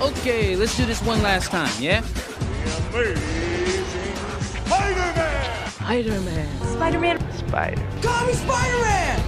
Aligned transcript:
Okay, 0.00 0.56
let's 0.56 0.74
do 0.78 0.86
this 0.86 1.02
one 1.02 1.22
last 1.22 1.50
time, 1.50 1.70
yeah? 1.78 2.00
The 2.90 3.12
amazing 3.12 4.14
Spider-Man! 4.64 5.70
Spider-Man. 5.72 6.60
Spider-Man. 6.72 7.32
Spider. 7.36 7.86
Call 8.00 8.26
me 8.26 8.32
Spider-Man! 8.32 9.20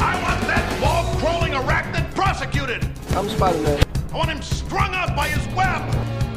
I 0.00 0.20
want 0.24 0.40
that 0.48 0.82
wall-crawling 0.82 1.52
arachnid 1.52 2.12
prosecuted! 2.16 2.84
I'm 3.10 3.28
Spider-Man. 3.28 3.84
I 4.12 4.16
want 4.16 4.30
him 4.30 4.42
strung 4.42 4.94
up 4.94 5.14
by 5.14 5.28
his 5.28 5.46
web! 5.54 5.80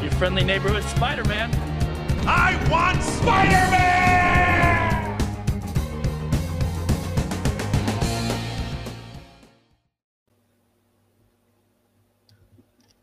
Your 0.03 0.11
friendly 0.11 0.43
neighborhood 0.43 0.83
Spider-Man. 0.83 1.49
I 2.27 2.63
want 2.69 3.01
Spider-Man! 3.01 4.09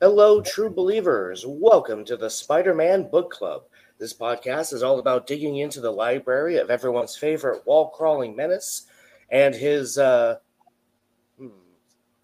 Hello, 0.02 0.42
true 0.42 0.68
believers. 0.68 1.46
Welcome 1.48 2.04
to 2.04 2.18
the 2.18 2.28
Spider 2.28 2.74
Man 2.74 3.08
Book 3.08 3.30
Club. 3.30 3.62
This 3.98 4.12
podcast 4.12 4.74
is 4.74 4.82
all 4.82 4.98
about 4.98 5.26
digging 5.26 5.56
into 5.56 5.80
the 5.80 5.90
library 5.90 6.58
of 6.58 6.70
everyone's 6.70 7.16
favorite 7.16 7.66
wall 7.66 7.88
crawling 7.88 8.36
menace 8.36 8.88
and 9.30 9.54
his 9.54 9.96
uh, 9.96 10.36
hmm, 11.38 11.48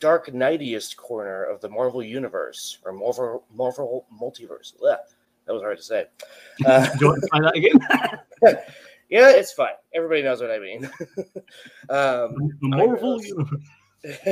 dark 0.01 0.35
nightiest 0.35 0.99
corner 0.99 1.45
of 1.45 1.63
the 1.63 1.69
Marvel 1.71 2.03
Universe 2.03 2.77
or 2.85 2.93
Marvel, 2.93 3.43
Marvel 3.55 4.05
Multiverse. 4.21 4.75
Ugh, 4.87 4.99
that 5.47 5.53
was 5.55 5.63
hard 5.63 5.79
to 5.79 5.83
say. 5.83 6.05
Uh, 6.67 6.87
Do 6.99 6.99
you 7.01 7.07
want 7.07 7.23
to 7.23 7.29
try 7.29 7.41
that 7.41 7.57
again? 7.57 7.81
yeah, 9.09 9.31
it's 9.31 9.55
fine. 9.55 9.73
Everybody 9.95 10.23
knows 10.23 10.43
what 10.43 10.51
I 10.51 10.59
mean. 10.59 10.85
um, 11.89 12.37
the 12.61 12.69
Marvel 12.69 13.25
Universe. 13.25 13.63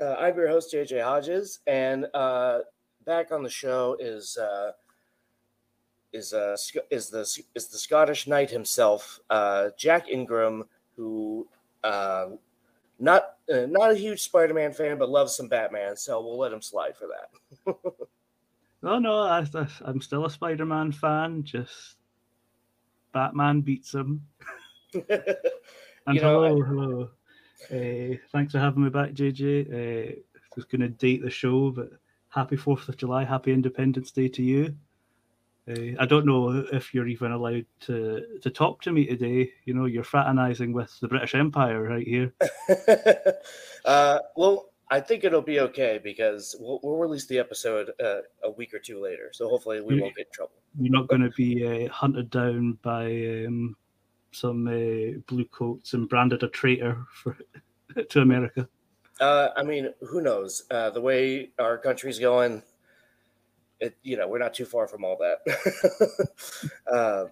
uh, 0.00 0.14
I'm 0.18 0.36
your 0.36 0.48
host 0.48 0.72
JJ 0.72 1.02
Hodges, 1.02 1.60
and 1.66 2.06
uh, 2.14 2.60
back 3.06 3.30
on 3.30 3.42
the 3.42 3.50
show 3.50 3.96
is 4.00 4.36
uh, 4.36 4.72
is 6.12 6.32
uh, 6.32 6.56
is 6.90 7.08
the 7.08 7.20
is 7.54 7.66
the 7.68 7.78
Scottish 7.78 8.26
knight 8.26 8.50
himself, 8.50 9.20
uh, 9.30 9.68
Jack 9.78 10.08
Ingram, 10.08 10.64
who 10.96 11.46
uh, 11.84 12.30
not 12.98 13.36
uh, 13.52 13.66
not 13.68 13.92
a 13.92 13.96
huge 13.96 14.22
Spider-Man 14.22 14.72
fan, 14.72 14.98
but 14.98 15.08
loves 15.08 15.36
some 15.36 15.48
Batman. 15.48 15.96
So 15.96 16.20
we'll 16.20 16.38
let 16.38 16.52
him 16.52 16.62
slide 16.62 16.96
for 16.96 17.06
that. 17.06 17.76
No, 18.82 18.98
no, 18.98 19.18
I, 19.18 19.40
I, 19.40 19.66
I'm 19.82 20.00
still 20.00 20.24
a 20.24 20.30
Spider-Man 20.30 20.92
fan. 20.92 21.42
Just 21.44 21.96
Batman 23.12 23.60
beats 23.60 23.92
him. 23.94 24.26
And 26.06 26.16
You 26.16 26.22
know, 26.22 26.42
hello, 26.42 26.62
hello. 26.62 27.10
Uh, 27.70 28.16
thanks 28.32 28.52
for 28.52 28.58
having 28.58 28.84
me 28.84 28.90
back, 28.90 29.10
JJ. 29.10 29.68
Uh, 29.68 30.12
just 30.54 30.70
going 30.70 30.80
to 30.80 30.88
date 30.88 31.22
the 31.22 31.30
show, 31.30 31.70
but 31.70 31.90
happy 32.28 32.56
Fourth 32.56 32.88
of 32.88 32.96
July, 32.96 33.24
happy 33.24 33.52
Independence 33.52 34.10
Day 34.10 34.28
to 34.28 34.42
you. 34.42 34.74
Uh, 35.68 35.94
I 35.98 36.06
don't 36.06 36.26
know 36.26 36.64
if 36.72 36.94
you're 36.94 37.06
even 37.06 37.32
allowed 37.32 37.66
to 37.80 38.24
to 38.42 38.50
talk 38.50 38.82
to 38.82 38.92
me 38.92 39.06
today. 39.06 39.52
You 39.66 39.74
know, 39.74 39.84
you're 39.84 40.04
fraternizing 40.04 40.72
with 40.72 40.98
the 41.00 41.08
British 41.08 41.34
Empire 41.34 41.82
right 41.82 42.06
here. 42.06 42.32
uh, 43.84 44.18
well, 44.36 44.70
I 44.90 45.00
think 45.00 45.22
it'll 45.22 45.42
be 45.42 45.60
okay 45.60 46.00
because 46.02 46.56
we'll, 46.58 46.80
we'll 46.82 46.96
release 46.96 47.26
the 47.26 47.38
episode 47.38 47.92
uh, 48.02 48.20
a 48.42 48.50
week 48.50 48.74
or 48.74 48.80
two 48.80 49.00
later. 49.00 49.30
So 49.32 49.48
hopefully 49.48 49.80
we 49.80 50.00
won't 50.00 50.16
get 50.16 50.26
in 50.26 50.32
trouble. 50.32 50.54
You're 50.78 50.92
not 50.92 51.08
going 51.08 51.22
to 51.22 51.30
be 51.30 51.86
uh, 51.86 51.92
hunted 51.92 52.30
down 52.30 52.78
by 52.82 53.04
um, 53.46 53.76
some 54.32 54.66
uh, 54.66 55.18
blue 55.26 55.44
coats 55.46 55.92
and 55.94 56.08
branded 56.08 56.42
a 56.42 56.48
traitor 56.48 57.04
for 57.12 57.36
to 58.08 58.20
America. 58.20 58.68
Uh, 59.20 59.48
I 59.56 59.62
mean, 59.62 59.92
who 60.00 60.22
knows? 60.22 60.64
Uh, 60.70 60.90
the 60.90 61.00
way 61.00 61.50
our 61.58 61.76
country's 61.76 62.18
going, 62.18 62.62
it 63.80 63.96
you 64.02 64.16
know 64.16 64.28
we're 64.28 64.38
not 64.38 64.54
too 64.54 64.64
far 64.64 64.86
from 64.86 65.04
all 65.04 65.18
that. 65.18 66.28
um, 66.92 67.30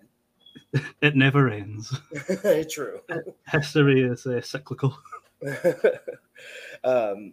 It 1.01 1.17
never 1.17 1.49
ends. 1.49 1.97
true. 2.71 3.01
History 3.51 4.03
is 4.03 4.27
uh, 4.27 4.41
cyclical. 4.41 4.99
um, 6.85 7.33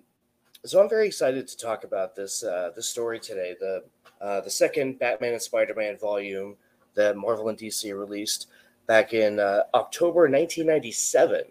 so 0.64 0.82
I'm 0.82 0.90
very 0.90 1.08
excited 1.08 1.48
to 1.48 1.58
talk 1.58 1.84
about 1.84 2.16
this 2.16 2.44
uh, 2.44 2.72
this 2.76 2.88
story 2.88 3.20
today. 3.20 3.56
The 3.60 3.84
uh, 4.22 4.42
the 4.42 4.50
second 4.50 5.00
Batman 5.00 5.34
and 5.34 5.42
Spider-Man 5.42 5.98
volume 5.98 6.56
that 6.96 7.18
Marvel 7.18 7.50
and 7.50 7.58
DC 7.58 7.98
released 7.98 8.48
back 8.88 9.14
in 9.14 9.40
uh, 9.40 9.64
October 9.74 10.22
1997. 10.30 11.44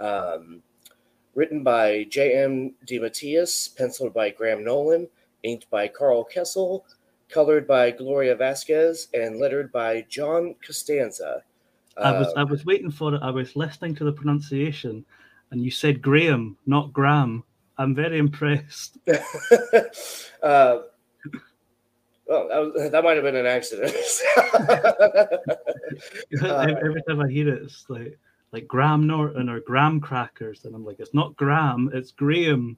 Um, 0.00 0.62
written 1.34 1.62
by 1.62 2.04
J.M. 2.04 2.74
DeMatteis, 2.86 3.76
penciled 3.76 4.14
by 4.14 4.30
Graham 4.30 4.64
Nolan, 4.64 5.08
inked 5.42 5.68
by 5.70 5.88
Karl 5.88 6.26
Kesel, 6.32 6.82
colored 7.28 7.66
by 7.66 7.90
Gloria 7.90 8.36
Vasquez, 8.36 9.08
and 9.14 9.38
lettered 9.38 9.72
by 9.72 10.06
John 10.08 10.54
Costanza. 10.64 11.42
I 11.96 12.18
was 12.18 12.28
Uh, 12.28 12.32
I 12.40 12.44
was 12.44 12.64
waiting 12.64 12.90
for 12.90 13.14
it. 13.14 13.22
I 13.22 13.30
was 13.30 13.56
listening 13.56 13.94
to 13.96 14.04
the 14.04 14.12
pronunciation, 14.12 15.04
and 15.50 15.62
you 15.62 15.70
said 15.70 16.02
Graham, 16.02 16.56
not 16.66 16.92
Graham. 16.92 17.44
I'm 17.78 17.94
very 17.94 18.18
impressed. 18.18 18.98
uh, 20.42 20.78
well, 22.34 22.48
that, 22.48 22.60
was, 22.60 22.90
that 22.90 23.04
might 23.04 23.16
have 23.16 23.24
been 23.24 23.36
an 23.36 23.46
accident. 23.46 23.92
every, 26.42 26.76
every 26.76 27.02
time 27.08 27.20
I 27.20 27.30
hear 27.30 27.48
it, 27.48 27.62
it's 27.62 27.84
like 27.88 28.18
like 28.52 28.68
Graham 28.68 29.06
Norton 29.06 29.48
or 29.48 29.60
Graham 29.60 30.00
Crackers, 30.00 30.64
and 30.64 30.74
I'm 30.74 30.84
like, 30.84 31.00
it's 31.00 31.14
not 31.14 31.36
Graham, 31.36 31.90
it's 31.92 32.12
Graham. 32.12 32.76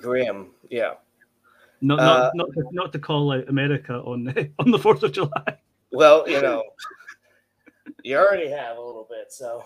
Graham, 0.00 0.50
yeah. 0.70 0.94
Not 1.80 2.00
Uh, 2.00 2.30
not 2.34 2.34
not, 2.34 2.52
to, 2.54 2.64
not 2.72 2.92
to 2.92 2.98
call 2.98 3.32
out 3.32 3.48
America 3.48 3.94
on 3.94 4.24
the, 4.24 4.50
on 4.58 4.70
the 4.70 4.78
Fourth 4.78 5.02
of 5.02 5.12
July. 5.12 5.58
Well, 5.92 6.28
you 6.28 6.40
know, 6.40 6.64
you 8.02 8.16
already 8.16 8.50
have 8.50 8.78
a 8.78 8.80
little 8.80 9.06
bit, 9.08 9.30
so. 9.30 9.64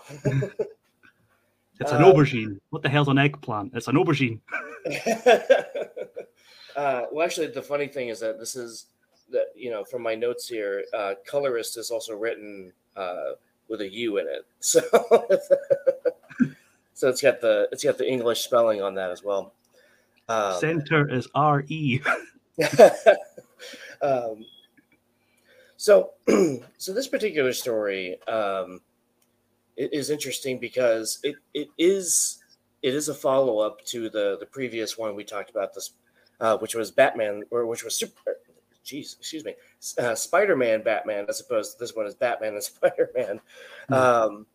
It's 1.79 1.91
an 1.91 2.03
Uh, 2.03 2.11
aubergine. 2.11 2.59
What 2.69 2.83
the 2.83 2.89
hell's 2.89 3.07
an 3.07 3.17
eggplant? 3.17 3.71
It's 3.73 3.87
an 3.87 3.95
aubergine. 3.95 4.39
uh, 6.75 7.03
well, 7.11 7.25
actually, 7.25 7.47
the 7.47 7.61
funny 7.61 7.87
thing 7.87 8.09
is 8.09 8.19
that 8.19 8.37
this 8.37 8.55
is 8.55 8.87
that 9.33 9.47
you 9.55 9.69
know 9.69 9.83
from 9.83 10.01
my 10.01 10.15
notes 10.15 10.47
here, 10.47 10.85
uh, 10.93 11.15
colorist 11.27 11.77
is 11.77 11.91
also 11.91 12.15
written 12.15 12.71
uh, 12.95 13.31
with 13.67 13.81
a 13.81 13.91
U 13.91 14.17
in 14.17 14.27
it, 14.27 14.45
so 14.59 14.81
so 16.93 17.09
it's 17.09 17.21
got 17.21 17.41
the 17.41 17.67
it's 17.71 17.83
got 17.83 17.97
the 17.97 18.09
English 18.09 18.41
spelling 18.41 18.81
on 18.81 18.95
that 18.95 19.11
as 19.11 19.23
well. 19.23 19.53
Um, 20.29 20.59
Center 20.59 21.09
is 21.09 21.27
R 21.35 21.65
E. 21.67 21.99
um, 24.01 24.45
so, 25.83 26.11
so 26.77 26.93
this 26.93 27.09
particular 27.09 27.51
story 27.51 28.21
um, 28.27 28.79
is 29.75 30.09
interesting 30.09 30.59
because 30.59 31.19
it, 31.23 31.35
it 31.53 31.67
is 31.77 32.41
it 32.81 32.93
is 32.93 33.09
a 33.09 33.13
follow 33.13 33.59
up 33.59 33.83
to 33.87 34.09
the 34.09 34.37
the 34.39 34.45
previous 34.45 34.97
one 34.97 35.13
we 35.13 35.25
talked 35.25 35.49
about 35.49 35.73
this, 35.73 35.91
uh, 36.39 36.57
which 36.57 36.73
was 36.73 36.89
Batman 36.91 37.43
or 37.51 37.65
which 37.65 37.83
was 37.83 37.97
super. 37.97 38.37
Jeez, 38.85 39.17
excuse 39.17 39.45
me, 39.45 39.55
uh, 39.97 40.15
Spider 40.15 40.55
Man 40.55 40.83
Batman 40.83 41.25
as 41.29 41.39
opposed 41.39 41.73
to 41.73 41.79
this 41.79 41.95
one 41.95 42.05
is 42.05 42.15
Batman 42.15 42.53
and 42.53 42.63
Spider 42.63 43.09
Man. 43.15 43.39
Hmm. 43.87 43.93
Um, 43.93 44.45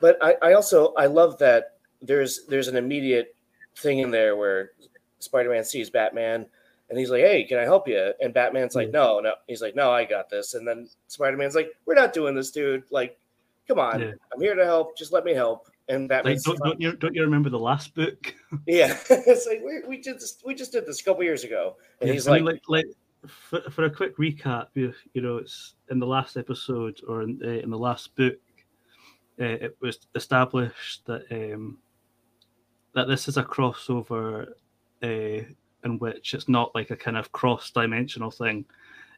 but 0.00 0.18
I, 0.20 0.36
I 0.42 0.52
also 0.54 0.92
I 0.94 1.06
love 1.06 1.38
that 1.38 1.76
there's 2.00 2.46
there's 2.46 2.68
an 2.68 2.76
immediate 2.76 3.36
thing 3.76 4.00
in 4.00 4.10
there 4.10 4.36
where 4.36 4.72
Spider-Man 5.20 5.64
sees 5.64 5.90
Batman 5.90 6.46
and 6.90 6.98
he's 6.98 7.10
like, 7.10 7.22
"Hey, 7.22 7.44
can 7.44 7.58
I 7.58 7.62
help 7.62 7.88
you?" 7.88 8.12
And 8.20 8.34
Batman's 8.34 8.74
like, 8.74 8.90
"No, 8.90 9.20
no." 9.20 9.34
He's 9.46 9.62
like, 9.62 9.74
"No, 9.74 9.90
I 9.90 10.04
got 10.04 10.28
this." 10.28 10.54
And 10.54 10.66
then 10.66 10.88
Spider-Man's 11.06 11.54
like, 11.54 11.70
"We're 11.86 11.94
not 11.94 12.12
doing 12.12 12.34
this, 12.34 12.50
dude. 12.50 12.82
Like, 12.90 13.18
come 13.66 13.78
on, 13.78 14.00
Yeah. 14.00 14.12
I'm 14.32 14.40
here 14.40 14.54
to 14.54 14.64
help. 14.64 14.96
Just 14.98 15.12
let 15.12 15.24
me 15.24 15.32
help." 15.32 15.68
And 15.88 16.08
Like, 16.10 16.42
don't, 16.42 16.58
don't 16.58 16.80
you 16.80 16.92
don't 16.94 17.14
you 17.14 17.22
remember 17.22 17.48
the 17.50 17.58
last 17.58 17.94
book? 17.94 18.34
yeah, 18.66 18.96
it's 19.10 19.46
like 19.46 19.62
we, 19.64 19.82
we 19.88 19.98
did 19.98 20.16
this. 20.16 20.38
We 20.44 20.54
just 20.54 20.72
did 20.72 20.86
this 20.86 21.00
a 21.00 21.04
couple 21.04 21.22
years 21.22 21.44
ago, 21.44 21.76
and 22.00 22.08
Yeah, 22.08 22.14
he's 22.14 22.28
I 22.28 22.32
like, 22.32 22.42
like, 22.42 22.62
like 22.68 22.86
for, 23.26 23.60
for 23.70 23.84
a 23.84 23.90
quick 23.90 24.16
recap, 24.18 24.68
you, 24.74 24.92
you 25.14 25.22
know, 25.22 25.36
it's 25.36 25.74
in 25.90 25.98
the 25.98 26.06
last 26.06 26.36
episode 26.36 27.00
or 27.08 27.22
in, 27.22 27.40
uh, 27.44 27.48
in 27.48 27.70
the 27.70 27.78
last 27.78 28.14
book, 28.16 28.38
uh, 29.40 29.44
it 29.44 29.76
was 29.80 29.98
established 30.14 31.06
that 31.06 31.24
um, 31.30 31.78
that 32.94 33.08
this 33.08 33.28
is 33.28 33.36
a 33.38 33.42
crossover 33.42 34.48
uh, 35.02 35.06
in 35.84 35.98
which 35.98 36.34
it's 36.34 36.48
not 36.48 36.74
like 36.74 36.90
a 36.90 36.96
kind 36.96 37.16
of 37.16 37.32
cross-dimensional 37.32 38.30
thing. 38.30 38.64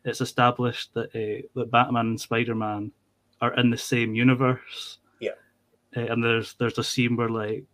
It's 0.04 0.20
established 0.20 0.94
that 0.94 1.08
uh, 1.14 1.46
that 1.54 1.70
Batman 1.70 2.06
and 2.06 2.20
Spider-Man 2.20 2.92
are 3.40 3.54
in 3.54 3.70
the 3.70 3.78
same 3.78 4.14
universe. 4.14 4.98
Yeah. 5.20 5.30
Uh, 5.96 6.12
and 6.12 6.22
there's 6.22 6.54
there's 6.54 6.78
a 6.78 6.84
scene 6.84 7.16
where 7.16 7.28
like 7.28 7.64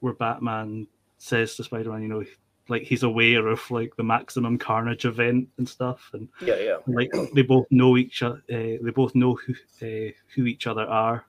where 0.00 0.14
Batman 0.14 0.86
says 1.18 1.56
to 1.56 1.64
Spider-Man, 1.64 2.02
you 2.02 2.08
know, 2.08 2.24
like 2.68 2.82
he's 2.82 3.02
aware 3.02 3.48
of 3.48 3.70
like 3.70 3.94
the 3.96 4.02
maximum 4.02 4.56
carnage 4.56 5.04
event 5.04 5.48
and 5.58 5.68
stuff 5.68 6.10
and 6.12 6.28
yeah, 6.40 6.56
yeah. 6.56 6.76
like 6.86 7.10
they 7.34 7.42
both 7.42 7.66
know 7.70 7.96
each 7.96 8.22
other 8.22 8.42
uh, 8.52 8.78
they 8.82 8.92
both 8.94 9.14
know 9.14 9.34
who 9.34 9.52
uh, 9.82 10.12
who 10.34 10.46
each 10.46 10.66
other 10.66 10.82
are 10.82 11.24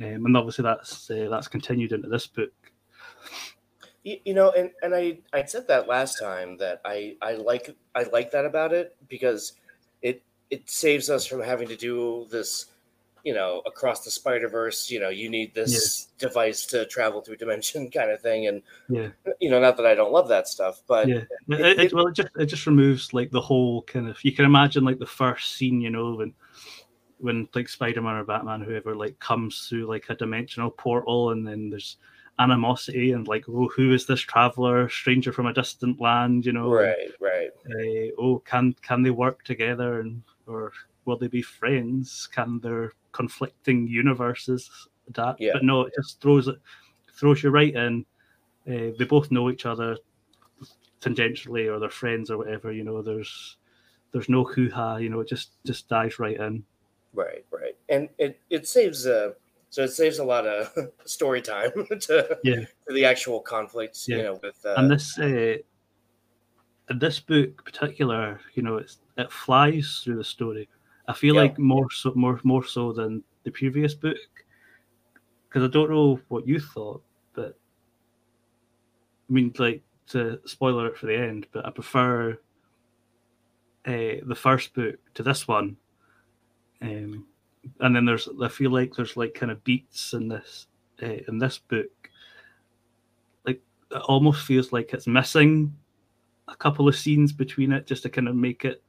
um, 0.00 0.26
and 0.26 0.36
obviously 0.36 0.62
that's 0.64 1.10
uh, 1.10 1.28
that's 1.30 1.48
continued 1.48 1.92
into 1.92 2.08
this 2.08 2.26
book 2.26 2.52
Y- 4.04 4.20
You 4.24 4.34
know, 4.34 4.50
and, 4.52 4.70
and 4.82 4.94
I 4.94 5.18
I 5.32 5.44
said 5.44 5.68
that 5.68 5.88
last 5.88 6.18
time 6.18 6.56
that 6.58 6.80
I 6.84 7.16
I 7.20 7.34
like 7.34 7.76
I 7.94 8.04
like 8.04 8.30
that 8.30 8.46
about 8.46 8.72
it 8.72 8.96
because 9.08 9.52
it 10.02 10.22
it 10.50 10.70
saves 10.70 11.10
us 11.10 11.26
from 11.26 11.42
having 11.42 11.68
to 11.68 11.76
do 11.76 12.26
this, 12.30 12.66
you 13.24 13.34
know, 13.34 13.62
across 13.66 14.04
the 14.04 14.10
Spider 14.10 14.48
Verse. 14.48 14.90
You 14.90 15.00
know, 15.00 15.08
you 15.08 15.28
need 15.28 15.54
this 15.54 16.08
device 16.18 16.66
to 16.66 16.86
travel 16.86 17.20
through 17.20 17.36
dimension 17.36 17.90
kind 17.94 18.10
of 18.10 18.20
thing, 18.20 18.46
and 18.46 18.62
Yeah, 18.88 19.08
you 19.40 19.50
know, 19.50 19.60
not 19.60 19.76
that 19.76 19.86
I 19.86 19.94
don't 19.94 20.12
love 20.12 20.28
that 20.28 20.48
stuff, 20.48 20.82
but 20.86 21.08
yeah. 21.08 21.22
It, 21.48 21.60
it, 21.60 21.78
it- 21.78 21.92
well, 21.94 22.08
it 22.08 22.14
just 22.14 22.28
it 22.36 22.46
just 22.46 22.66
removes 22.66 23.12
like 23.12 23.30
the 23.30 23.40
whole 23.40 23.82
kind 23.82 24.08
of. 24.08 24.22
You 24.24 24.32
can 24.32 24.44
imagine 24.44 24.84
like 24.84 24.98
the 24.98 25.06
first 25.06 25.56
scene, 25.56 25.80
you 25.80 25.90
know, 25.90 26.14
when 26.14 26.34
when 27.18 27.48
like 27.54 27.68
Spider 27.68 28.02
Man 28.02 28.14
or 28.16 28.24
Batman, 28.24 28.60
whoever, 28.60 28.94
like 28.94 29.18
comes 29.18 29.66
through 29.68 29.86
like 29.86 30.06
a 30.08 30.14
dimensional 30.14 30.70
portal, 30.70 31.30
and 31.30 31.46
then 31.46 31.70
there's 31.70 31.96
animosity 32.38 33.12
and 33.12 33.26
like, 33.26 33.44
oh, 33.48 33.68
who 33.74 33.92
is 33.92 34.06
this 34.06 34.20
traveler, 34.20 34.88
stranger 34.88 35.32
from 35.32 35.46
a 35.46 35.52
distant 35.52 36.00
land, 36.00 36.46
you 36.46 36.52
know? 36.52 36.68
right, 36.70 37.10
right, 37.20 37.50
uh, 37.68 38.10
oh, 38.18 38.38
can 38.44 38.74
can 38.82 39.02
they 39.02 39.10
work 39.10 39.42
together 39.44 40.00
and 40.00 40.22
or 40.46 40.72
will 41.04 41.18
they 41.18 41.28
be 41.28 41.42
friends? 41.42 42.28
Can 42.32 42.60
their 42.60 42.92
conflicting 43.18 43.88
universes 43.88 44.70
that 45.14 45.36
Yeah. 45.38 45.54
But 45.54 45.64
no, 45.64 45.82
it 45.86 45.92
just 46.00 46.20
throws 46.22 46.46
it 46.48 46.58
throws 47.18 47.42
you 47.42 47.50
right 47.50 47.74
in. 47.74 48.04
Uh, 48.66 48.92
they 48.98 49.06
both 49.08 49.30
know 49.30 49.50
each 49.50 49.66
other 49.66 49.96
tangentially, 51.00 51.66
or 51.72 51.78
they're 51.80 51.90
friends 51.90 52.30
or 52.30 52.38
whatever. 52.38 52.72
You 52.72 52.84
know, 52.84 53.02
there's 53.02 53.56
there's 54.12 54.28
no 54.28 54.44
hoo 54.44 54.70
ha. 54.70 54.96
You 54.96 55.08
know, 55.10 55.20
it 55.20 55.28
just 55.28 55.50
just 55.66 55.88
dives 55.88 56.18
right 56.18 56.38
in. 56.38 56.64
right, 57.14 57.44
right, 57.50 57.76
and 57.88 58.08
it 58.18 58.38
it 58.50 58.68
saves 58.68 59.06
uh 59.06 59.32
so 59.70 59.82
it 59.84 59.92
saves 59.92 60.18
a 60.18 60.24
lot 60.24 60.46
of 60.46 60.72
story 61.04 61.42
time 61.42 61.72
to 62.08 62.38
Yeah. 62.44 62.64
to 62.86 62.92
the 62.94 63.04
actual 63.04 63.40
conflicts, 63.40 64.08
you 64.08 64.16
Yeah. 64.16 64.22
know, 64.22 64.40
with 64.42 64.64
uh, 64.64 64.74
and 64.76 64.90
this 64.90 65.18
uh, 65.18 65.56
this 67.00 67.20
book 67.20 67.64
particular, 67.64 68.40
you 68.54 68.62
know, 68.62 68.76
it's 68.76 68.98
it 69.16 69.32
flies 69.32 70.02
through 70.04 70.16
the 70.16 70.24
story. 70.24 70.68
I 71.08 71.14
feel 71.14 71.34
Yeah. 71.34 71.42
like 71.42 71.58
more 71.58 71.90
so 71.90 72.12
more 72.14 72.38
more 72.44 72.64
so 72.64 72.92
than 72.92 73.24
the 73.44 73.50
previous 73.50 73.94
book 73.94 74.16
because 75.48 75.64
I 75.64 75.72
don't 75.72 75.90
know 75.90 76.20
what 76.28 76.46
you 76.46 76.60
thought, 76.60 77.02
but 77.32 77.58
I 79.28 79.32
mean, 79.32 79.52
like 79.58 79.82
to 80.08 80.38
spoiler 80.44 80.86
it 80.88 80.98
for 80.98 81.06
the 81.06 81.16
end, 81.16 81.46
but 81.52 81.66
I 81.66 81.70
prefer 81.70 82.32
uh, 83.86 84.20
the 84.26 84.36
first 84.36 84.74
book 84.74 84.96
to 85.14 85.22
this 85.22 85.48
one. 85.48 85.76
Um, 86.82 87.26
and 87.80 87.96
then 87.96 88.04
there's 88.04 88.28
I 88.42 88.48
feel 88.48 88.70
like 88.70 88.94
there's 88.94 89.16
like 89.16 89.34
kind 89.34 89.50
of 89.50 89.64
beats 89.64 90.12
in 90.12 90.28
this 90.28 90.66
uh, 91.02 91.16
in 91.26 91.38
this 91.38 91.58
book 91.58 92.10
like 93.44 93.60
it 93.90 94.02
almost 94.02 94.46
feels 94.46 94.72
like 94.72 94.92
it's 94.92 95.06
missing 95.06 95.74
a 96.46 96.56
couple 96.56 96.88
of 96.88 96.96
scenes 96.96 97.32
between 97.32 97.72
it 97.72 97.86
just 97.86 98.02
to 98.04 98.08
kind 98.08 98.28
of 98.28 98.36
make 98.36 98.64
it 98.64 98.82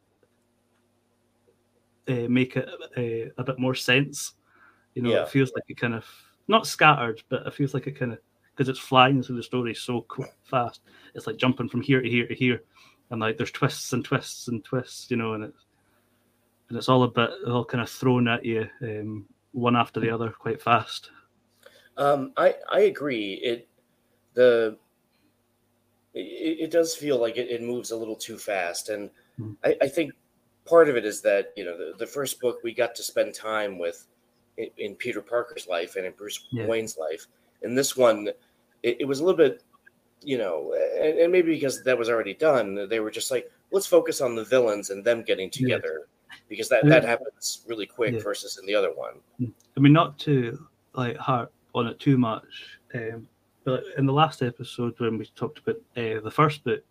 uh, 2.09 2.27
make 2.27 2.57
it 2.57 2.67
uh, 2.97 3.31
a 3.37 3.43
bit 3.43 3.59
more 3.59 3.75
sense 3.75 4.33
you 4.95 5.01
know 5.01 5.11
Yeah. 5.11 5.23
it 5.23 5.29
feels 5.29 5.51
like 5.53 5.63
it 5.67 5.77
kind 5.77 5.93
of 5.93 6.05
not 6.47 6.65
scattered 6.67 7.21
but 7.29 7.45
it 7.45 7.53
feels 7.53 7.73
like 7.73 7.87
it 7.87 7.97
kind 7.99 8.11
of 8.13 8.19
because 8.55 8.67
it's 8.69 8.79
flying 8.79 9.21
through 9.23 9.37
the 9.37 9.43
story 9.43 9.73
so 9.73 10.05
fast 10.43 10.81
it's 11.15 11.27
like 11.27 11.37
jumping 11.37 11.69
from 11.69 11.81
here 11.81 12.01
to 12.01 12.09
here 12.09 12.27
to 12.27 12.33
here 12.35 12.63
and 13.11 13.21
like 13.21 13.37
there's 13.37 13.51
twists 13.51 13.93
and 13.93 14.03
twists 14.03 14.47
and 14.47 14.63
twists 14.65 15.09
you 15.11 15.17
know 15.17 15.33
and 15.33 15.43
it's 15.43 15.65
and 16.69 16.77
it's 16.77 16.89
all 16.89 17.03
a 17.03 17.07
bit 17.07 17.29
all 17.47 17.63
kind 17.65 17.81
of 17.81 17.89
thrown 17.89 18.27
at 18.27 18.43
you 18.43 18.67
um, 18.81 19.25
one 19.51 19.75
after 19.75 19.99
the 19.99 20.09
other 20.09 20.29
quite 20.31 20.61
fast 20.61 21.11
Um, 21.97 22.31
I 22.37 22.55
I 22.71 22.81
agree. 22.81 23.33
It 23.43 23.67
the 24.33 24.77
it, 26.13 26.57
it 26.65 26.71
does 26.71 26.95
feel 26.95 27.19
like 27.19 27.37
it, 27.37 27.49
it 27.49 27.61
moves 27.61 27.91
a 27.91 27.97
little 27.97 28.15
too 28.15 28.37
fast, 28.37 28.89
and 28.89 29.09
Hmm. 29.37 29.53
I, 29.63 29.75
I 29.81 29.87
think 29.87 30.13
part 30.69 30.89
of 30.89 30.95
it 30.95 31.05
is 31.05 31.21
that 31.21 31.51
you 31.57 31.65
know 31.65 31.77
the, 31.77 31.93
the 31.97 32.05
first 32.05 32.39
book 32.39 32.59
we 32.63 32.73
got 32.73 32.93
to 32.95 33.03
spend 33.03 33.33
time 33.33 33.77
with 33.79 34.07
in, 34.57 34.69
in 34.77 34.95
Peter 34.95 35.21
Parker's 35.21 35.67
life 35.67 35.95
and 35.95 36.05
in 36.05 36.13
Bruce 36.13 36.47
Yeah. 36.51 36.67
Wayne's 36.67 36.97
life. 36.97 37.25
In 37.63 37.75
this 37.75 37.97
one, 37.97 38.29
it, 38.83 38.97
it 39.01 39.05
was 39.05 39.19
a 39.19 39.25
little 39.25 39.37
bit, 39.37 39.63
you 40.21 40.37
know, 40.37 40.73
and, 40.99 41.19
and 41.19 41.31
maybe 41.31 41.53
because 41.53 41.83
that 41.83 41.97
was 41.97 42.09
already 42.09 42.33
done, 42.33 42.87
they 42.87 42.99
were 42.99 43.11
just 43.11 43.31
like, 43.31 43.51
let's 43.71 43.87
focus 43.87 44.21
on 44.21 44.35
the 44.35 44.45
villains 44.45 44.91
and 44.91 45.03
them 45.03 45.23
getting 45.23 45.49
Yeah. 45.53 45.75
together, 45.75 46.07
because 46.47 46.69
that 46.69 46.83
Yeah. 46.85 46.99
that 46.99 47.05
happens 47.05 47.65
really 47.67 47.85
quick 47.85 48.13
Yeah. 48.15 48.23
versus 48.23 48.57
in 48.57 48.65
the 48.65 48.75
other 48.75 48.93
one. 48.93 49.15
I 49.41 49.79
mean, 49.79 49.93
not 49.93 50.19
to 50.19 50.59
like 50.93 51.17
harp 51.17 51.51
on 51.73 51.87
it 51.87 51.99
too 51.99 52.17
much, 52.17 52.77
um, 52.93 53.27
but 53.63 53.83
in 53.97 54.05
the 54.05 54.13
last 54.13 54.41
episode 54.41 54.99
when 54.99 55.17
we 55.17 55.25
talked 55.35 55.59
about 55.59 55.77
uh, 55.97 56.19
the 56.21 56.31
first 56.31 56.63
book, 56.63 56.83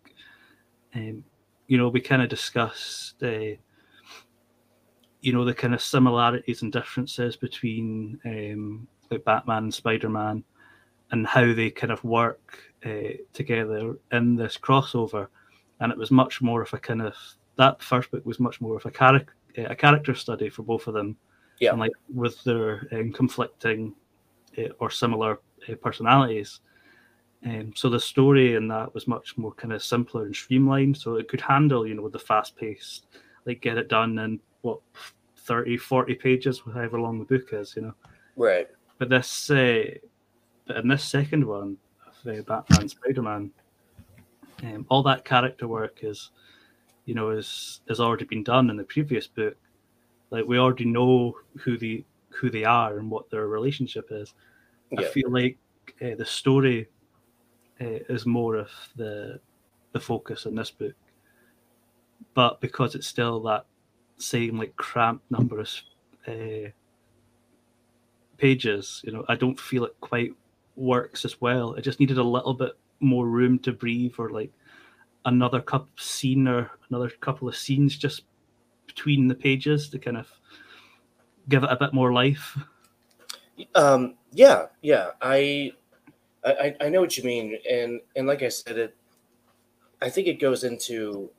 um, 0.95 1.23
you 1.67 1.77
know, 1.77 1.89
we 1.89 2.01
kind 2.01 2.21
of 2.21 2.29
discussed, 2.29 3.21
uh, 3.21 3.55
you 5.21 5.33
know, 5.33 5.43
the 5.45 5.53
kind 5.53 5.73
of 5.73 5.81
similarities 5.81 6.61
and 6.61 6.71
differences 6.71 7.35
between 7.35 8.19
um, 8.25 8.87
like 9.11 9.25
Batman 9.25 9.63
and 9.63 9.73
Spider 9.73 10.09
Man, 10.09 10.43
and 11.11 11.25
how 11.27 11.53
they 11.53 11.69
kind 11.69 11.91
of 11.91 12.03
work 12.03 12.59
uh, 12.85 13.15
together 13.33 13.97
in 14.11 14.35
this 14.35 14.57
crossover. 14.57 15.27
And 15.79 15.91
it 15.91 15.97
was 15.97 16.11
much 16.11 16.41
more 16.41 16.61
of 16.61 16.73
a 16.73 16.77
kind 16.77 17.01
of 17.01 17.15
that 17.57 17.81
first 17.81 18.11
book 18.11 18.25
was 18.25 18.39
much 18.39 18.61
more 18.61 18.77
of 18.77 18.85
a 18.85 18.91
character 18.91 19.33
a 19.57 19.75
character 19.75 20.13
study 20.13 20.47
for 20.49 20.63
both 20.63 20.87
of 20.87 20.93
them 20.93 21.17
Yeah. 21.59 21.71
and 21.71 21.79
like 21.79 21.91
with 22.13 22.41
their 22.43 22.87
um, 22.91 23.11
conflicting 23.11 23.95
uh, 24.57 24.69
or 24.79 24.89
similar 24.89 25.39
uh, 25.67 25.75
personalities. 25.75 26.61
Um, 27.45 27.73
so 27.75 27.89
the 27.89 27.99
story 27.99 28.55
in 28.55 28.67
that 28.67 28.93
was 28.93 29.07
much 29.07 29.37
more 29.37 29.53
kind 29.53 29.73
of 29.73 29.83
simpler 29.83 30.25
and 30.25 30.35
streamlined, 30.35 30.97
so 30.97 31.15
it 31.15 31.27
could 31.27 31.41
handle, 31.41 31.87
you 31.87 31.95
know, 31.95 32.07
the 32.09 32.19
fast 32.19 32.55
pace, 32.55 33.01
like 33.45 33.61
get 33.61 33.77
it 33.77 33.89
done 33.89 34.19
in 34.19 34.39
what 34.61 34.79
30, 35.37 35.77
40 35.77 36.15
pages, 36.15 36.61
however 36.73 36.99
long 36.99 37.19
the 37.19 37.25
book 37.25 37.53
is, 37.53 37.75
you 37.75 37.81
know. 37.81 37.93
Right. 38.35 38.67
But 38.97 39.09
this, 39.09 39.49
uh, 39.49 39.85
but 40.67 40.77
in 40.77 40.87
this 40.87 41.03
second 41.03 41.45
one 41.45 41.77
of 42.05 42.31
uh, 42.31 42.41
Batman, 42.43 42.87
Spider 42.87 43.21
Man, 43.21 43.51
um, 44.63 44.85
all 44.89 45.03
that 45.03 45.25
character 45.25 45.67
work 45.67 45.99
is, 46.03 46.31
you 47.05 47.15
know, 47.15 47.31
is 47.31 47.81
has 47.87 47.99
already 47.99 48.25
been 48.25 48.43
done 48.43 48.69
in 48.69 48.77
the 48.77 48.83
previous 48.83 49.25
book. 49.25 49.55
Like 50.29 50.45
we 50.45 50.59
already 50.59 50.85
know 50.85 51.35
who 51.57 51.77
the 51.77 52.05
who 52.29 52.49
they 52.49 52.63
are 52.63 52.99
and 52.99 53.09
what 53.09 53.29
their 53.29 53.47
relationship 53.47 54.09
is. 54.11 54.33
I 54.97 55.03
feel 55.03 55.31
like 55.31 55.57
uh, 56.01 56.15
the 56.15 56.25
story 56.25 56.87
uh, 57.81 57.99
is 58.09 58.25
more 58.25 58.55
of 58.55 58.69
the 58.95 59.39
the 59.93 59.99
focus 59.99 60.45
in 60.45 60.55
this 60.55 60.71
book, 60.71 60.93
but 62.33 62.61
because 62.61 62.93
it's 62.95 63.07
still 63.07 63.39
that 63.41 63.65
same 64.19 64.57
like 64.57 64.75
cramped 64.75 65.29
number 65.31 65.59
of 65.59 65.69
uh, 66.27 66.69
pages, 68.37 69.01
you 69.03 69.11
know, 69.11 69.25
I 69.27 69.35
don't 69.35 69.59
feel 69.59 69.85
it 69.85 69.95
quite 70.01 70.33
works 70.75 71.25
as 71.25 71.41
well. 71.41 71.73
It 71.73 71.81
just 71.81 71.99
needed 71.99 72.17
a 72.17 72.23
little 72.23 72.53
bit 72.53 72.73
more 72.99 73.27
room 73.27 73.59
to 73.59 73.71
breathe, 73.71 74.15
or 74.17 74.29
like 74.29 74.51
another 75.25 75.61
cup 75.61 75.87
scene 75.97 76.47
or 76.47 76.71
another 76.89 77.09
couple 77.09 77.47
of 77.47 77.55
scenes 77.55 77.97
just 77.97 78.23
between 78.87 79.27
the 79.27 79.35
pages 79.35 79.89
to 79.89 79.99
kind 79.99 80.17
of 80.17 80.27
give 81.47 81.63
it 81.63 81.71
a 81.71 81.77
bit 81.77 81.93
more 81.93 82.13
life. 82.13 82.57
Um, 83.75 84.15
yeah, 84.31 84.67
yeah. 84.81 85.11
I, 85.21 85.73
I, 86.45 86.75
I 86.79 86.89
know 86.89 87.01
what 87.01 87.17
you 87.17 87.23
mean, 87.23 87.57
and 87.69 87.99
and 88.15 88.27
like 88.27 88.43
I 88.43 88.49
said, 88.49 88.77
it. 88.77 88.95
I 90.01 90.09
think 90.09 90.27
it 90.27 90.39
goes 90.39 90.63
into, 90.63 91.29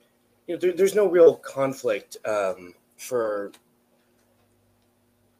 you 0.50 0.56
know, 0.56 0.60
there, 0.60 0.72
there's 0.72 0.96
no 0.96 1.08
real 1.08 1.36
conflict 1.36 2.16
um, 2.26 2.74
for. 2.96 3.52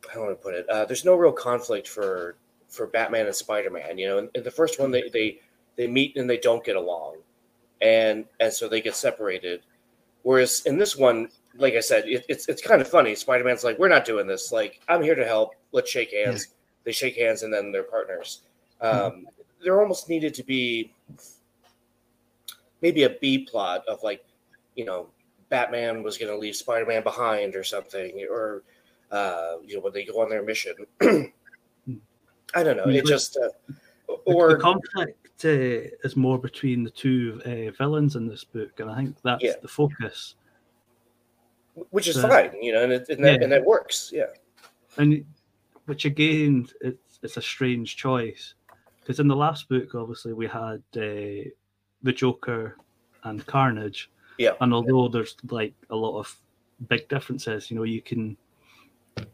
How 0.09 0.25
do 0.25 0.31
I 0.31 0.35
put 0.35 0.55
it? 0.55 0.69
Uh, 0.69 0.85
there's 0.85 1.05
no 1.05 1.17
real 1.17 1.33
conflict 1.33 1.89
for 1.89 2.37
for 2.69 2.87
Batman 2.87 3.27
and 3.27 3.35
Spider 3.35 3.71
Man. 3.71 3.99
You 3.99 4.07
know, 4.07 4.19
in, 4.19 4.31
in 4.37 4.45
the 4.45 4.53
first 4.53 4.79
one, 4.79 4.93
they 4.93 5.09
they 5.09 5.41
they 5.75 5.89
meet 5.89 6.17
and 6.17 6.31
they 6.31 6.39
don't 6.39 6.65
get 6.65 6.77
along, 6.77 7.17
and 7.81 8.25
and 8.39 8.53
so 8.53 8.69
they 8.69 8.81
get 8.81 8.95
separated. 8.95 9.63
Whereas 10.23 10.65
in 10.65 10.79
this 10.79 10.97
one, 10.97 11.29
like 11.57 11.75
I 11.75 11.81
said, 11.81 12.05
it, 12.07 12.25
it's 12.29 12.49
it's 12.49 12.63
kind 12.63 12.81
of 12.81 12.87
funny. 12.87 13.17
Spider 13.17 13.43
Man's 13.43 13.65
like, 13.65 13.81
"We're 13.81 13.89
not 13.89 14.05
doing 14.05 14.29
this. 14.29 14.53
Like, 14.53 14.81
I'm 14.89 15.03
here 15.03 15.17
to 15.17 15.27
help. 15.27 15.57
Let's 15.73 15.91
shake 15.91 16.13
hands." 16.13 16.47
They 16.85 16.93
shake 16.93 17.17
hands 17.17 17.43
and 17.43 17.53
then 17.53 17.73
they're 17.73 17.83
partners. 17.83 18.43
Um, 18.81 19.27
There 19.63 19.81
almost 19.81 20.09
needed 20.09 20.33
to 20.35 20.43
be 20.43 20.95
maybe 22.81 23.03
a 23.03 23.11
B 23.11 23.45
plot 23.45 23.85
of 23.87 24.03
like, 24.03 24.25
you 24.81 24.87
know, 24.87 25.09
Batman 25.51 26.03
was 26.03 26.17
going 26.17 26.33
to 26.33 26.39
leave 26.39 26.57
Spider 26.57 26.87
Man 26.87 27.03
behind 27.03 27.55
or 27.55 27.63
something, 27.63 28.27
or 28.31 28.63
uh, 29.11 29.57
you 29.63 29.75
know, 29.77 29.83
when 29.83 29.93
they 29.93 30.05
go 30.07 30.23
on 30.23 30.31
their 30.31 30.43
mission. 30.43 30.75
I 32.55 32.63
don't 32.65 32.79
know. 32.79 32.89
It 32.89 33.05
just 33.05 33.37
uh, 33.37 33.51
or 34.25 34.55
the 34.55 34.57
conflict 34.57 35.45
uh, 35.45 36.07
is 36.07 36.17
more 36.17 36.39
between 36.39 36.83
the 36.83 36.91
two 36.91 37.43
uh, 37.45 37.71
villains 37.77 38.17
in 38.17 38.27
this 38.27 38.43
book, 38.43 38.81
and 38.81 38.91
I 38.91 38.97
think 38.97 39.17
that's 39.23 39.45
Yeah. 39.45 39.53
the 39.61 39.69
focus. 39.69 40.35
which 41.91 42.09
is 42.09 42.21
fine, 42.21 42.51
you 42.63 42.73
know, 42.73 42.83
and 42.83 42.93
it, 42.93 43.09
and, 43.11 43.23
that, 43.25 43.35
Yeah. 43.39 43.43
and 43.45 43.53
that 43.53 43.65
works. 43.65 44.11
Yeah. 44.15 44.33
and 44.97 45.25
which 45.87 46.05
again 46.05 46.69
it's 46.81 47.19
it's 47.23 47.37
a 47.37 47.43
strange 47.43 47.97
choice 47.97 48.55
because 49.01 49.21
in 49.21 49.29
the 49.29 49.37
last 49.37 49.69
book, 49.69 49.95
obviously, 49.95 50.33
we 50.33 50.47
had 50.47 50.83
uh, 50.97 51.51
the 52.03 52.13
Joker 52.15 52.77
and 53.25 53.45
Carnage. 53.47 54.11
Yeah. 54.41 54.53
And 54.63 54.73
although 54.73 55.07
there's 55.09 55.37
like 55.51 55.75
a 55.91 55.95
lot 55.97 56.19
of 56.19 56.35
big 56.89 57.07
differences, 57.09 57.71
you 57.71 57.77
know, 57.77 57.83
you 57.83 58.01
can 58.01 58.39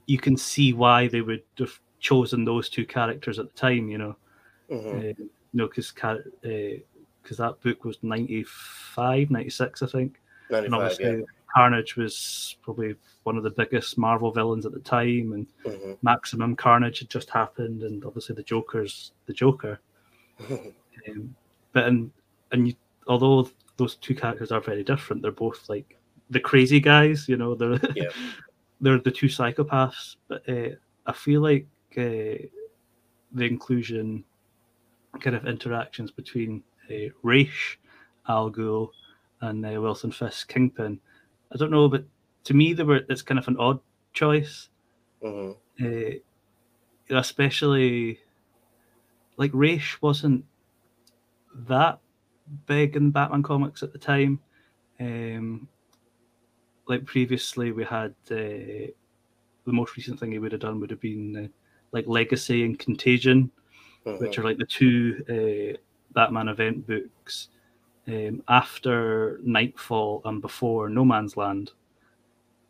you 0.07 0.19
can 0.19 0.37
see 0.37 0.73
why 0.73 1.07
they 1.07 1.21
would 1.21 1.45
have 1.61 1.79
chosen 2.01 2.45
those 2.45 2.69
two 2.69 2.85
characters 2.85 3.39
at 3.39 3.47
the 3.47 3.55
time. 3.55 3.89
You 3.89 3.99
know, 3.99 4.17
Mhm. 4.69 4.99
uh, 4.99 5.15
you 5.23 5.31
know, 5.53 5.69
because 5.69 5.93
because 5.93 7.37
that 7.39 7.61
book 7.61 7.85
was 7.85 8.03
95, 8.03 9.31
96, 9.31 9.83
I 9.83 9.87
think. 9.87 10.21
And 10.51 10.75
obviously, 10.75 11.19
yeah. 11.19 11.25
Carnage 11.55 11.95
was 11.97 12.57
probably 12.63 12.97
one 13.23 13.37
of 13.37 13.45
the 13.45 13.51
biggest 13.51 13.97
Marvel 13.99 14.33
villains 14.33 14.67
at 14.67 14.73
the 14.73 14.81
time, 14.81 15.33
and 15.35 15.47
Mhm. 15.65 15.99
Maximum 16.03 16.57
Carnage 16.57 16.99
had 16.99 17.11
just 17.11 17.31
happened, 17.31 17.85
and 17.85 18.05
obviously 18.05 18.35
the 18.35 18.43
Joker's 18.43 19.13
the 19.27 19.33
Joker. 19.33 19.79
Um, 21.09 21.37
but 21.73 21.85
and 21.87 22.11
and 22.51 22.67
you, 22.69 22.75
although 23.07 23.49
those 23.77 23.97
two 23.97 24.15
characters 24.15 24.53
are 24.53 24.61
very 24.61 24.83
different, 24.85 25.23
they're 25.23 25.33
both 25.33 25.69
like 25.69 25.99
the 26.31 26.41
crazy 26.41 26.81
guys. 26.81 27.29
You 27.29 27.37
know, 27.37 27.55
they're 27.55 27.79
Yeah. 27.97 28.09
they're 28.81 28.99
the 28.99 29.11
two 29.11 29.27
psychopaths. 29.29 30.17
But 30.29 30.49
uh, 30.49 30.71
I 31.07 31.13
feel 31.13 31.41
like 31.43 31.67
uh, 31.97 32.41
the 33.33 33.45
inclusion 33.45 34.25
kind 35.21 35.37
of 35.37 35.47
interactions 35.47 36.11
between 36.11 36.63
uh, 36.91 37.11
Ra's, 37.23 37.77
Al 38.29 38.51
Ghul, 38.51 38.89
and 39.41 39.65
uh, 39.65 39.81
Wilson 39.81 40.11
Fisk 40.13 40.49
Kingpin. 40.53 40.99
I 41.53 41.57
don't 41.57 41.71
know, 41.71 41.89
but 41.89 42.05
to 42.45 42.55
me, 42.55 42.73
they 42.73 42.83
were 42.83 43.01
it's 43.09 43.23
kind 43.23 43.39
of 43.39 43.49
an 43.49 43.57
odd 43.59 43.81
choice 44.13 44.69
Mhm. 45.23 45.57
uh, 45.83 46.19
especially 47.17 48.19
like 49.37 49.51
Ra's 49.55 50.01
wasn't 50.01 50.45
that 51.69 51.99
big 52.67 52.97
in 52.97 53.11
Batman 53.11 53.43
comics 53.43 53.83
at 53.83 53.93
the 53.93 53.99
time. 53.99 54.41
Um, 55.01 55.69
like 56.89 57.05
previously, 57.05 57.73
we 57.73 57.85
had 57.85 58.15
uh, 58.31 58.35
the 59.65 59.73
most 59.73 59.97
recent 59.97 60.21
thing 60.21 60.33
he 60.33 60.39
would 60.39 60.53
have 60.53 60.61
done 60.61 60.81
would 60.81 60.91
have 60.91 61.01
been 61.01 61.37
uh, 61.37 61.49
like 61.93 62.07
Legacy 62.07 62.65
and 62.65 62.79
Contagion, 62.79 63.51
which 64.05 64.37
Mhm. 64.37 64.39
are 64.39 64.45
like 64.45 64.59
the 64.59 64.65
two 64.67 65.25
uh, 65.29 65.77
Batman 66.13 66.49
event 66.49 66.87
books 66.87 67.49
um, 68.09 68.43
after 68.49 69.41
Nightfall 69.43 70.23
and 70.25 70.41
before 70.41 70.89
No 70.89 71.05
Man's 71.05 71.37
Land. 71.37 71.73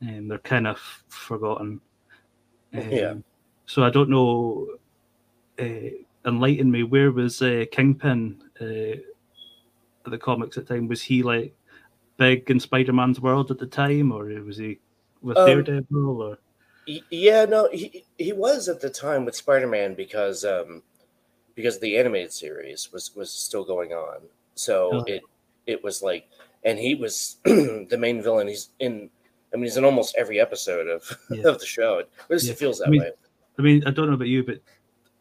And 0.01 0.31
they're 0.31 0.39
kind 0.39 0.67
of 0.67 0.79
forgotten. 1.09 1.81
Um, 2.75 2.91
Yeah. 2.91 3.15
So 3.67 3.85
I 3.85 3.91
don't 3.91 4.11
know. 4.11 4.69
Uh, 5.59 5.91
enlighten 6.27 6.71
me. 6.71 6.83
Where 6.83 7.13
was 7.13 7.41
uh, 7.41 7.65
Kingpin 7.73 8.43
uh, 8.61 9.01
the 10.11 10.19
comics 10.19 10.57
at 10.57 10.67
the 10.67 10.75
time? 10.75 10.89
Was 10.89 11.03
he 11.03 11.23
like 11.23 11.55
big 12.17 12.51
in 12.51 12.61
Spider 12.61 12.93
Man's 12.93 13.21
world 13.21 13.51
at 13.51 13.59
the 13.59 13.67
time, 13.67 14.13
or 14.13 14.25
was 14.43 14.57
he 14.57 14.79
with 15.23 15.37
Um, 15.37 15.47
Daredevil? 15.47 16.23
Or 16.23 16.39
Yeah, 16.87 17.45
no, 17.47 17.69
he 17.73 18.05
he 18.19 18.33
was 18.33 18.69
at 18.69 18.81
the 18.81 18.91
time 18.91 19.25
with 19.25 19.35
Spider-Man 19.37 19.95
because 19.95 20.45
um 20.45 20.83
because 21.55 21.79
the 21.81 21.97
animated 21.99 22.33
series 22.33 22.93
was 22.93 23.15
was 23.17 23.31
still 23.31 23.65
going 23.65 23.93
on. 23.93 24.19
So 24.55 24.91
Oh. 24.93 25.05
it 25.07 25.23
it 25.67 25.83
was 25.83 26.03
like 26.03 26.29
and 26.65 26.79
he 26.79 26.95
was 26.95 27.37
the 27.45 27.97
main 27.99 28.23
villain. 28.23 28.49
He's 28.49 28.71
in 28.79 29.11
I 29.53 29.57
mean 29.57 29.65
he's 29.65 29.77
in 29.77 29.85
almost 29.85 30.15
every 30.17 30.39
episode 30.41 30.87
of 30.89 31.03
Yeah. 31.31 31.49
of 31.49 31.59
the 31.59 31.67
show. 31.67 31.99
At 32.01 32.09
least 32.31 32.47
Yeah. 32.47 32.53
it 32.53 32.59
feels 32.59 32.79
that 32.79 32.89
I 32.89 32.91
mean, 32.91 33.01
way. 33.03 33.11
I 33.59 33.63
mean, 33.63 33.83
I 33.87 33.91
don't 33.91 34.07
know 34.09 34.15
about 34.15 34.29
you, 34.29 34.45
but 34.45 34.61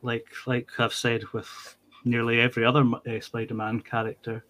like 0.01 0.27
like 0.45 0.69
I've 0.79 0.93
said 0.93 1.23
with 1.33 1.49
nearly 2.03 2.39
every 2.41 2.63
other 2.65 2.83
uh, 3.07 3.19
Spider-Man 3.19 3.81
character, 3.81 4.45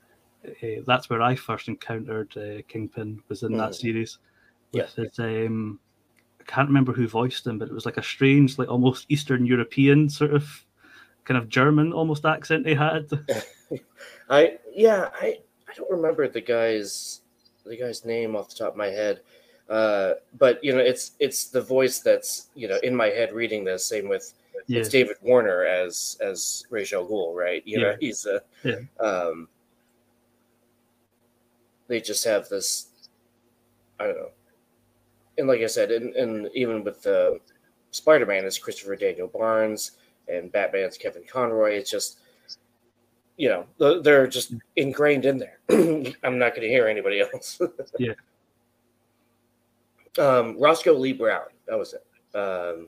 uh, 0.64 0.82
that's 0.86 1.10
where 1.10 1.22
I 1.22 1.36
first 1.36 1.68
encountered 1.68 2.36
uh, 2.38 2.62
Kingpin 2.68 3.22
was 3.30 3.44
in 3.44 3.58
that 3.58 3.72
Mm. 3.72 3.76
series. 3.76 4.18
Yeah. 4.72 4.88
His, 4.96 5.20
um, 5.20 5.80
I 6.40 6.44
can't 6.44 6.68
remember 6.68 6.94
who 6.94 7.08
voiced 7.08 7.48
him, 7.48 7.58
but 7.58 7.70
it 7.70 7.74
was 7.74 7.86
like 7.86 7.98
a 7.98 8.04
strange, 8.04 8.58
like 8.58 8.70
almost 8.70 9.06
Eastern 9.10 9.46
European 9.46 10.10
sort 10.10 10.34
of 10.34 10.66
kind 11.24 11.38
of 11.38 11.50
German 11.50 11.92
almost 11.94 12.26
accent 12.26 12.68
he 12.68 12.74
had. 12.74 13.10
I 14.30 14.58
yeah, 14.74 15.10
I 15.14 15.40
I 15.68 15.74
don't 15.76 15.90
remember 15.92 16.28
the 16.28 16.42
guy's 16.42 17.22
the 17.66 17.78
guy's 17.78 18.06
name 18.06 18.36
off 18.36 18.50
the 18.50 18.56
top 18.56 18.74
of 18.74 18.78
my 18.78 18.88
head. 18.88 19.22
Uh, 19.68 20.14
but 20.38 20.64
you 20.64 20.72
know, 20.74 20.80
it's 20.80 21.14
it's 21.20 21.46
the 21.50 21.62
voice 21.62 22.00
that's 22.00 22.50
you 22.54 22.68
know 22.68 22.78
in 22.84 22.96
my 22.96 23.08
head 23.08 23.34
reading 23.34 23.64
this. 23.64 23.86
Same 23.86 24.08
with 24.08 24.34
yeah, 24.68 24.80
it's 24.80 24.90
David 24.90 25.18
Warner 25.22 25.64
as 25.66 26.18
as 26.22 26.64
Ra's 26.70 26.94
al 26.94 27.08
Ghul, 27.08 27.36
right? 27.36 27.64
You 27.66 27.80
know, 27.80 27.96
he's 28.00 28.26
a 28.26 28.42
Yeah. 28.64 28.80
um. 29.00 29.48
They 31.88 32.02
just 32.02 32.24
have 32.26 32.50
this, 32.50 32.88
I 34.00 34.06
don't 34.06 34.18
know, 34.18 34.32
and 35.38 35.48
like 35.48 35.62
I 35.62 35.68
said, 35.68 35.92
and, 35.92 36.16
and 36.16 36.50
even 36.54 36.84
with 36.84 37.02
the 37.04 37.40
Spider 37.92 38.26
Man, 38.26 38.46
is 38.46 38.58
Christopher 38.58 38.96
Daniel 38.96 39.28
Barnes, 39.28 39.92
and 40.28 40.52
Batman's 40.52 40.98
Kevin 40.98 41.24
Conroy. 41.28 41.74
It's 41.74 41.90
just, 41.90 42.20
you 43.38 43.50
know, 43.50 44.02
they're 44.02 44.28
just 44.28 44.54
ingrained 44.76 45.26
in 45.26 45.38
there. 45.38 45.60
I'm 46.24 46.40
not 46.40 46.56
going 46.56 46.62
to 46.62 46.70
hear 46.70 46.88
anybody 46.88 47.22
else. 47.22 47.60
Yeah. 48.00 48.14
Um, 50.18 50.58
Roscoe 50.58 50.94
Lee 50.94 51.12
Browne, 51.12 51.50
that 51.68 51.78
was 51.78 51.94
it. 51.94 52.38
Um, 52.38 52.88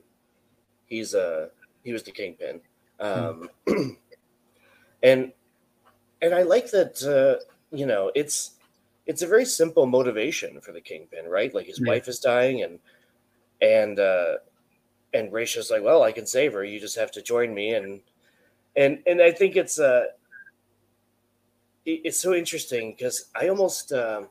he's 0.86 1.14
uh 1.14 1.48
he 1.84 1.92
was 1.92 2.02
the 2.02 2.10
kingpin. 2.10 2.60
Um, 3.00 3.50
and 5.02 5.32
and 6.22 6.34
I 6.34 6.42
like 6.42 6.70
that 6.70 7.02
uh, 7.02 7.44
you 7.70 7.84
know 7.84 8.10
it's 8.14 8.57
it's 9.08 9.22
a 9.22 9.26
very 9.26 9.46
simple 9.46 9.86
motivation 9.86 10.60
for 10.60 10.72
the 10.72 10.80
kingpin, 10.80 11.24
right? 11.26 11.52
Like 11.52 11.66
his 11.66 11.80
Yeah. 11.80 11.88
wife 11.88 12.06
is 12.06 12.20
dying, 12.20 12.62
and 12.62 12.78
and 13.60 13.98
uh, 13.98 14.34
and 15.14 15.32
Rachel's 15.32 15.70
like, 15.70 15.82
well, 15.82 16.02
I 16.02 16.12
can 16.12 16.26
save 16.26 16.52
her. 16.52 16.62
You 16.62 16.78
just 16.78 16.96
have 16.96 17.10
to 17.12 17.22
join 17.22 17.52
me, 17.54 17.74
and 17.74 18.00
and 18.76 19.02
and 19.06 19.20
I 19.20 19.32
think 19.32 19.56
it's 19.56 19.80
uh 19.80 20.04
it- 21.86 22.02
it's 22.04 22.20
so 22.20 22.34
interesting 22.34 22.92
because 22.92 23.30
I 23.34 23.48
almost 23.48 23.92
um, 23.92 24.28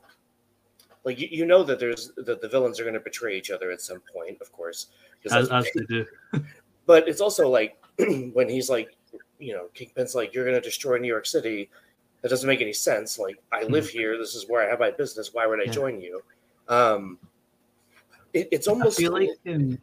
like 1.04 1.18
you, 1.18 1.28
you 1.30 1.44
know 1.44 1.64
that 1.64 1.80
there's 1.80 2.12
that 2.16 2.40
the 2.40 2.48
villains 2.48 2.78
are 2.78 2.84
going 2.84 2.94
to 2.94 3.00
betray 3.00 3.36
each 3.36 3.50
other 3.50 3.72
at 3.72 3.80
some 3.80 4.00
point, 4.14 4.40
of 4.40 4.52
course, 4.52 4.86
as, 5.26 5.50
as 5.50 5.66
they 5.74 5.84
do. 5.86 6.06
but 6.86 7.08
it's 7.08 7.20
also 7.20 7.48
like 7.48 7.76
when 8.32 8.48
he's 8.48 8.70
like, 8.70 8.96
you 9.40 9.54
know, 9.54 9.66
Kingpin's 9.74 10.14
like, 10.14 10.32
you're 10.32 10.44
going 10.44 10.54
to 10.54 10.60
destroy 10.60 10.98
New 10.98 11.08
York 11.08 11.26
City. 11.26 11.68
That 12.28 12.34
doesn't 12.34 12.46
make 12.46 12.60
any 12.60 12.74
sense. 12.74 13.18
Like, 13.18 13.38
I 13.52 13.62
live 13.62 13.88
here. 13.88 14.18
This 14.18 14.34
is 14.34 14.46
where 14.50 14.62
I 14.62 14.68
have 14.68 14.80
my 14.80 14.90
business. 14.90 15.32
Why 15.32 15.46
would 15.46 15.60
I 15.60 15.64
Yeah. 15.64 15.72
join 15.72 15.98
you? 15.98 16.22
Um, 16.68 17.18
it, 18.34 18.48
it's 18.52 18.68
I 18.68 18.72
almost 18.72 18.98
feel 18.98 19.12
like 19.12 19.30
um, 19.46 19.78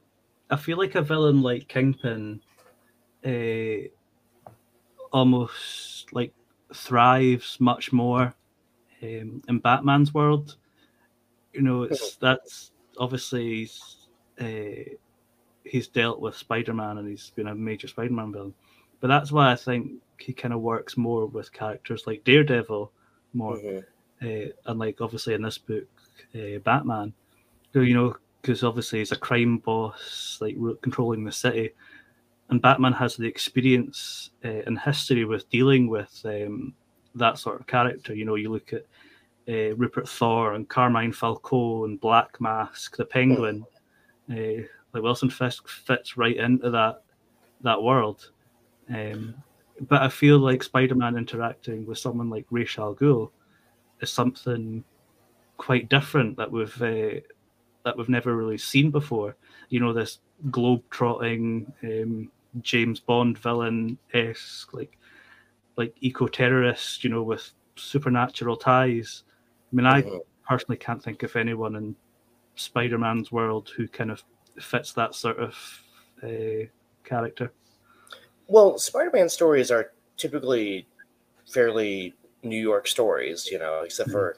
I 0.51 0.55
feel 0.55 0.77
like 0.77 0.93
a 0.93 1.01
villain 1.01 1.41
like 1.41 1.67
Kingpin, 1.67 2.39
uh, 3.25 3.89
almost 5.11 6.13
like 6.13 6.35
thrives 6.71 7.59
much 7.59 7.91
more 7.91 8.35
um, 9.01 9.41
in 9.47 9.57
Batman's 9.57 10.13
world. 10.13 10.57
You 11.51 11.63
know, 11.63 11.81
it's 11.81 12.15
that's 12.17 12.73
obviously 12.99 13.55
he's, 13.55 14.07
uh, 14.39 14.93
he's 15.63 15.87
dealt 15.87 16.19
with 16.19 16.37
Spider 16.37 16.75
Man 16.75 16.99
and 16.99 17.09
he's 17.09 17.31
been 17.31 17.47
a 17.47 17.55
major 17.55 17.87
Spider 17.87 18.13
Man 18.13 18.31
villain, 18.31 18.53
but 18.99 19.07
that's 19.07 19.31
why 19.31 19.51
I 19.51 19.55
think 19.55 19.93
he 20.19 20.33
kind 20.33 20.53
of 20.53 20.61
works 20.61 20.97
more 20.97 21.25
with 21.27 21.51
characters 21.53 22.05
like 22.07 22.23
Daredevil 22.23 22.91
more 23.33 23.57
Mhm. 23.57 23.83
uh, 24.21 24.51
and 24.65 24.79
like 24.79 25.01
obviously 25.01 25.33
in 25.33 25.41
this 25.41 25.57
book, 25.57 25.87
uh, 26.33 26.59
Batman, 26.63 27.13
who 27.73 27.81
you 27.81 27.93
know, 27.93 28.15
because 28.41 28.63
obviously 28.63 28.99
he's 28.99 29.11
a 29.11 29.17
crime 29.17 29.57
boss, 29.57 30.37
like 30.41 30.55
controlling 30.81 31.23
the 31.23 31.31
city, 31.31 31.71
and 32.49 32.61
Batman 32.61 32.93
has 32.93 33.15
the 33.17 33.27
experience 33.27 34.31
uh, 34.43 34.61
and 34.65 34.79
history 34.79 35.25
with 35.25 35.49
dealing 35.49 35.87
with 35.87 36.21
um, 36.25 36.73
that 37.15 37.37
sort 37.39 37.59
of 37.59 37.67
character. 37.67 38.13
You 38.13 38.25
know, 38.25 38.35
you 38.35 38.49
look 38.51 38.71
at 38.71 38.85
uh, 39.47 39.75
Rupert 39.75 40.07
Thorne 40.07 40.55
and 40.55 40.69
Carmine 40.69 41.11
Falco 41.11 41.85
and 41.85 41.99
Black 41.99 42.39
Mask, 42.39 42.95
the 42.97 43.05
Penguin. 43.05 43.65
Uh, 44.29 44.63
like 44.93 45.03
Wilson 45.03 45.29
Fisk 45.29 45.67
fits 45.67 46.17
right 46.17 46.37
into 46.37 46.69
that 46.71 47.03
that 47.61 47.81
world. 47.81 48.31
Um, 48.89 49.35
but 49.81 50.01
I 50.01 50.09
feel 50.09 50.39
like 50.39 50.63
Spider-Man 50.63 51.17
interacting 51.17 51.85
with 51.85 51.97
someone 51.97 52.29
like 52.29 52.45
Ra's 52.49 52.77
al 52.77 52.95
Ghul 52.95 53.29
is 54.01 54.11
something 54.11 54.83
quite 55.57 55.89
different 55.89 56.37
that 56.37 56.51
we've 56.51 56.81
uh, 56.81 57.19
that 57.83 57.97
we've 57.97 58.09
never 58.09 58.35
really 58.35 58.57
seen 58.57 58.89
before. 58.91 59.35
You 59.69 59.79
know, 59.79 59.93
this 59.93 60.19
globe-trotting 60.51 61.71
um, 61.83 62.31
James 62.61 62.99
Bond 62.99 63.37
villain 63.37 63.97
esque, 64.13 64.73
like 64.73 64.97
like 65.77 65.93
eco-terrorist. 66.01 67.03
You 67.03 67.09
know, 67.09 67.23
with 67.23 67.51
supernatural 67.75 68.55
ties. 68.57 69.23
I 69.71 69.75
mean, 69.75 69.85
I 69.85 70.01
Mhm. 70.01 70.21
personally 70.47 70.77
can't 70.77 71.03
think 71.03 71.23
of 71.23 71.35
anyone 71.35 71.75
in 71.75 71.95
Spider-Man's 72.55 73.31
world 73.31 73.69
who 73.75 73.87
kind 73.87 74.11
of 74.11 74.23
fits 74.57 74.93
that 74.93 75.13
sort 75.15 75.37
of 75.37 75.53
uh, 76.23 76.65
character. 77.03 77.51
Well, 78.47 78.77
Spider-Man 78.77 79.29
stories 79.29 79.71
are 79.71 79.91
typically 80.17 80.87
fairly 81.47 82.13
New 82.43 82.61
York 82.61 82.87
stories, 82.87 83.47
you 83.51 83.59
know, 83.59 83.81
except 83.83 84.11
for 84.11 84.37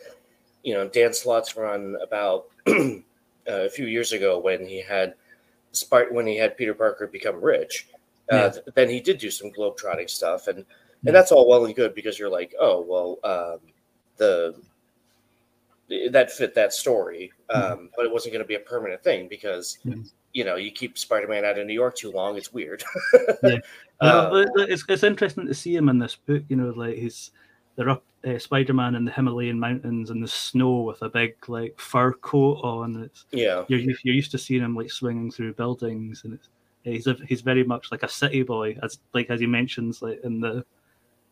you 0.63 0.73
know 0.73 0.87
Dan 0.87 1.13
Slott's 1.13 1.55
run 1.55 1.97
about 2.01 2.45
a 2.67 3.69
few 3.69 3.85
years 3.85 4.11
ago 4.13 4.39
when 4.39 4.65
he 4.65 4.81
had 4.81 5.13
Spart 5.73 6.11
when 6.11 6.25
he 6.25 6.37
had 6.37 6.57
Peter 6.57 6.73
Parker 6.73 7.07
become 7.07 7.41
rich. 7.41 7.87
Uh, 8.31 8.51
Yeah. 8.55 8.61
Then 8.75 8.89
he 8.89 8.99
did 8.99 9.17
do 9.19 9.29
some 9.31 9.51
globetrotting 9.51 10.09
stuff, 10.09 10.47
and 10.47 10.65
and 11.05 11.15
that's 11.15 11.31
all 11.31 11.47
well 11.47 11.65
and 11.65 11.75
good 11.75 11.93
because 11.93 12.17
you're 12.17 12.29
like, 12.29 12.53
oh 12.59 12.81
well, 12.81 13.19
um, 13.23 13.59
the 14.17 14.55
that 16.11 16.31
fit 16.31 16.53
that 16.55 16.73
story, 16.73 17.31
um, 17.49 17.89
but 17.95 18.05
it 18.05 18.11
wasn't 18.11 18.33
going 18.33 18.43
to 18.43 18.47
be 18.47 18.55
a 18.55 18.59
permanent 18.59 19.01
thing 19.03 19.27
because 19.29 19.77
Mhm. 19.85 20.09
you 20.33 20.43
know 20.43 20.55
you 20.57 20.71
keep 20.71 20.97
Spider-Man 20.97 21.45
out 21.45 21.57
of 21.57 21.65
New 21.65 21.73
York 21.73 21.95
too 21.95 22.11
long, 22.11 22.35
it's 22.37 22.51
weird. 22.53 22.83
Yeah. 23.43 23.59
Uh, 24.01 24.05
No, 24.07 24.29
but- 24.31 24.49
but 24.55 24.69
it's, 24.69 24.83
it's 24.89 25.03
interesting 25.03 25.47
to 25.47 25.53
see 25.53 25.75
him 25.75 25.89
in 25.89 25.99
this 25.99 26.15
book. 26.15 26.43
You 26.49 26.55
know, 26.57 26.69
like 26.75 26.95
he's 26.97 27.31
they're 27.75 27.89
up 27.89 28.03
uh, 28.27 28.39
Spider-Man 28.39 28.95
in 28.95 29.05
the 29.05 29.11
Himalayan 29.11 29.59
mountains 29.59 30.09
in 30.09 30.19
the 30.19 30.27
snow 30.27 30.81
with 30.81 31.01
a 31.03 31.09
big 31.09 31.35
like 31.47 31.79
fur 31.79 32.13
coat 32.13 32.59
on. 32.63 33.03
It's 33.03 33.25
yeah, 33.31 33.63
you're 33.67 33.79
you're 33.79 34.15
used 34.15 34.31
to 34.31 34.37
seeing 34.37 34.63
him 34.63 34.75
like 34.75 34.91
swinging 34.91 35.31
through 35.31 35.53
buildings, 35.53 36.23
and 36.23 36.33
it's 36.33 36.49
he's 36.83 37.07
a, 37.07 37.15
he's 37.27 37.41
very 37.41 37.63
much 37.63 37.91
like 37.91 38.03
a 38.03 38.07
city 38.09 38.43
boy, 38.43 38.77
as 38.83 38.99
like 39.13 39.29
as 39.29 39.39
he 39.39 39.45
mentions 39.47 40.01
like 40.01 40.19
in 40.23 40.39
the 40.41 40.65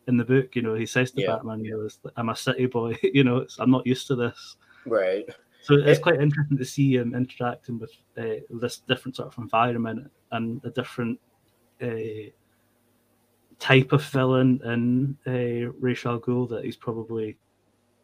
in 0.08 0.18
the 0.18 0.26
book. 0.26 0.56
You 0.56 0.62
know, 0.62 0.76
he 0.76 0.86
says 0.86 1.12
to 1.12 1.22
Yeah. 1.22 1.36
Batman, 1.36 1.66
"You 1.66 1.90
know, 2.04 2.12
I'm 2.18 2.30
a 2.30 2.36
city 2.36 2.68
boy. 2.68 2.96
you 3.04 3.24
know, 3.24 3.38
it's, 3.38 3.58
I'm 3.60 3.72
not 3.72 3.86
used 3.88 4.08
to 4.08 4.16
this." 4.16 4.58
right. 4.86 5.26
So 5.64 5.74
it's 5.74 5.98
Eh. 6.00 6.02
quite 6.04 6.22
interesting 6.22 6.58
to 6.60 6.66
see 6.66 6.96
him 6.96 7.16
interacting 7.16 7.80
with 7.80 7.92
uh, 8.20 8.42
this 8.52 8.78
different 8.88 9.16
sort 9.16 9.30
of 9.30 9.38
environment 9.40 10.12
and 10.32 10.62
a 10.64 10.70
different 10.70 11.20
uh, 11.82 12.30
type 13.60 13.92
of 13.92 14.04
villain 14.06 14.62
in 14.66 15.18
uh, 15.28 15.72
Ra's 15.80 16.06
al 16.06 16.20
Ghul 16.20 16.50
that 16.50 16.66
he's 16.66 16.76
probably 16.76 17.38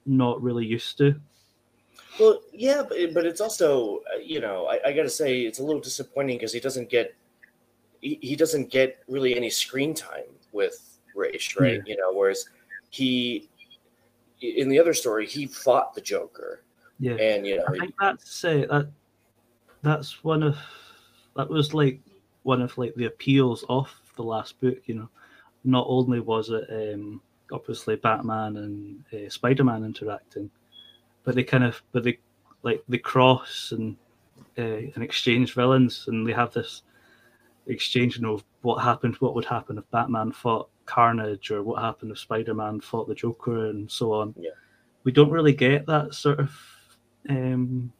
not 0.06 0.42
really 0.42 0.66
used 0.66 0.98
to. 1.00 1.16
Well, 2.20 2.42
yeah, 2.54 2.84
but, 2.88 2.98
but 3.14 3.26
it's 3.26 3.42
also, 3.42 4.02
uh, 4.14 4.20
you 4.24 4.40
know, 4.40 4.68
I, 4.68 4.90
I 4.90 4.94
got 4.94 5.04
to 5.04 5.10
say 5.10 5.42
it's 5.42 5.60
a 5.60 5.64
little 5.64 5.82
disappointing 5.82 6.38
because 6.38 6.54
he 6.54 6.60
doesn't 6.60 6.90
get 6.90 7.16
he, 8.02 8.18
he 8.22 8.36
doesn't 8.36 8.70
get 8.70 9.00
really 9.08 9.36
any 9.36 9.50
screen 9.50 9.94
time 9.94 10.24
with 10.52 11.00
Ra's, 11.16 11.56
right? 11.60 11.82
Yeah. 11.86 11.94
You 11.94 11.98
know, 11.98 12.12
whereas 12.14 12.46
he 12.90 13.50
in 14.42 14.70
the 14.70 14.80
other 14.80 14.94
story 14.94 15.28
he 15.28 15.46
fought 15.46 15.94
the 15.94 16.02
Joker, 16.02 16.64
Yeah, 17.00 17.14
and 17.14 17.46
you 17.46 17.58
know, 17.58 17.66
I 17.68 17.78
think 17.78 17.94
that's 18.00 18.44
uh, 18.44 18.66
that. 18.70 18.90
That's 19.84 20.24
one 20.24 20.44
of 20.44 20.58
that 21.36 21.50
was 21.50 21.74
like 21.74 22.02
one 22.44 22.62
of 22.62 22.78
like 22.78 22.94
the 22.96 23.06
appeals 23.06 23.64
of 23.70 23.90
the 24.16 24.24
last 24.24 24.60
book. 24.62 24.78
You 24.86 24.96
know, 24.96 25.10
not 25.64 25.86
only 25.88 26.20
was 26.20 26.50
it 26.50 26.66
um, 26.70 27.22
obviously 27.52 27.96
Batman 27.96 28.58
and 28.58 29.04
uh, 29.14 29.30
Spider 29.30 29.64
Man 29.64 29.84
interacting, 29.84 30.50
but 31.24 31.36
they 31.36 31.44
kind 31.44 31.64
of 31.64 31.82
but 31.92 32.04
they 32.04 32.20
like 32.64 32.84
they 32.88 32.98
cross 32.98 33.72
and 33.72 33.96
uh, 34.58 34.62
and 34.96 35.04
exchange 35.04 35.54
villains, 35.54 36.06
and 36.08 36.28
they 36.28 36.34
have 36.34 36.54
this 36.54 36.84
exchange 37.68 38.18
you 38.18 38.24
know, 38.24 38.34
of 38.34 38.44
what 38.62 38.84
happened, 38.84 39.16
what 39.16 39.36
would 39.36 39.46
happen 39.46 39.78
if 39.78 39.90
Batman 39.92 40.32
fought 40.32 40.70
Carnage, 40.86 41.52
or 41.52 41.64
what 41.64 41.82
happened 41.82 42.12
if 42.12 42.20
Spider 42.20 42.54
Man 42.54 42.80
fought 42.80 43.08
the 43.08 43.16
Joker, 43.16 43.68
and 43.68 43.90
so 43.90 44.14
on. 44.14 44.34
Yeah. 44.38 44.52
We 45.04 45.12
don't 45.12 45.32
really 45.32 45.54
get 45.54 45.86
that 45.88 46.14
sort 46.14 46.40
of 46.40 46.52
um, 47.30 47.92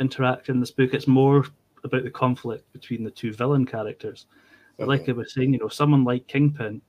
interact 0.00 0.48
in 0.48 0.60
this 0.60 0.70
book. 0.70 0.94
It's 0.94 1.08
more 1.08 1.44
about 1.84 2.04
the 2.04 2.10
conflict 2.10 2.72
between 2.72 3.04
the 3.04 3.10
two 3.10 3.32
villain 3.32 3.66
characters. 3.66 4.26
Like 4.78 5.08
I 5.08 5.12
was 5.12 5.34
saying, 5.34 5.52
you 5.52 5.58
know, 5.58 5.68
someone 5.68 6.04
like 6.04 6.26
Kingpin, 6.28 6.80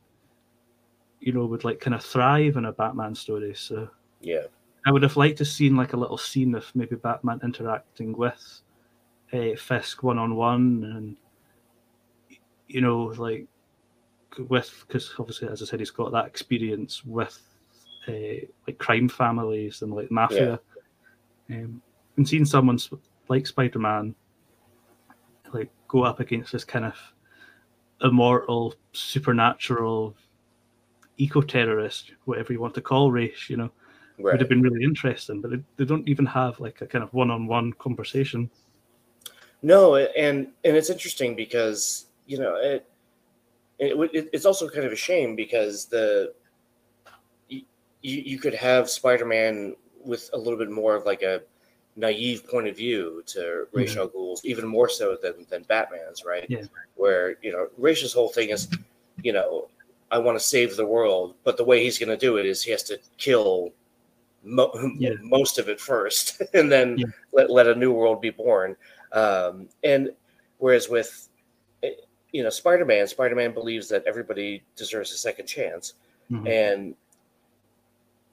you 1.19 1.33
know, 1.33 1.45
would 1.45 1.63
like 1.63 1.79
kind 1.79 1.95
of 1.95 2.03
thrive 2.03 2.55
in 2.55 2.65
a 2.65 2.71
Batman 2.71 3.15
story. 3.15 3.53
So 3.55 3.89
yeah, 4.21 4.43
I 4.85 4.91
would 4.91 5.03
have 5.03 5.17
liked 5.17 5.39
to 5.39 5.45
seen 5.45 5.75
like 5.75 5.93
a 5.93 5.97
little 5.97 6.17
scene 6.17 6.53
of 6.55 6.69
maybe 6.75 6.95
Batman 6.95 7.39
interacting 7.43 8.15
with 8.15 8.61
uh, 9.33 9.55
Fisk 9.57 10.03
one 10.03 10.19
on 10.19 10.35
one, 10.35 10.83
and 10.95 11.17
you 12.67 12.81
know, 12.81 13.05
like 13.17 13.47
with 14.37 14.85
because 14.87 15.13
obviously, 15.17 15.49
as 15.49 15.61
I 15.61 15.65
said, 15.65 15.79
he's 15.79 15.91
got 15.91 16.11
that 16.11 16.27
experience 16.27 17.03
with 17.03 17.39
uh, 18.07 18.45
like 18.67 18.77
crime 18.77 19.09
families 19.09 19.81
and 19.81 19.93
like 19.93 20.11
mafia, 20.11 20.59
um, 21.49 21.81
and 22.17 22.27
seeing 22.29 22.45
someone 22.45 22.79
like 23.27 23.47
Spider 23.47 23.79
Man 23.79 24.15
like 25.53 25.71
go 25.87 26.03
up 26.03 26.19
against 26.19 26.51
this 26.51 26.63
kind 26.63 26.85
of 26.85 26.95
immortal, 28.01 28.73
supernatural 28.93 30.15
eco 31.17 31.41
terrorist, 31.41 32.11
whatever 32.25 32.53
you 32.53 32.61
want 32.61 32.73
to 32.75 32.81
call 32.81 33.11
Ra's, 33.11 33.49
you 33.49 33.57
know 33.57 33.71
would 34.19 34.39
have 34.39 34.49
been 34.49 34.61
really 34.61 34.83
interesting, 34.83 35.41
but 35.41 35.51
they, 35.51 35.59
they 35.77 35.85
don't 35.85 36.07
even 36.07 36.25
have 36.25 36.59
like 36.59 36.81
a 36.81 36.87
kind 36.87 37.03
of 37.03 37.13
one-on-one 37.13 37.73
conversation. 37.73 38.49
No, 39.61 39.95
and 39.95 40.47
and 40.63 40.77
it's 40.77 40.89
interesting 40.89 41.35
because 41.35 42.07
you 42.25 42.37
know 42.37 42.55
it, 42.55 42.85
it, 43.79 43.97
it 44.13 44.29
it's 44.33 44.45
also 44.45 44.69
kind 44.69 44.85
of 44.85 44.91
a 44.91 44.97
shame 44.97 45.35
because 45.35 45.85
the 45.85 46.33
you, 47.49 47.63
you 48.01 48.39
could 48.39 48.53
have 48.53 48.89
Spider-Man 48.89 49.75
with 50.03 50.29
a 50.33 50.37
little 50.37 50.57
bit 50.57 50.71
more 50.71 50.95
of 50.95 51.05
like 51.05 51.21
a 51.21 51.41
naive 51.95 52.47
point 52.47 52.67
of 52.67 52.77
view 52.77 53.23
to 53.27 53.67
Ra's 53.73 53.97
al 53.97 54.07
Ghul's, 54.07 54.43
even 54.45 54.67
more 54.67 54.89
so 54.89 55.17
than 55.21 55.45
than 55.49 55.63
Batman's, 55.63 56.23
right? 56.25 56.45
Yeah. 56.49 56.63
Where 56.95 57.35
you 57.41 57.51
know 57.51 57.67
Ra's 57.77 58.13
whole 58.13 58.29
thing 58.29 58.49
is, 58.49 58.67
you 59.23 59.33
know, 59.33 59.67
I 60.11 60.17
want 60.17 60.37
to 60.39 60.43
save 60.43 60.75
the 60.75 60.85
world, 60.85 61.35
but 61.43 61.57
the 61.57 61.63
way 61.63 61.83
he's 61.83 61.97
going 61.99 62.09
to 62.09 62.17
do 62.17 62.37
it 62.37 62.45
is 62.45 62.63
he 62.63 62.71
has 62.71 62.83
to 62.83 62.99
kill 63.17 63.73
mo- 64.43 64.71
Yeah. 64.97 65.13
most 65.21 65.59
of 65.59 65.69
it 65.69 65.79
first, 65.79 66.41
and 66.53 66.71
then 66.71 66.97
Yeah. 66.97 67.05
let 67.33 67.49
let 67.49 67.67
a 67.67 67.75
new 67.75 67.91
world 67.93 68.21
be 68.21 68.29
born. 68.31 68.75
Um, 69.11 69.67
and 69.83 70.11
whereas 70.59 70.87
with 70.89 71.29
eh, 71.83 71.91
you 72.31 72.43
know 72.43 72.49
Spider-Man, 72.49 73.07
Spider-Man 73.07 73.53
believes 73.53 73.89
that 73.89 74.05
everybody 74.05 74.63
deserves 74.75 75.11
a 75.11 75.17
second 75.17 75.47
chance, 75.47 75.93
Mhm. 76.31 76.47
and 76.47 76.95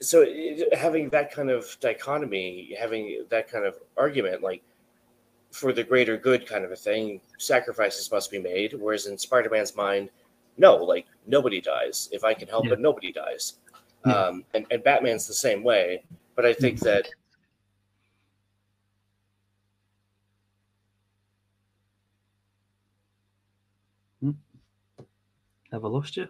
so 0.01 0.25
it, 0.27 0.75
having 0.75 1.09
that 1.11 1.33
kind 1.33 1.51
of 1.51 1.77
dichotomy, 1.81 2.75
having 2.79 3.25
that 3.31 3.51
kind 3.51 3.65
of 3.65 3.77
argument, 3.97 4.43
like 4.43 4.63
for 5.51 5.73
the 5.73 5.83
greater 5.83 6.17
good 6.17 6.47
kind 6.47 6.65
of 6.65 6.73
a 6.73 6.77
thing, 6.77 7.21
sacrifices 7.39 8.11
must 8.11 8.31
be 8.31 8.39
made. 8.39 8.75
Whereas 8.75 9.07
in 9.07 9.17
Spider-Man's 9.17 9.75
mind, 9.75 10.11
no, 10.59 10.77
like 10.77 11.07
nobody 11.27 11.61
dies. 11.61 12.09
If 12.13 12.25
I 12.25 12.35
can 12.35 12.49
help 12.49 12.67
Yeah. 12.67 12.75
it, 12.75 12.81
nobody 12.81 13.13
dies. 13.13 13.55
Yeah. 14.05 14.13
Um, 14.13 14.45
and, 14.55 14.67
and 14.71 14.83
Batman's 14.85 15.27
the 15.27 15.35
same 15.35 15.63
way. 15.63 16.05
But 16.35 16.45
I 16.45 16.53
think 16.53 16.81
that 16.81 17.09
Have 25.73 25.85
I 25.85 25.89
lost 25.89 26.17
you? 26.17 26.29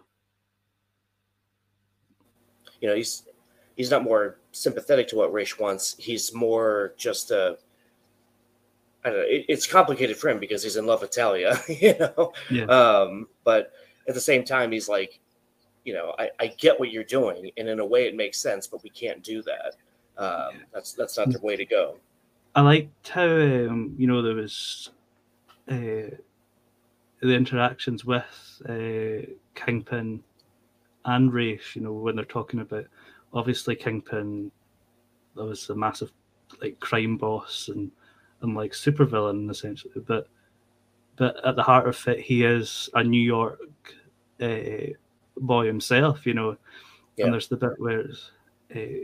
you 2.81 2.87
know 2.87 2.95
he's 2.95 3.23
he's 3.77 3.91
not 3.91 4.03
more 4.03 4.39
sympathetic 4.51 5.07
to 5.09 5.15
what 5.15 5.31
Ra's 5.31 5.57
wants. 5.57 5.95
He's 5.97 6.33
more 6.33 6.93
just 6.97 7.31
a 7.31 7.57
I 9.05 9.09
don't 9.09 9.19
know. 9.19 9.25
It, 9.25 9.45
it's 9.47 9.65
complicated 9.65 10.17
for 10.17 10.29
him 10.29 10.39
because 10.39 10.63
he's 10.63 10.75
in 10.75 10.85
love 10.85 11.01
with 11.01 11.11
Talia, 11.11 11.57
you 11.69 11.95
know. 11.97 12.33
Yeah. 12.49 12.65
Um, 12.65 13.27
but 13.45 13.71
at 14.07 14.15
the 14.15 14.19
same 14.19 14.43
time, 14.43 14.71
he's 14.71 14.89
like, 14.89 15.19
you 15.85 15.93
know, 15.93 16.13
I, 16.19 16.29
I 16.39 16.47
get 16.47 16.77
what 16.77 16.91
you're 16.91 17.05
doing, 17.05 17.51
and 17.55 17.69
in 17.69 17.79
a 17.79 17.85
way, 17.85 18.07
it 18.07 18.15
makes 18.15 18.37
sense, 18.39 18.67
but 18.67 18.83
we 18.83 18.89
can't 18.89 19.23
do 19.23 19.41
that. 19.43 19.75
Um, 20.17 20.55
that's 20.73 20.91
that's 20.91 21.17
not 21.17 21.29
the 21.29 21.39
way 21.39 21.55
to 21.55 21.65
go. 21.65 21.95
I 22.55 22.61
liked 22.61 23.07
how 23.07 23.29
um, 23.29 23.95
you 23.97 24.07
know 24.07 24.21
there 24.21 24.33
was 24.33 24.89
uh, 25.69 26.17
the 27.21 27.33
interactions 27.33 28.03
with 28.03 28.61
uh, 28.67 29.31
Kingpin 29.55 30.21
and 31.05 31.31
Rafe. 31.31 31.75
You 31.75 31.83
know 31.83 31.93
when 31.93 32.15
they're 32.15 32.25
talking 32.25 32.59
about 32.59 32.87
obviously 33.33 33.75
Kingpin, 33.75 34.51
there 35.35 35.45
was 35.45 35.69
a 35.69 35.75
massive 35.75 36.11
like 36.61 36.79
crime 36.79 37.17
boss 37.17 37.69
and 37.73 37.91
and 38.41 38.55
like 38.55 38.71
supervillain 38.71 39.49
essentially, 39.49 39.93
but 40.05 40.27
but 41.15 41.43
at 41.45 41.55
the 41.55 41.63
heart 41.63 41.87
of 41.87 42.07
it, 42.07 42.19
he 42.19 42.43
is 42.43 42.89
a 42.93 43.03
New 43.03 43.21
York 43.21 43.59
uh, 44.39 44.93
boy 45.37 45.65
himself. 45.65 46.25
You 46.25 46.33
know, 46.35 46.57
Yeah. 47.15 47.25
and 47.25 47.33
there's 47.33 47.47
the 47.47 47.57
bit 47.57 47.79
where 47.79 48.01
it's, 48.01 48.31
uh, 48.75 49.03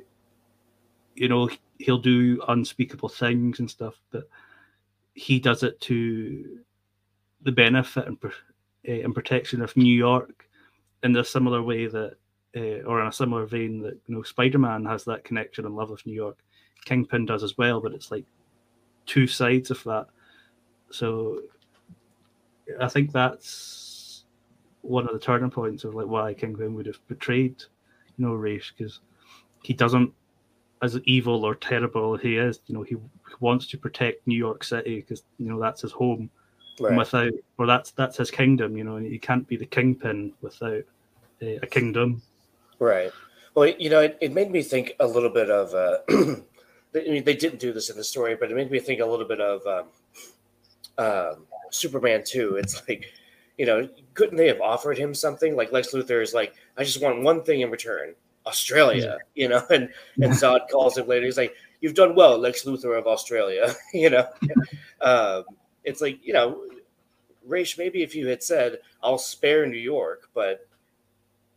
you 1.15 1.27
know 1.27 1.49
he'll 1.79 1.97
do 1.97 2.41
unspeakable 2.47 3.09
things 3.09 3.59
and 3.59 3.69
stuff, 3.69 3.95
but 4.11 4.29
he 5.15 5.39
does 5.39 5.63
it 5.63 5.79
to 5.81 6.59
the 7.41 7.51
benefit 7.51 8.07
and, 8.07 8.17
uh, 8.23 8.29
and 8.91 9.13
protection 9.13 9.61
of 9.61 9.75
New 9.75 9.93
York 9.93 10.47
in 11.03 11.11
the 11.11 11.23
similar 11.23 11.61
way 11.61 11.87
that, 11.87 12.15
uh, 12.55 12.83
or 12.85 13.01
in 13.01 13.07
a 13.07 13.11
similar 13.11 13.45
vein 13.45 13.81
that 13.81 13.97
you 14.07 14.15
know 14.15 14.23
Spider-Man 14.23 14.85
has 14.85 15.03
that 15.05 15.23
connection 15.23 15.65
and 15.65 15.75
love 15.75 15.91
of 15.91 16.05
New 16.05 16.13
York. 16.13 16.37
Kingpin 16.85 17.25
does 17.25 17.43
as 17.43 17.57
well, 17.57 17.79
but 17.79 17.93
it's 17.93 18.11
like 18.11 18.25
two 19.05 19.27
sides 19.27 19.71
of 19.71 19.83
that. 19.85 20.07
So 20.91 21.41
I 22.79 22.87
think 22.87 23.11
that's 23.11 24.25
one 24.81 25.07
of 25.07 25.13
the 25.13 25.19
turning 25.19 25.49
points 25.49 25.83
of 25.83 25.95
like 25.95 26.07
why 26.07 26.33
Kingpin 26.33 26.75
would 26.75 26.85
have 26.85 26.99
betrayed, 27.07 27.63
you 28.17 28.25
know, 28.25 28.33
Ra's 28.33 28.71
because 28.75 28.99
he 29.63 29.73
doesn't, 29.73 30.11
as 30.81 30.99
evil 31.05 31.45
or 31.45 31.55
terrible 31.55 32.17
he 32.17 32.35
is, 32.37 32.59
you 32.67 32.75
know, 32.75 32.83
he 32.83 32.97
wants 33.39 33.67
to 33.67 33.77
protect 33.77 34.27
New 34.27 34.37
York 34.37 34.63
City 34.63 34.97
because 34.97 35.23
you 35.39 35.49
know 35.49 35.59
that's 35.59 35.81
his 35.81 35.91
home. 35.91 36.29
Right. 36.79 36.97
without, 36.97 37.31
or 37.59 37.67
that's 37.67 37.91
that's 37.91 38.17
his 38.17 38.31
kingdom, 38.31 38.75
you 38.75 38.83
know, 38.83 38.95
and 38.95 39.05
he 39.05 39.19
can't 39.19 39.47
be 39.47 39.57
the 39.57 39.65
kingpin 39.65 40.33
without 40.41 40.83
a, 41.39 41.59
a 41.61 41.67
kingdom. 41.67 42.21
Right. 42.83 43.11
Well, 43.55 43.67
you 43.67 43.89
know, 43.89 44.01
it, 44.01 44.17
it 44.19 44.33
made 44.33 44.51
me 44.51 44.61
think 44.61 44.93
a 44.99 45.07
little 45.07 45.29
bit 45.29 45.49
of. 45.49 45.73
Uh, 45.73 45.99
I 46.95 47.09
mean, 47.09 47.23
they 47.23 47.35
didn't 47.35 47.59
do 47.59 47.71
this 47.71 47.89
in 47.89 47.95
the 47.95 48.03
story, 48.03 48.35
but 48.35 48.51
it 48.51 48.55
made 48.55 48.69
me 48.69 48.79
think 48.79 48.99
a 48.99 49.05
little 49.05 49.27
bit 49.27 49.41
of 49.41 49.65
um, 49.65 51.03
um, 51.03 51.45
Superman 51.71 52.23
2. 52.25 52.57
It's 52.57 52.87
like, 52.87 53.05
you 53.57 53.65
know, 53.65 53.89
couldn't 54.13 54.35
they 54.35 54.47
have 54.47 54.61
offered 54.61 54.97
him 54.97 55.15
something? 55.15 55.55
Like 55.55 55.71
Lex 55.71 55.91
Luthor 55.93 56.21
is 56.21 56.33
like, 56.33 56.53
I 56.77 56.83
just 56.83 57.01
want 57.01 57.23
one 57.23 57.41
thing 57.43 57.61
in 57.61 57.71
return 57.71 58.13
Australia, 58.45 59.17
you 59.33 59.47
know? 59.47 59.63
And, 59.71 59.89
and 60.21 60.33
Zod 60.33 60.67
calls 60.69 60.97
him 60.97 61.07
later. 61.07 61.25
He's 61.25 61.37
like, 61.37 61.55
You've 61.81 61.95
done 61.95 62.15
well, 62.15 62.37
Lex 62.37 62.63
Luthor 62.63 62.97
of 62.97 63.07
Australia, 63.07 63.73
you 63.93 64.09
know? 64.09 64.27
um, 65.01 65.45
it's 65.83 66.01
like, 66.01 66.19
you 66.23 66.33
know, 66.33 66.61
Ra's, 67.45 67.77
maybe 67.77 68.03
if 68.03 68.13
you 68.13 68.27
had 68.27 68.43
said, 68.43 68.79
I'll 69.01 69.17
spare 69.17 69.65
New 69.65 69.77
York, 69.77 70.29
but 70.33 70.67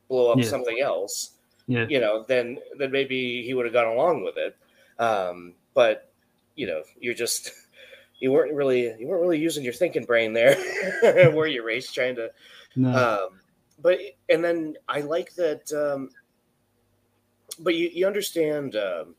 blow 0.09 0.33
up 0.33 0.39
yeah. 0.39 0.45
something 0.45 0.81
else, 0.81 1.33
yeah. 1.67 1.87
you 1.89 2.01
know, 2.01 2.25
then 2.27 2.59
then 2.79 2.91
maybe 2.91 3.43
he 3.43 3.55
would 3.55 3.65
have 3.65 3.75
gone 3.75 3.87
along 3.87 4.25
with 4.25 4.37
it. 4.37 4.57
Um, 4.99 5.55
but 5.75 6.11
you 6.55 6.67
know, 6.67 6.83
you're 7.01 7.15
just 7.15 7.51
you 8.21 8.33
weren't 8.33 8.55
really 8.55 8.95
you 8.99 9.07
weren't 9.07 9.23
really 9.23 9.39
using 9.39 9.65
your 9.65 9.73
thinking 9.73 10.05
brain 10.05 10.33
there, 10.33 10.57
were 11.35 11.47
you, 11.47 11.65
Ra's? 11.65 11.91
Trying 11.93 12.17
to, 12.17 12.31
no. 12.75 13.29
um, 13.29 13.41
but 13.81 13.99
and 14.29 14.45
then 14.45 14.77
I 14.89 15.01
like 15.01 15.35
that. 15.35 15.73
Um, 15.73 16.11
but 17.59 17.75
you 17.75 17.91
you 17.93 18.07
understand. 18.07 18.77
Um, 18.77 19.15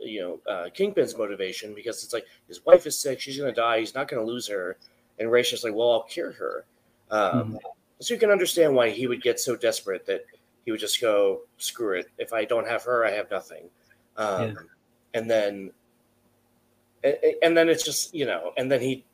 you 0.00 0.20
know, 0.20 0.52
uh, 0.52 0.68
Kingpin's 0.74 1.16
motivation 1.16 1.74
because 1.74 2.04
it's 2.04 2.12
like 2.12 2.26
his 2.46 2.64
wife 2.66 2.86
is 2.86 3.00
sick, 3.00 3.20
she's 3.20 3.38
gonna 3.38 3.52
die, 3.52 3.80
he's 3.80 3.94
not 3.94 4.06
gonna 4.06 4.24
lose 4.24 4.46
her, 4.48 4.76
and 5.18 5.32
just 5.50 5.64
like, 5.64 5.74
well, 5.74 5.92
I'll 5.92 6.02
cure 6.02 6.32
her. 6.32 6.64
Um, 7.10 7.30
mm-hmm. 7.32 7.56
So 8.00 8.14
you 8.14 8.20
can 8.20 8.30
understand 8.30 8.74
why 8.74 8.90
he 8.90 9.06
would 9.06 9.22
get 9.22 9.40
so 9.40 9.56
desperate 9.56 10.06
that 10.06 10.24
he 10.64 10.70
would 10.70 10.80
just 10.80 11.00
go, 11.00 11.42
screw 11.58 11.98
it. 11.98 12.06
If 12.18 12.32
I 12.32 12.44
don't 12.44 12.66
have 12.66 12.82
her, 12.84 13.04
I 13.04 13.10
have 13.10 13.30
nothing. 13.30 13.68
Um, 14.16 14.42
yeah. 14.42 14.54
And 15.14 15.30
then, 15.30 15.70
and 17.42 17.56
then 17.56 17.68
it's 17.68 17.84
just 17.84 18.14
you 18.14 18.26
know, 18.26 18.52
and 18.56 18.70
then 18.70 18.80
he 18.80 19.04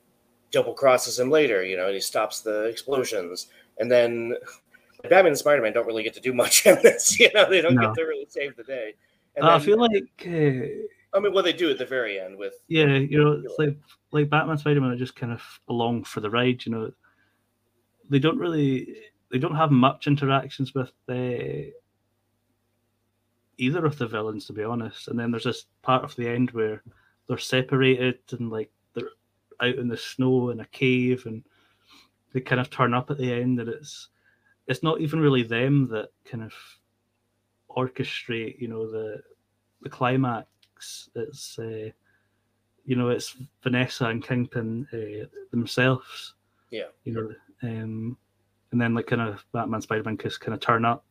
double 0.50 0.74
crosses 0.74 1.18
him 1.18 1.30
later, 1.30 1.64
you 1.64 1.76
know, 1.76 1.86
and 1.86 1.94
he 1.94 2.00
stops 2.00 2.40
the 2.40 2.64
explosions, 2.64 3.48
and 3.78 3.90
then 3.90 4.34
Batman 5.02 5.28
and 5.28 5.38
Spider 5.38 5.62
Man 5.62 5.72
don't 5.72 5.86
really 5.86 6.02
get 6.02 6.14
to 6.14 6.20
do 6.20 6.32
much 6.32 6.66
in 6.66 6.78
this, 6.82 7.18
you 7.18 7.30
know, 7.34 7.48
they 7.50 7.60
don't 7.60 7.74
no. 7.74 7.88
get 7.88 7.94
to 7.96 8.02
really 8.02 8.26
save 8.28 8.56
the 8.56 8.64
day. 8.64 8.94
And 9.36 9.44
uh, 9.44 9.50
then, 9.50 9.60
I 9.60 9.64
feel 9.64 9.78
like. 9.78 10.26
Uh, 10.26 10.86
I 11.12 11.18
mean, 11.18 11.32
what 11.32 11.44
they 11.44 11.52
do 11.52 11.70
at 11.70 11.78
the 11.78 11.84
very 11.84 12.20
end 12.20 12.38
with 12.38 12.54
yeah, 12.68 12.86
you 12.86 13.22
know, 13.22 13.42
it's 13.44 13.58
like 13.58 13.76
like 14.12 14.30
Batman, 14.30 14.58
Spider 14.58 14.80
Man 14.80 14.90
are 14.90 14.96
just 14.96 15.16
kind 15.16 15.32
of 15.32 15.42
along 15.68 16.04
for 16.04 16.20
the 16.20 16.30
ride. 16.30 16.64
You 16.64 16.72
know, 16.72 16.92
they 18.10 18.18
don't 18.18 18.38
really 18.38 18.96
they 19.30 19.38
don't 19.38 19.56
have 19.56 19.70
much 19.70 20.06
interactions 20.06 20.74
with 20.74 20.92
the 21.06 21.72
either 23.56 23.84
of 23.84 23.98
the 23.98 24.06
villains, 24.06 24.46
to 24.46 24.52
be 24.52 24.64
honest. 24.64 25.08
And 25.08 25.18
then 25.18 25.30
there's 25.30 25.44
this 25.44 25.66
part 25.82 26.02
of 26.02 26.16
the 26.16 26.28
end 26.28 26.50
where 26.50 26.82
they're 27.28 27.38
separated 27.38 28.18
and 28.32 28.50
like 28.50 28.70
they're 28.94 29.10
out 29.62 29.76
in 29.76 29.88
the 29.88 29.96
snow 29.96 30.50
in 30.50 30.60
a 30.60 30.66
cave, 30.66 31.26
and 31.26 31.44
they 32.32 32.40
kind 32.40 32.60
of 32.60 32.70
turn 32.70 32.94
up 32.94 33.10
at 33.10 33.18
the 33.18 33.32
end, 33.32 33.60
and 33.60 33.68
it's 33.68 34.08
it's 34.66 34.82
not 34.82 35.00
even 35.00 35.20
really 35.20 35.42
them 35.42 35.88
that 35.88 36.10
kind 36.24 36.42
of 36.42 36.52
orchestrate, 37.70 38.60
you 38.60 38.68
know, 38.68 38.90
the 38.90 39.22
the 39.82 39.88
climax. 39.88 41.10
It's 41.14 41.58
uh, 41.58 41.90
you 42.84 42.96
know, 42.96 43.10
it's 43.10 43.36
Vanessa 43.62 44.06
and 44.06 44.26
Kingpin 44.26 44.88
uh, 44.92 45.26
themselves. 45.50 46.34
Yeah, 46.70 46.86
you 47.04 47.12
know, 47.12 47.32
um, 47.62 48.16
and 48.72 48.80
then 48.80 48.94
like 48.94 49.06
kind 49.06 49.22
of 49.22 49.44
Batman, 49.52 49.82
Spider 49.82 50.04
Man, 50.04 50.18
just 50.18 50.40
kind 50.40 50.54
of 50.54 50.60
turn 50.60 50.84
up 50.84 51.04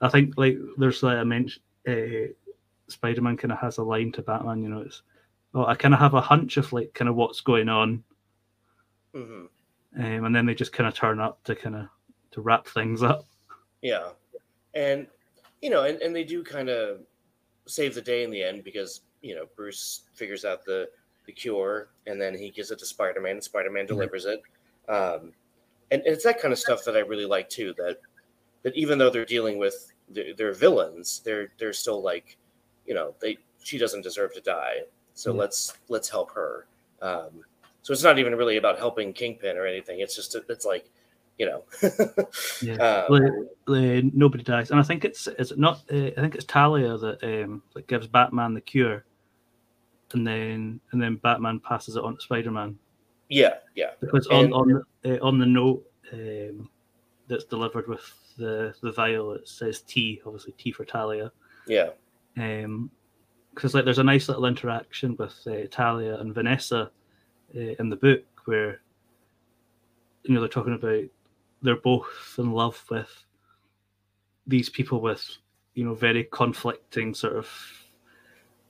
I 0.00 0.08
think 0.08 0.34
like 0.36 0.58
there's 0.76 1.02
like 1.02 1.16
I 1.16 1.24
mentioned, 1.24 1.62
uh, 1.88 2.32
Spider 2.88 3.22
Man 3.22 3.36
kind 3.36 3.52
of 3.52 3.58
has 3.58 3.78
a 3.78 3.82
line 3.82 4.12
to 4.12 4.22
Batman. 4.22 4.62
You 4.62 4.68
know, 4.68 4.80
it's 4.80 5.02
oh, 5.54 5.64
I 5.64 5.74
kind 5.74 5.94
of 5.94 6.00
have 6.00 6.14
a 6.14 6.20
hunch 6.20 6.56
of 6.56 6.72
like 6.72 6.92
kind 6.94 7.08
of 7.08 7.16
what's 7.16 7.40
going 7.40 7.68
on, 7.68 8.04
mm-hmm. 9.14 9.46
um, 9.98 10.24
and 10.24 10.34
then 10.34 10.46
they 10.46 10.54
just 10.54 10.72
kind 10.72 10.86
of 10.86 10.94
turn 10.94 11.20
up 11.20 11.42
to 11.44 11.54
kind 11.54 11.76
of 11.76 11.88
to 12.32 12.40
wrap 12.40 12.66
things 12.66 13.02
up. 13.02 13.24
Yeah, 13.82 14.10
and 14.74 15.06
you 15.62 15.70
know, 15.70 15.84
and, 15.84 16.00
and 16.02 16.14
they 16.14 16.24
do 16.24 16.44
kind 16.44 16.68
of 16.68 17.00
save 17.66 17.94
the 17.94 18.02
day 18.02 18.22
in 18.22 18.30
the 18.30 18.42
end 18.42 18.64
because 18.64 19.00
you 19.22 19.34
know 19.34 19.46
Bruce 19.56 20.02
figures 20.14 20.44
out 20.44 20.64
the 20.64 20.88
the 21.24 21.32
cure 21.32 21.88
and 22.06 22.20
then 22.20 22.38
he 22.38 22.50
gives 22.50 22.70
it 22.70 22.78
to 22.78 22.86
Spider 22.86 23.20
Man 23.20 23.32
and 23.32 23.42
Spider 23.42 23.70
Man 23.70 23.86
delivers 23.86 24.26
it. 24.26 24.42
Um, 24.88 25.32
and, 25.90 26.02
it's 26.04 26.24
that 26.24 26.40
kind 26.40 26.52
of 26.52 26.58
stuff 26.58 26.84
that 26.84 26.96
I 26.96 27.00
really 27.00 27.26
like 27.26 27.48
too. 27.48 27.74
That 27.76 27.98
that 28.62 28.74
even 28.76 28.98
though 28.98 29.10
they're 29.10 29.24
dealing 29.24 29.58
with 29.58 29.92
their, 30.08 30.34
their 30.34 30.52
villains, 30.52 31.20
they're 31.24 31.52
they're 31.58 31.72
still 31.72 32.02
like, 32.02 32.36
you 32.86 32.94
know, 32.94 33.14
they 33.20 33.38
she 33.62 33.78
doesn't 33.78 34.02
deserve 34.02 34.34
to 34.34 34.40
die. 34.40 34.82
So 35.14 35.32
mm 35.32 35.38
let's 35.38 35.74
let's 35.88 36.08
help 36.08 36.30
her. 36.32 36.66
Um, 37.02 37.44
so 37.82 37.92
it's 37.92 38.02
not 38.02 38.18
even 38.18 38.34
really 38.34 38.56
about 38.56 38.78
helping 38.78 39.12
Kingpin 39.12 39.56
or 39.56 39.66
anything. 39.66 40.00
It's 40.00 40.16
just 40.16 40.36
it's 40.48 40.64
like, 40.64 40.90
you 41.38 41.46
know, 41.46 41.64
yeah. 42.62 43.06
Um, 43.68 44.10
nobody 44.14 44.42
dies, 44.42 44.70
and 44.70 44.80
I 44.80 44.82
think 44.82 45.04
it's 45.04 45.26
is 45.26 45.52
it 45.52 45.58
not? 45.58 45.82
Uh, 45.90 46.10
I 46.16 46.20
think 46.20 46.34
it's 46.34 46.44
Talia 46.44 46.96
that 46.98 47.22
um, 47.22 47.62
that 47.74 47.86
gives 47.86 48.06
Batman 48.06 48.54
the 48.54 48.60
cure, 48.60 49.04
and 50.12 50.26
then 50.26 50.80
and 50.92 51.02
then 51.02 51.16
Batman 51.16 51.60
passes 51.60 51.96
it 51.96 52.04
on 52.04 52.16
to 52.16 52.20
Spider 52.20 52.50
Man. 52.50 52.78
Yeah, 53.28 53.54
yeah. 53.74 53.90
Because 54.00 54.26
on 54.28 54.44
and, 54.46 54.54
on 54.54 54.82
uh, 55.04 55.18
on 55.22 55.38
the 55.38 55.46
note 55.46 55.84
um, 56.12 56.68
that's 57.28 57.44
delivered 57.44 57.88
with 57.88 58.02
the 58.36 58.74
the 58.82 58.92
vial 58.92 59.32
it 59.32 59.48
says 59.48 59.80
T, 59.82 60.20
obviously 60.24 60.52
T 60.52 60.72
for 60.72 60.84
Talia. 60.84 61.32
Yeah. 61.66 61.90
Um, 62.36 62.90
because 63.54 63.72
like 63.72 63.86
there's 63.86 63.98
a 63.98 64.04
nice 64.04 64.28
little 64.28 64.44
interaction 64.44 65.16
with 65.18 65.34
uh, 65.46 65.66
Talia 65.70 66.18
and 66.18 66.34
Vanessa 66.34 66.90
uh, 67.54 67.74
in 67.78 67.88
the 67.88 67.96
book 67.96 68.24
where 68.44 68.80
you 70.24 70.34
know 70.34 70.40
they're 70.40 70.48
talking 70.48 70.74
about 70.74 71.04
they're 71.62 71.76
both 71.76 72.34
in 72.38 72.52
love 72.52 72.84
with 72.90 73.24
these 74.46 74.68
people 74.68 75.00
with 75.00 75.24
you 75.74 75.84
know 75.84 75.94
very 75.94 76.24
conflicting 76.24 77.14
sort 77.14 77.36
of 77.36 77.48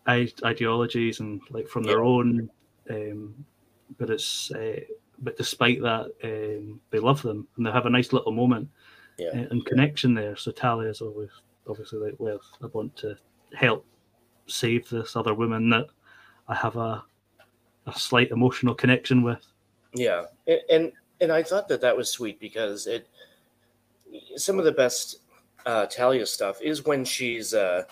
ideologies 0.08 1.18
and 1.18 1.40
like 1.50 1.66
from 1.66 1.82
their 1.82 1.98
yeah. 1.98 2.08
own 2.08 2.50
um, 2.90 3.44
but 3.98 4.10
it's 4.10 4.50
uh, 4.52 4.80
but 5.20 5.36
despite 5.36 5.80
that 5.82 6.12
um, 6.24 6.80
they 6.90 6.98
love 6.98 7.22
them 7.22 7.46
and 7.56 7.66
they 7.66 7.70
have 7.70 7.86
a 7.86 7.90
nice 7.90 8.12
little 8.12 8.32
moment 8.32 8.68
yeah. 9.18 9.30
and, 9.32 9.64
connection 9.64 10.14
there. 10.14 10.36
So 10.36 10.50
Talia 10.50 10.90
is 10.90 11.00
always 11.00 11.30
obviously 11.68 11.98
like, 11.98 12.14
well, 12.18 12.40
I 12.62 12.66
want 12.66 12.96
to 12.96 13.16
help 13.54 13.86
save 14.46 14.88
this 14.88 15.16
other 15.16 15.34
woman 15.34 15.70
that 15.70 15.86
I 16.48 16.54
have 16.54 16.76
a 16.76 17.02
a 17.86 17.98
slight 17.98 18.30
emotional 18.30 18.74
connection 18.74 19.22
with. 19.22 19.44
Yeah, 19.94 20.24
and 20.46 20.60
and, 20.70 20.92
and 21.20 21.32
I 21.32 21.42
thought 21.42 21.68
that 21.68 21.80
that 21.80 21.96
was 21.96 22.10
sweet 22.10 22.40
because 22.40 22.86
it 22.86 23.08
some 24.36 24.58
of 24.58 24.64
the 24.64 24.72
best 24.72 25.20
uh, 25.64 25.86
Talia 25.86 26.26
stuff 26.26 26.60
is 26.60 26.84
when 26.84 27.04
she's 27.04 27.54
uh, 27.54 27.84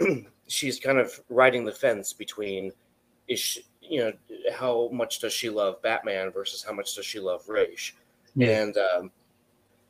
she's 0.48 0.78
kind 0.80 0.98
of 0.98 1.20
riding 1.28 1.64
the 1.64 1.72
fence 1.72 2.12
between 2.12 2.72
is 3.28 3.38
she, 3.38 3.62
you 3.90 4.00
know 4.00 4.12
how 4.52 4.88
much 4.92 5.18
does 5.18 5.32
she 5.32 5.50
love 5.50 5.82
Batman 5.82 6.30
versus 6.30 6.62
how 6.62 6.72
much 6.72 6.94
does 6.94 7.04
she 7.04 7.18
love 7.18 7.48
Ra's, 7.48 7.92
yeah. 8.36 8.62
and 8.62 8.76
um, 8.78 9.10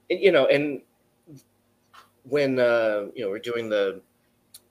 you 0.09 0.33
know, 0.33 0.47
and 0.47 0.81
when 2.25 2.59
uh, 2.59 3.07
you 3.15 3.25
know 3.25 3.31
we're 3.31 3.39
doing 3.39 3.69
the 3.69 4.01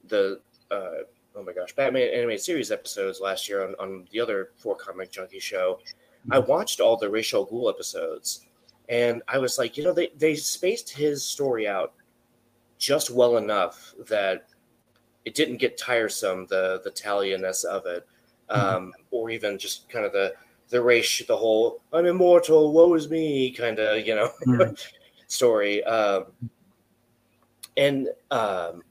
the 0.08 0.39
uh, 0.72 1.04
oh 1.36 1.44
my 1.44 1.54
gosh, 1.54 1.74
Batman 1.74 2.10
animated 2.13 2.44
series 2.44 2.72
episodes 2.72 3.22
last 3.22 3.48
year 3.48 3.68
on, 3.68 3.76
on 3.80 4.08
the 4.12 4.20
other 4.20 4.50
four 4.56 4.76
comic 4.76 5.12
junkie 5.12 5.39
show, 5.39 5.80
I 6.32 6.39
mm-hmm. 6.39 6.50
watched 6.50 6.80
all 6.80 6.98
the 6.98 7.10
Ra's 7.10 7.34
al 7.34 7.46
Ghul 7.46 7.70
episodes, 7.70 8.48
and 8.89 9.22
I 9.28 9.38
was 9.38 9.58
like, 9.58 9.78
you 9.78 9.84
know, 9.84 9.94
they 9.94 10.10
they 10.18 10.36
spaced 10.36 10.89
his 10.89 11.24
story 11.24 11.68
out 11.68 11.94
just 12.78 13.12
well 13.12 13.38
enough 13.38 13.94
that 14.08 14.48
it 15.26 15.36
didn't 15.36 15.58
get 15.58 15.78
tiresome 15.78 16.48
the 16.48 16.82
the 16.84 16.92
Talianess 16.92 17.63
of 17.63 17.86
it. 17.86 18.08
Um, 18.50 18.62
mm-hmm. 18.62 18.90
or 19.12 19.30
even 19.30 19.58
just 19.58 19.90
kind 19.90 20.06
of 20.06 20.12
the 20.12 20.34
the 20.70 20.82
Ra's, 20.82 21.22
the 21.28 21.38
whole 21.38 21.82
"I'm 21.94 22.06
immortal, 22.06 22.72
woe 22.74 22.94
is 22.96 23.10
me" 23.10 23.52
kind 23.52 23.80
of, 23.80 24.06
you 24.06 24.16
know. 24.16 24.32
Mm-hmm. 24.46 24.74
story. 25.30 25.84
Um, 25.84 26.26
and 27.78 28.10
um, 28.32 28.84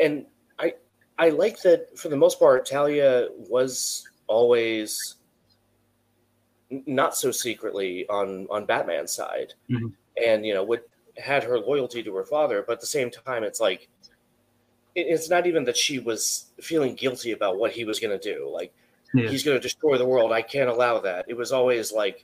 and 0.00 0.26
I 0.58 0.74
I 1.18 1.28
like 1.30 1.60
that 1.62 1.96
for 1.98 2.08
the 2.08 2.16
most 2.16 2.38
part, 2.38 2.66
Talia 2.66 3.28
was 3.36 4.08
always 4.26 5.16
not 6.70 7.16
so 7.16 7.30
secretly 7.30 8.06
on 8.08 8.46
on 8.50 8.66
Batman's 8.66 9.12
side, 9.12 9.54
Mhm. 9.70 9.92
and 10.24 10.44
you 10.44 10.54
know 10.54 10.64
would 10.64 10.82
had 11.16 11.44
her 11.44 11.58
loyalty 11.58 12.02
to 12.02 12.14
her 12.14 12.24
father, 12.24 12.64
but 12.66 12.74
at 12.74 12.80
the 12.80 12.86
same 12.86 13.10
time, 13.10 13.44
it's 13.44 13.60
like 13.60 13.88
it's 14.96 15.28
not 15.30 15.46
even 15.46 15.64
that 15.64 15.76
she 15.76 15.98
was 15.98 16.46
feeling 16.60 16.94
guilty 16.94 17.32
about 17.32 17.58
what 17.58 17.70
he 17.72 17.84
was 17.84 18.00
going 18.00 18.18
to 18.18 18.34
do. 18.34 18.50
Like 18.52 18.72
Yeah. 19.14 19.28
he's 19.28 19.42
going 19.44 19.56
to 19.56 19.62
destroy 19.62 19.98
the 19.98 20.06
world. 20.06 20.32
I 20.32 20.42
can't 20.42 20.68
allow 20.70 20.98
that. 21.00 21.26
It 21.28 21.36
was 21.36 21.52
always 21.52 21.92
like, 21.92 22.22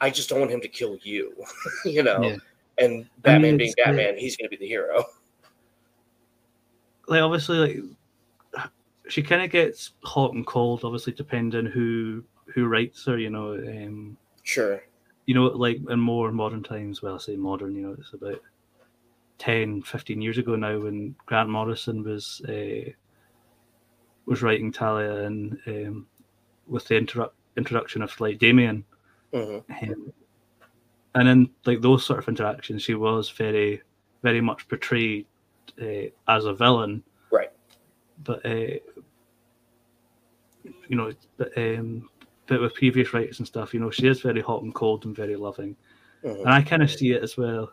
I 0.00 0.10
just 0.10 0.28
don't 0.28 0.40
want 0.40 0.50
him 0.52 0.60
to 0.62 0.68
kill 0.68 0.96
you, 1.02 1.32
you 1.84 2.02
know. 2.02 2.20
Yeah. 2.22 2.36
And 2.78 3.06
Batman 3.22 3.56
being 3.58 3.70
it's, 3.70 3.80
uh, 3.80 3.90
Batman, 3.90 4.16
he's 4.18 4.36
going 4.36 4.50
to 4.50 4.56
be 4.56 4.62
the 4.62 4.68
hero. 4.68 5.04
like 7.08 7.22
obviously 7.22 7.58
like 7.58 8.68
she 9.08 9.22
kind 9.22 9.42
of 9.42 9.50
gets 9.50 9.92
hot 10.04 10.32
and 10.34 10.46
cold 10.46 10.84
obviously 10.84 11.12
depending 11.12 11.66
who 11.66 12.22
who 12.54 12.66
writes 12.66 13.04
her 13.06 13.18
you 13.18 13.30
know 13.30 13.54
um 13.54 14.16
Sure. 14.44 14.80
you 15.26 15.34
know 15.34 15.46
like 15.46 15.78
in 15.88 15.98
more 16.00 16.30
modern 16.30 16.62
times 16.62 17.02
well 17.02 17.16
i 17.16 17.18
say 17.18 17.34
modern 17.36 17.74
you 17.74 17.82
know 17.82 17.96
it's 17.98 18.12
about 18.12 18.40
10 19.40 19.82
15 19.82 20.20
years 20.20 20.36
ago 20.36 20.54
now 20.54 20.78
when 20.78 21.16
grant 21.24 21.48
morrison 21.48 22.04
was 22.04 22.42
uh, 22.48 22.90
was 24.26 24.42
writing 24.42 24.70
talia 24.70 25.24
and 25.24 25.58
um 25.66 26.06
with 26.66 26.86
the 26.86 26.94
introdu- 26.94 27.32
introduction 27.56 28.02
of 28.02 28.20
like 28.20 28.38
damian. 28.38 28.84
Hmm 29.34 29.58
um, 29.82 30.12
and 31.14 31.28
in 31.28 31.50
like 31.64 31.80
those 31.80 32.04
sort 32.04 32.20
of 32.20 32.28
interactions 32.28 32.82
she 32.82 32.94
was 32.94 33.30
very 33.30 33.82
very 34.22 34.40
much 34.40 34.68
portrayed 34.68 35.26
uh, 35.80 36.08
as 36.28 36.44
a 36.44 36.54
villain. 36.54 37.02
Right. 37.32 37.50
but 38.22 38.44
uh, 38.44 38.78
you 40.88 40.96
know 40.96 41.12
but, 41.38 41.56
um, 41.56 42.10
but 42.46 42.60
with 42.60 42.74
previous 42.74 43.12
writers 43.14 43.38
and 43.38 43.48
stuff 43.48 43.72
you 43.72 43.80
know 43.80 43.90
she 43.90 44.06
is 44.06 44.20
very 44.20 44.42
hot 44.42 44.62
and 44.62 44.74
cold 44.74 45.06
and 45.06 45.16
very 45.16 45.36
loving. 45.36 45.74
Hmm 46.22 46.40
and 46.40 46.50
i 46.50 46.60
kind 46.60 46.82
of 46.82 46.90
see 46.90 47.12
it 47.12 47.22
as 47.22 47.38
well 47.38 47.72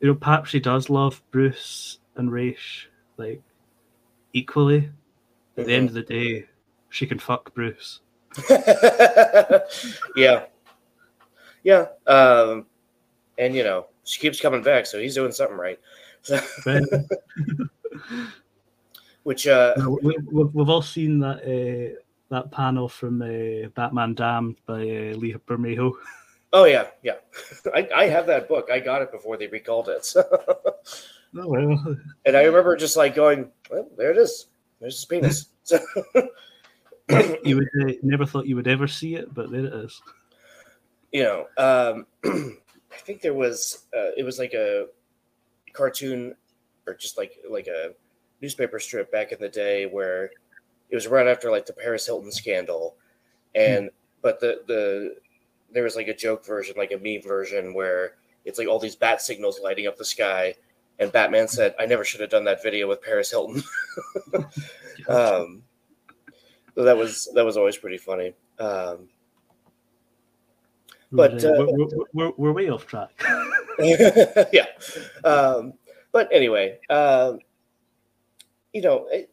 you 0.00 0.08
know 0.08 0.14
perhaps 0.14 0.50
she 0.50 0.60
does 0.60 0.90
love 0.90 1.22
bruce 1.30 1.98
and 2.16 2.32
Ra's 2.32 2.86
like 3.16 3.42
equally 4.32 4.90
at 5.56 5.66
the 5.66 5.74
end 5.74 5.88
of 5.88 5.94
the 5.94 6.02
day 6.02 6.46
she 6.88 7.06
can 7.06 7.18
fuck 7.18 7.54
bruce 7.54 8.00
yeah. 10.16 10.44
Yeah. 11.62 11.86
Um, 12.06 12.66
and, 13.38 13.54
you 13.54 13.64
know, 13.64 13.86
she 14.04 14.20
keeps 14.20 14.40
coming 14.40 14.62
back, 14.62 14.86
so 14.86 14.98
he's 14.98 15.14
doing 15.14 15.32
something 15.32 15.56
right. 15.56 15.78
So, 16.22 16.38
which, 19.22 19.46
uh, 19.46 19.74
we, 20.02 20.16
we, 20.30 20.44
we've 20.44 20.68
all 20.68 20.82
seen 20.82 21.18
that 21.20 21.42
uh, 21.42 21.98
that 22.28 22.50
panel 22.50 22.88
from 22.88 23.22
uh, 23.22 23.68
Batman 23.74 24.14
Damned 24.14 24.56
by 24.66 24.80
uh, 24.82 25.16
Lee 25.16 25.34
Bermejo. 25.46 25.92
oh, 26.52 26.64
yeah. 26.64 26.88
Yeah. 27.02 27.16
I, 27.74 27.88
I 27.94 28.06
have 28.06 28.26
that 28.26 28.48
book. 28.48 28.68
I 28.72 28.80
got 28.80 29.02
it 29.02 29.12
before 29.12 29.36
they 29.36 29.46
recalled 29.46 29.88
it. 29.88 30.12
Oh 31.38 31.46
well, 31.46 31.96
and 32.26 32.36
I 32.36 32.42
remember 32.42 32.74
just 32.76 32.96
like 32.96 33.14
going, 33.14 33.50
well, 33.70 33.88
there 33.96 34.10
it 34.10 34.16
is. 34.16 34.46
There's 34.80 34.96
his 34.96 35.04
penis. 35.04 35.46
So, 35.62 35.78
you 37.44 37.56
would 37.56 37.68
uh, 37.82 37.92
never 38.02 38.26
thought 38.26 38.46
you 38.46 38.56
would 38.56 38.66
ever 38.66 38.88
see 38.88 39.14
it, 39.14 39.32
but 39.32 39.50
there 39.52 39.66
it 39.66 39.72
is. 39.72 40.02
you 41.12 41.22
know, 41.22 41.46
um, 41.56 42.06
I 42.24 42.96
think 42.96 43.20
there 43.20 43.34
was 43.34 43.86
uh, 43.96 44.10
it 44.16 44.24
was 44.24 44.38
like 44.40 44.54
a 44.54 44.86
cartoon 45.72 46.34
or 46.86 46.94
just 46.94 47.16
like 47.16 47.38
like 47.48 47.68
a 47.68 47.92
newspaper 48.42 48.80
strip 48.80 49.12
back 49.12 49.30
in 49.30 49.38
the 49.38 49.48
day 49.48 49.86
where 49.86 50.32
it 50.88 50.94
was 50.96 51.06
right 51.06 51.28
after 51.28 51.50
like 51.50 51.66
the 51.66 51.72
Paris 51.72 52.06
Hilton 52.06 52.32
scandal, 52.32 52.96
and 53.54 53.90
but 54.20 54.40
the 54.40 54.62
the 54.66 55.16
there 55.72 55.84
was 55.84 55.96
like 55.96 56.08
a 56.08 56.14
joke 56.14 56.44
version, 56.44 56.74
like 56.76 56.92
a 56.92 56.98
meme 56.98 57.22
version 57.22 57.74
where 57.74 58.14
it's 58.44 58.58
like 58.58 58.68
all 58.68 58.78
these 58.78 58.96
bat 58.96 59.20
signals 59.20 59.60
lighting 59.62 59.86
up 59.86 59.96
the 59.96 60.04
sky, 60.04 60.54
and 60.98 61.12
Batman 61.12 61.48
said, 61.48 61.74
"I 61.78 61.86
never 61.86 62.04
should 62.04 62.20
have 62.20 62.30
done 62.30 62.44
that 62.44 62.62
video 62.62 62.88
with 62.88 63.02
Paris 63.02 63.30
Hilton." 63.30 63.62
um, 65.08 65.62
so 66.74 66.84
that 66.84 66.96
was 66.96 67.28
that 67.34 67.44
was 67.44 67.56
always 67.56 67.76
pretty 67.76 67.98
funny. 67.98 68.34
Um, 68.58 69.08
but, 71.12 71.42
we're, 71.42 71.54
uh, 71.54 71.66
we're, 71.66 72.06
we're, 72.12 72.32
we're, 72.36 72.52
way 72.52 72.68
off 72.68 72.86
track. 72.86 73.10
yeah. 74.52 74.66
Um, 75.24 75.74
but 76.12 76.28
anyway, 76.32 76.78
um, 76.88 77.40
you 78.72 78.82
know, 78.82 79.08
it, 79.10 79.30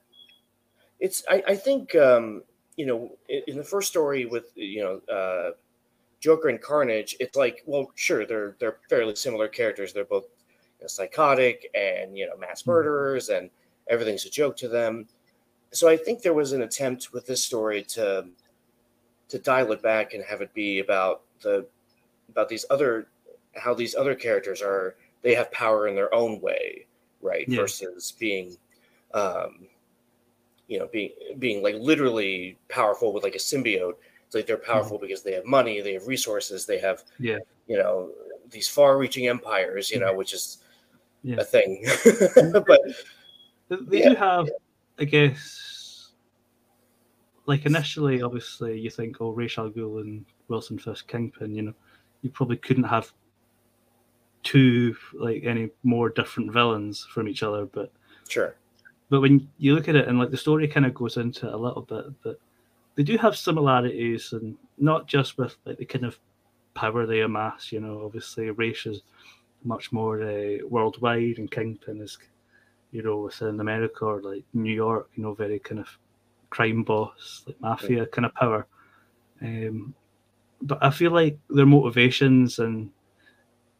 it's 0.99 1.23
I, 1.29 1.43
I 1.49 1.55
think 1.55 1.95
um, 1.95 2.43
you 2.75 2.85
know 2.85 3.11
in, 3.29 3.41
in 3.47 3.57
the 3.57 3.63
first 3.63 3.89
story 3.89 4.25
with 4.25 4.51
you 4.55 4.81
know 4.83 5.13
uh, 5.13 5.51
Joker 6.19 6.49
and 6.49 6.61
Carnage, 6.61 7.15
it's 7.19 7.35
like 7.35 7.63
well, 7.65 7.91
sure 7.95 8.25
they're 8.25 8.55
they're 8.59 8.77
fairly 8.89 9.15
similar 9.15 9.47
characters. 9.47 9.93
They're 9.93 10.05
both 10.05 10.25
you 10.79 10.83
know, 10.83 10.87
psychotic 10.87 11.69
and 11.75 12.17
you 12.17 12.27
know 12.27 12.37
mass 12.37 12.65
murderers, 12.65 13.29
and 13.29 13.49
everything's 13.89 14.25
a 14.25 14.29
joke 14.29 14.57
to 14.57 14.67
them. 14.67 15.07
So 15.71 15.87
I 15.87 15.97
think 15.97 16.21
there 16.21 16.33
was 16.33 16.53
an 16.53 16.61
attempt 16.63 17.13
with 17.13 17.25
this 17.27 17.43
story 17.43 17.83
to 17.83 18.27
to 19.29 19.39
dial 19.39 19.71
it 19.73 19.81
back 19.81 20.13
and 20.13 20.23
have 20.23 20.41
it 20.41 20.53
be 20.53 20.79
about 20.79 21.21
the 21.41 21.65
about 22.29 22.49
these 22.49 22.65
other 22.69 23.07
how 23.55 23.73
these 23.73 23.95
other 23.95 24.15
characters 24.15 24.61
are 24.61 24.95
they 25.21 25.35
have 25.35 25.51
power 25.51 25.87
in 25.87 25.95
their 25.95 26.13
own 26.13 26.39
way 26.41 26.85
right 27.21 27.47
Yeah. 27.47 27.57
versus 27.61 28.13
being 28.17 28.55
um 29.13 29.67
you 30.67 30.79
know 30.79 30.87
being 30.91 31.11
being 31.39 31.61
like 31.63 31.75
literally 31.75 32.57
powerful 32.69 33.11
with 33.13 33.23
like 33.23 33.35
a 33.35 33.39
symbiote 33.39 33.95
it's 34.27 34.35
like 34.35 34.45
they're 34.45 34.57
powerful 34.57 34.99
because 34.99 35.23
they 35.23 35.31
have 35.33 35.45
money 35.45 35.81
they 35.81 35.93
have 35.93 36.05
resources 36.05 36.65
they 36.65 36.79
have 36.79 37.03
Yeah. 37.19 37.39
you 37.67 37.77
know 37.77 38.11
these 38.51 38.67
far 38.67 38.97
reaching 38.97 39.27
empires 39.27 39.89
you 39.89 39.99
know 39.99 40.13
which 40.13 40.33
is 40.33 40.59
Yeah. 41.23 41.37
a 41.39 41.43
thing 41.43 41.85
but 42.53 42.81
They, 43.69 43.99
Yeah, 43.99 44.09
do 44.09 44.15
have, 44.15 44.49
I 44.97 45.03
guess, 45.03 46.11
like 47.47 47.65
initially, 47.65 48.21
obviously, 48.21 48.79
you 48.79 48.89
think, 48.89 49.17
oh, 49.19 49.31
Ra's 49.31 49.57
al 49.57 49.69
Ghul 49.69 49.99
and 49.99 50.25
Wilson 50.47 50.79
Fisk 50.79 51.07
Kingpin, 51.07 51.53
you 51.53 51.63
know, 51.63 51.73
you 52.21 52.29
probably 52.29 52.55
couldn't 52.57 52.85
have 52.85 53.11
two 54.43 54.95
like 55.13 55.43
any 55.43 55.69
more 55.83 56.09
different 56.09 56.53
villains 56.53 57.05
from 57.13 57.27
each 57.27 57.43
other, 57.43 57.65
but 57.65 57.91
sure 58.29 58.55
but 59.09 59.19
when 59.21 59.49
you 59.57 59.75
look 59.75 59.89
at 59.89 59.95
it 59.95 60.07
and 60.07 60.17
like 60.19 60.31
the 60.31 60.37
story 60.37 60.67
kind 60.67 60.85
of 60.85 60.93
goes 60.93 61.17
into 61.17 61.47
it 61.47 61.53
a 61.53 61.57
little 61.57 61.81
bit, 61.81 62.05
but 62.23 62.39
they 62.97 63.03
do 63.03 63.17
have 63.17 63.37
similarities, 63.37 64.33
and 64.33 64.57
not 64.79 65.07
just 65.07 65.37
with 65.37 65.55
like 65.65 65.77
the 65.77 65.85
kind 65.85 66.03
of 66.03 66.19
power 66.73 67.05
they 67.05 67.21
amass. 67.21 67.71
You 67.71 67.79
know, 67.79 68.01
obviously, 68.03 68.49
Ra's 68.49 68.85
is 68.87 69.03
much 69.63 69.91
more 69.91 70.21
uh, 70.21 70.57
worldwide, 70.67 71.37
and 71.37 71.49
Kingpin 71.49 72.01
is, 72.01 72.17
you 72.91 73.03
know, 73.03 73.19
within 73.19 73.59
America 73.59 74.03
or 74.03 74.21
like 74.21 74.43
New 74.53 74.73
York. 74.73 75.09
You 75.15 75.23
know, 75.23 75.33
very 75.35 75.59
kind 75.59 75.79
of 75.79 75.87
crime 76.49 76.83
boss, 76.83 77.43
like 77.45 77.61
mafia 77.61 78.07
kind 78.07 78.25
of 78.25 78.33
power. 78.33 78.67
Um, 79.41 79.93
but 80.63 80.83
I 80.83 80.89
feel 80.89 81.11
like 81.11 81.37
their 81.51 81.67
motivations 81.67 82.57
and 82.57 82.89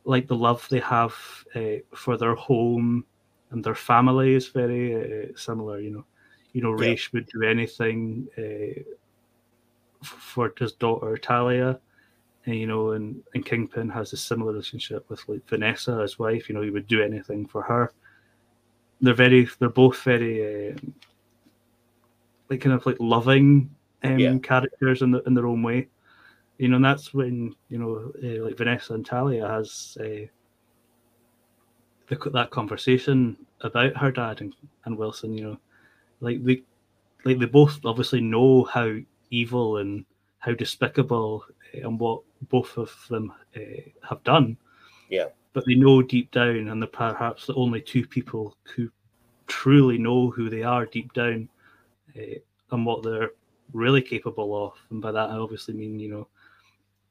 like 0.06 0.27
the 0.27 0.36
love 0.36 0.67
they 0.69 0.80
have 0.80 1.15
uh, 1.56 1.82
for 1.95 2.17
their 2.17 2.36
home 2.36 3.03
and 3.49 3.63
their 3.63 3.75
family 3.75 4.36
is 4.36 4.47
very 4.49 4.93
uh, 4.95 5.27
similar. 5.36 5.80
You 5.80 5.89
know, 5.89 6.06
you 6.53 6.62
know, 6.62 6.73
Yeah. 6.73 6.89
Ra's 6.91 7.12
would 7.13 7.27
do 7.34 7.43
anything 7.43 8.27
uh, 8.38 8.84
for 10.03 10.53
his 10.57 10.73
daughter 10.73 11.17
Talia, 11.17 11.79
and 12.45 12.55
you 12.55 12.67
know, 12.67 12.91
and, 12.91 13.21
and 13.33 13.45
Kingpin 13.45 13.89
has 13.89 14.13
a 14.13 14.17
similar 14.17 14.51
relationship 14.51 15.10
with 15.10 15.27
like 15.27 15.47
Vanessa, 15.47 15.99
his 15.99 16.19
wife. 16.19 16.49
You 16.49 16.55
know, 16.55 16.62
he 16.62 16.69
would 16.69 16.88
do 16.88 17.01
anything 17.01 17.45
for 17.45 17.62
her. 17.63 17.91
They're 19.01 19.13
very, 19.13 19.47
they're 19.60 19.69
both 19.69 20.01
very, 20.01 20.71
um, 20.71 20.93
like 22.49 22.62
kind 22.62 22.73
of 22.73 22.86
like 22.86 22.97
loving 22.99 23.69
um, 24.03 24.19
Yeah. 24.19 24.38
characters 24.39 25.01
in 25.01 25.12
the, 25.12 25.21
in 25.23 25.33
their 25.33 25.47
own 25.47 25.62
way. 25.62 25.88
You 26.57 26.69
know, 26.69 26.77
and 26.77 26.86
that's 26.86 27.13
when 27.13 27.55
you 27.69 27.77
know, 27.77 28.12
uh, 28.23 28.43
like 28.43 28.57
Vanessa 28.57 28.93
and 28.93 29.05
Talia 29.05 29.47
has. 29.47 29.97
Uh, 29.99 30.27
the, 32.07 32.29
that 32.31 32.51
conversation 32.51 33.38
about 33.62 33.95
her 33.97 34.12
dad 34.12 34.41
and, 34.41 34.55
and 34.86 34.97
Wilson, 34.97 35.33
you 35.33 35.43
know, 35.43 35.57
like 36.21 36.43
they, 36.43 36.63
like 37.25 37.39
they 37.39 37.45
both 37.45 37.79
obviously 37.86 38.21
know 38.21 38.63
how 38.63 38.95
evil 39.29 39.77
and 39.77 40.05
how 40.39 40.53
despicable 40.53 41.43
uh, 41.75 41.87
and 41.87 41.99
what 41.99 42.21
both 42.49 42.77
of 42.77 42.93
them 43.09 43.33
uh, 43.55 43.81
have 44.07 44.23
done. 44.23 44.57
Yeah. 45.09 45.27
But 45.53 45.65
they 45.65 45.75
know 45.75 46.01
deep 46.01 46.31
down, 46.31 46.67
and 46.67 46.81
they're 46.81 46.87
perhaps 46.87 47.47
the 47.47 47.55
only 47.55 47.81
two 47.81 48.05
people 48.05 48.55
who 48.75 48.89
truly 49.47 49.97
know 49.97 50.29
who 50.29 50.49
they 50.49 50.63
are 50.63 50.85
deep 50.85 51.13
down 51.13 51.49
uh, 52.15 52.39
and 52.71 52.85
what 52.85 53.03
they're 53.03 53.31
really 53.73 54.01
capable 54.01 54.67
of. 54.67 54.73
And 54.91 55.01
by 55.01 55.11
that, 55.11 55.29
I 55.29 55.33
obviously 55.33 55.73
mean, 55.73 55.99
you 55.99 56.09
know, 56.09 56.27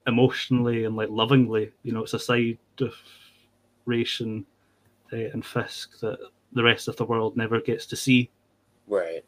emotionally 0.06 0.84
and 0.84 0.96
like 0.96 1.08
lovingly. 1.10 1.72
You 1.82 1.92
know, 1.92 2.02
it's 2.02 2.14
a 2.14 2.18
side 2.18 2.58
of 2.80 2.94
Ra's 3.84 4.20
and 4.20 4.44
uh, 5.12 5.30
and 5.32 5.44
Fisk 5.44 5.98
that 6.00 6.18
the 6.52 6.62
rest 6.62 6.88
of 6.88 6.96
the 6.96 7.04
world 7.04 7.36
never 7.36 7.60
gets 7.60 7.86
to 7.86 7.96
see. 7.96 8.30
Right. 8.86 9.24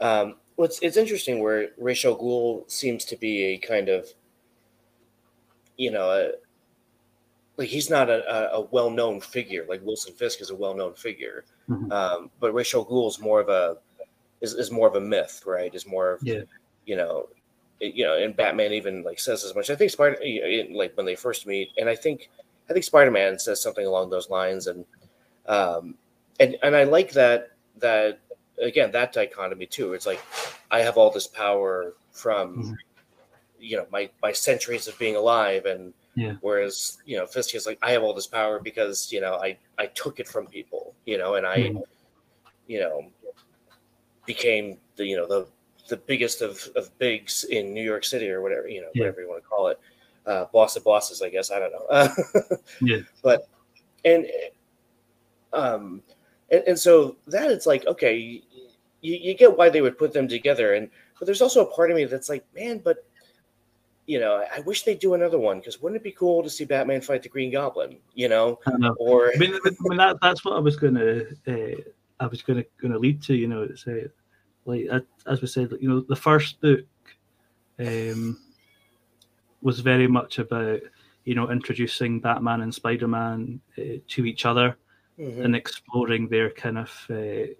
Um, 0.00 0.36
well, 0.58 0.66
it's, 0.66 0.80
it's 0.80 0.96
interesting 0.96 1.40
where 1.40 1.68
Ra's 1.78 2.04
al 2.04 2.18
Ghul 2.18 2.68
seems 2.70 3.04
to 3.06 3.16
be 3.16 3.44
a 3.44 3.58
kind 3.58 3.88
of, 3.88 4.08
you 5.76 5.92
know, 5.92 6.10
a, 6.10 6.32
like 7.56 7.68
he's 7.68 7.88
not 7.88 8.10
a, 8.10 8.52
a, 8.54 8.60
well-known 8.62 9.20
figure. 9.20 9.64
Like 9.68 9.84
Wilson 9.84 10.14
Fisk 10.14 10.40
is 10.40 10.50
a 10.50 10.54
well-known 10.56 10.94
figure, 10.94 11.44
Mhm. 11.70 11.92
um, 11.92 12.30
but 12.40 12.52
Ra's 12.52 12.74
al 12.74 12.84
Ghul's 12.84 13.20
more 13.20 13.40
of 13.40 13.48
a 13.48 13.78
is, 14.40 14.54
is 14.54 14.70
more 14.70 14.88
of 14.88 14.96
a 14.96 15.00
myth, 15.00 15.42
right? 15.46 15.72
Is 15.74 15.86
more 15.86 16.12
of 16.12 16.22
Yeah. 16.22 16.42
you 16.86 16.96
know, 16.96 17.28
it- 17.80 17.94
you 17.94 18.04
know, 18.04 18.16
and 18.16 18.36
Batman 18.36 18.72
even 18.72 19.02
like 19.04 19.20
says 19.20 19.44
as 19.44 19.54
much. 19.54 19.70
I 19.70 19.76
think 19.76 19.92
Spider, 19.92 20.18
you 20.24 20.70
know, 20.70 20.76
like 20.78 20.96
when 20.96 21.06
they 21.06 21.14
first 21.14 21.46
meet, 21.46 21.70
and 21.78 21.88
I 21.88 21.94
think 21.94 22.30
I 22.68 22.72
think 22.72 22.84
Spider 22.84 23.12
Man 23.12 23.38
says 23.38 23.62
something 23.62 23.86
along 23.86 24.10
those 24.10 24.28
lines, 24.28 24.66
and 24.66 24.84
um, 25.46 25.94
and 26.40 26.56
and 26.64 26.74
I 26.74 26.82
like 26.84 27.12
that 27.12 27.52
that 27.78 28.18
again 28.62 28.90
that 28.92 29.12
dichotomy 29.12 29.66
too. 29.66 29.94
It's 29.94 30.06
like 30.06 30.20
I 30.70 30.80
have 30.80 30.96
all 30.96 31.10
this 31.10 31.26
power 31.26 31.94
from 32.12 32.56
Mhm. 32.56 32.76
you 33.58 33.76
know 33.76 33.86
my 33.90 34.10
my 34.22 34.32
centuries 34.32 34.88
of 34.88 34.98
being 34.98 35.16
alive, 35.16 35.66
and 35.66 35.92
Yeah. 36.14 36.34
whereas 36.40 36.98
you 37.04 37.16
know 37.16 37.26
Fisk 37.26 37.54
is 37.54 37.66
like 37.66 37.78
I 37.82 37.92
have 37.92 38.02
all 38.02 38.14
this 38.14 38.26
power 38.26 38.60
because 38.60 39.12
you 39.12 39.20
know 39.20 39.34
I 39.34 39.58
I 39.78 39.86
took 39.86 40.20
it 40.20 40.28
from 40.28 40.46
people, 40.46 40.94
you 41.06 41.18
know, 41.18 41.34
and 41.34 41.46
I 41.46 41.58
Mhm. 41.58 41.82
you 42.66 42.80
know 42.80 43.10
became 44.26 44.78
the 44.96 45.06
you 45.06 45.16
know 45.16 45.26
the 45.26 45.46
the 45.88 45.96
biggest 45.96 46.42
of, 46.42 46.68
of 46.76 46.96
bigs 46.98 47.44
in 47.44 47.72
New 47.72 47.82
York 47.82 48.04
City 48.04 48.28
or 48.28 48.42
whatever 48.42 48.68
you 48.68 48.82
know 48.82 48.88
Yeah. 48.94 49.04
whatever 49.04 49.22
you 49.22 49.28
want 49.28 49.42
to 49.42 49.48
call 49.48 49.68
it, 49.68 49.80
uh, 50.26 50.44
boss 50.52 50.76
of 50.76 50.84
bosses, 50.84 51.22
I 51.22 51.30
guess 51.30 51.50
I 51.50 51.58
don't 51.58 51.72
know. 51.72 52.56
Yeah. 52.82 52.98
But 53.22 53.48
and 54.04 54.26
um 55.52 56.02
and, 56.50 56.62
and 56.66 56.78
so 56.78 57.16
that 57.26 57.50
it's 57.50 57.66
like 57.66 57.86
okay, 57.86 58.42
you, 59.08 59.16
you 59.16 59.34
get 59.34 59.56
why 59.56 59.68
they 59.68 59.80
would 59.80 59.98
put 59.98 60.12
them 60.12 60.28
together, 60.28 60.74
and 60.74 60.90
but 61.18 61.26
there's 61.26 61.42
also 61.42 61.64
a 61.64 61.74
part 61.74 61.90
of 61.90 61.96
me 61.96 62.04
that's 62.04 62.28
like, 62.28 62.44
man, 62.54 62.78
but 62.78 63.04
you 64.06 64.20
know, 64.20 64.44
I 64.54 64.60
wish 64.60 64.84
they'd 64.84 64.98
do 64.98 65.14
another 65.14 65.38
one 65.38 65.58
because 65.58 65.82
wouldn't 65.82 66.00
it 66.00 66.04
be 66.04 66.12
cool 66.12 66.42
to 66.42 66.50
see 66.50 66.64
Batman 66.64 67.00
fight 67.00 67.22
the 67.22 67.28
Green 67.28 67.50
Goblin? 67.50 67.98
You 68.14 68.28
know, 68.28 68.60
know. 68.78 68.94
or 68.98 69.32
I 69.34 69.38
mean, 69.38 69.54
I 69.54 69.70
mean 69.80 69.98
that, 69.98 70.18
that's 70.22 70.44
what 70.44 70.56
I 70.56 70.60
was 70.60 70.76
gonna 70.76 71.22
uh, 71.46 71.80
I 72.20 72.26
was 72.26 72.42
gonna 72.42 72.64
gonna 72.80 72.98
lead 72.98 73.22
to. 73.24 73.34
You 73.34 73.48
know, 73.48 73.62
it's 73.62 73.86
uh, 73.86 74.08
like 74.64 74.88
as 75.26 75.40
we 75.40 75.48
said, 75.48 75.72
you 75.80 75.88
know, 75.88 76.00
the 76.00 76.16
first 76.16 76.60
book 76.60 76.84
um, 77.78 78.38
was 79.62 79.80
very 79.80 80.06
much 80.06 80.38
about 80.38 80.80
you 81.24 81.34
know 81.34 81.50
introducing 81.50 82.20
Batman 82.20 82.62
and 82.62 82.74
Spider 82.74 83.08
Man 83.08 83.60
uh, 83.78 83.98
to 84.08 84.24
each 84.26 84.44
other 84.46 84.76
Mhm. 85.18 85.44
and 85.44 85.56
exploring 85.56 86.28
their 86.28 86.50
kind 86.50 86.78
of 86.78 87.06
uh, 87.10 87.52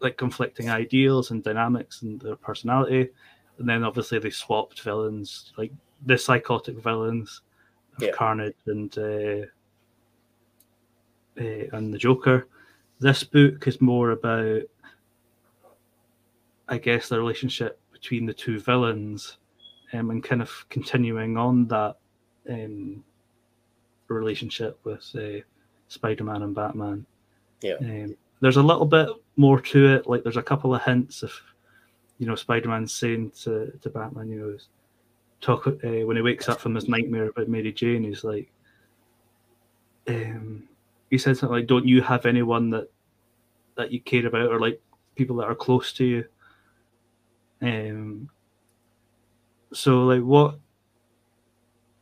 like 0.00 0.16
conflicting 0.16 0.70
ideals 0.70 1.30
and 1.30 1.42
dynamics 1.42 2.02
and 2.02 2.20
their 2.20 2.36
personality. 2.36 3.10
And 3.58 3.68
then 3.68 3.84
obviously 3.84 4.18
they 4.18 4.30
swapped 4.30 4.80
villains, 4.80 5.52
like 5.56 5.72
the 6.06 6.16
psychotic 6.16 6.78
villains 6.78 7.42
of 7.96 8.02
Yeah. 8.02 8.12
Carnage 8.12 8.56
and 8.66 8.96
uh, 8.98 9.46
uh, 11.38 11.76
and 11.76 11.92
the 11.92 11.98
Joker. 11.98 12.48
This 12.98 13.24
book 13.24 13.66
is 13.66 13.80
more 13.80 14.10
about, 14.10 14.62
I 16.68 16.78
guess, 16.78 17.08
the 17.08 17.18
relationship 17.18 17.78
between 17.92 18.26
the 18.26 18.34
two 18.34 18.58
villains, 18.60 19.38
um, 19.92 20.10
and 20.10 20.22
kind 20.22 20.42
of 20.42 20.66
continuing 20.70 21.36
on 21.36 21.66
that 21.68 21.96
um, 22.48 23.04
relationship 24.08 24.78
with 24.84 25.04
uh, 25.14 25.42
Spider-Man 25.88 26.42
and 26.42 26.54
Batman. 26.54 27.06
Yeah. 27.62 27.76
Um, 27.80 28.16
there's 28.40 28.56
a 28.56 28.62
little 28.62 28.86
bit 28.86 29.08
more 29.36 29.60
to 29.60 29.94
it. 29.94 30.06
Like 30.06 30.22
there's 30.22 30.36
a 30.36 30.42
couple 30.42 30.74
of 30.74 30.82
hints 30.82 31.22
of, 31.22 31.32
you 32.18 32.26
know, 32.26 32.34
Spider-Man 32.34 32.86
saying 32.86 33.32
to, 33.42 33.72
to 33.80 33.90
Batman, 33.90 34.28
you 34.28 34.40
know, 34.40 34.56
talk 35.40 35.66
uh, 35.66 36.06
when 36.06 36.16
he 36.16 36.22
wakes 36.22 36.48
up 36.48 36.60
from 36.60 36.74
his 36.74 36.88
nightmare 36.88 37.28
about 37.28 37.48
Mary 37.48 37.72
Jane. 37.72 38.04
He's 38.04 38.24
like, 38.24 38.50
um, 40.08 40.68
he 41.10 41.18
said 41.18 41.36
something 41.36 41.56
like, 41.56 41.66
"Don't 41.66 41.86
you 41.86 42.02
have 42.02 42.26
anyone 42.26 42.70
that 42.70 42.88
that 43.76 43.90
you 43.92 44.00
care 44.00 44.26
about, 44.26 44.50
or 44.50 44.60
like 44.60 44.80
people 45.14 45.36
that 45.36 45.46
are 45.46 45.54
close 45.54 45.92
to 45.94 46.04
you?" 46.04 46.24
Um. 47.62 48.28
So, 49.72 50.04
like, 50.04 50.22
what 50.22 50.58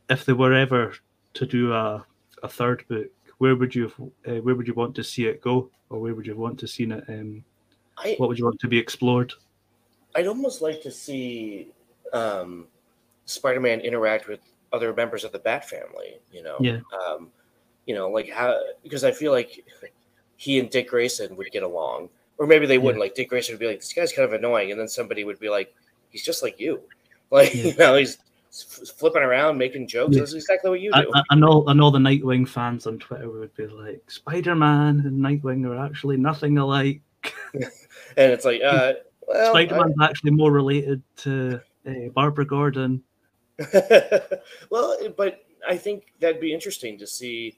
if 0.09 0.25
they 0.25 0.33
were 0.33 0.53
ever 0.53 0.93
to 1.35 1.45
do 1.45 1.73
a 1.73 2.05
a 2.43 2.49
third 2.49 2.85
book? 2.87 3.07
Where 3.39 3.55
would 3.55 3.73
you 3.73 3.91
uh, 4.27 4.35
where 4.35 4.53
would 4.55 4.67
you 4.67 4.73
want 4.73 4.95
to 4.95 5.03
see 5.03 5.25
it 5.25 5.41
go, 5.41 5.69
or 5.89 5.99
where 5.99 6.13
would 6.13 6.27
you 6.27 6.35
want 6.35 6.59
to 6.59 6.67
see 6.67 6.83
it? 6.83 7.03
Um, 7.09 7.43
I 7.97 8.15
what 8.17 8.29
would 8.29 8.37
you 8.37 8.45
want 8.45 8.59
to 8.59 8.67
be 8.67 8.77
explored? 8.77 9.33
I'd 10.15 10.27
almost 10.27 10.61
like 10.61 10.81
to 10.83 10.91
see 10.91 11.69
um, 12.13 12.67
Spider-Man 13.25 13.79
interact 13.81 14.27
with 14.27 14.39
other 14.73 14.93
members 14.93 15.23
of 15.23 15.31
the 15.31 15.39
Bat 15.39 15.69
family. 15.69 16.17
You 16.33 16.43
know, 16.43 16.57
Yeah. 16.59 16.79
um, 17.07 17.29
you 17.85 17.95
know, 17.95 18.09
like 18.09 18.29
how 18.29 18.59
because 18.83 19.03
I 19.03 19.11
feel 19.11 19.31
like 19.31 19.63
he 20.35 20.59
and 20.59 20.69
Dick 20.69 20.89
Grayson 20.89 21.35
would 21.37 21.51
get 21.51 21.63
along, 21.63 22.09
or 22.37 22.45
maybe 22.45 22.65
they 22.65 22.77
wouldn't. 22.77 22.99
Like 23.01 23.15
Dick 23.15 23.29
Grayson 23.29 23.53
would 23.53 23.59
be 23.59 23.67
like, 23.67 23.79
"This 23.79 23.93
guy's 23.93 24.11
kind 24.11 24.25
of 24.27 24.33
annoying," 24.33 24.71
and 24.71 24.79
then 24.79 24.87
somebody 24.89 25.23
would 25.23 25.39
be 25.39 25.49
like, 25.49 25.73
"He's 26.09 26.23
just 26.25 26.43
like 26.43 26.59
you," 26.59 26.81
like 27.31 27.53
Yeah. 27.53 27.63
you 27.67 27.75
know, 27.77 27.95
he's 27.95 28.17
flipping 28.51 29.21
around, 29.21 29.57
making 29.57 29.87
jokes. 29.87 30.17
That's 30.17 30.33
exactly 30.33 30.69
what 30.69 30.81
you 30.81 30.91
do. 30.91 31.11
I, 31.13 31.23
I 31.29 31.35
know, 31.35 31.63
I 31.67 31.73
know 31.73 31.91
the 31.91 31.99
Nightwing 31.99 32.47
fans 32.47 32.87
on 32.87 32.99
Twitter 32.99 33.29
would 33.29 33.55
be 33.55 33.67
like, 33.67 34.09
Spider-Man 34.09 35.01
and 35.01 35.21
Nightwing 35.21 35.65
are 35.67 35.85
actually 35.85 36.17
nothing 36.17 36.57
alike. 36.57 37.01
and 37.53 37.69
it's 38.17 38.45
like, 38.45 38.61
uh, 38.63 38.93
well, 39.27 39.51
Spider-Man's 39.51 39.95
actually 40.01 40.31
more 40.31 40.51
related 40.51 41.03
to 41.17 41.61
uh, 41.87 42.09
Barbara 42.13 42.45
Gordon. 42.45 43.03
well, 44.69 44.97
but 45.17 45.45
I 45.67 45.77
think 45.77 46.13
that'd 46.19 46.41
be 46.41 46.53
interesting 46.53 46.97
to 46.99 47.07
see, 47.07 47.57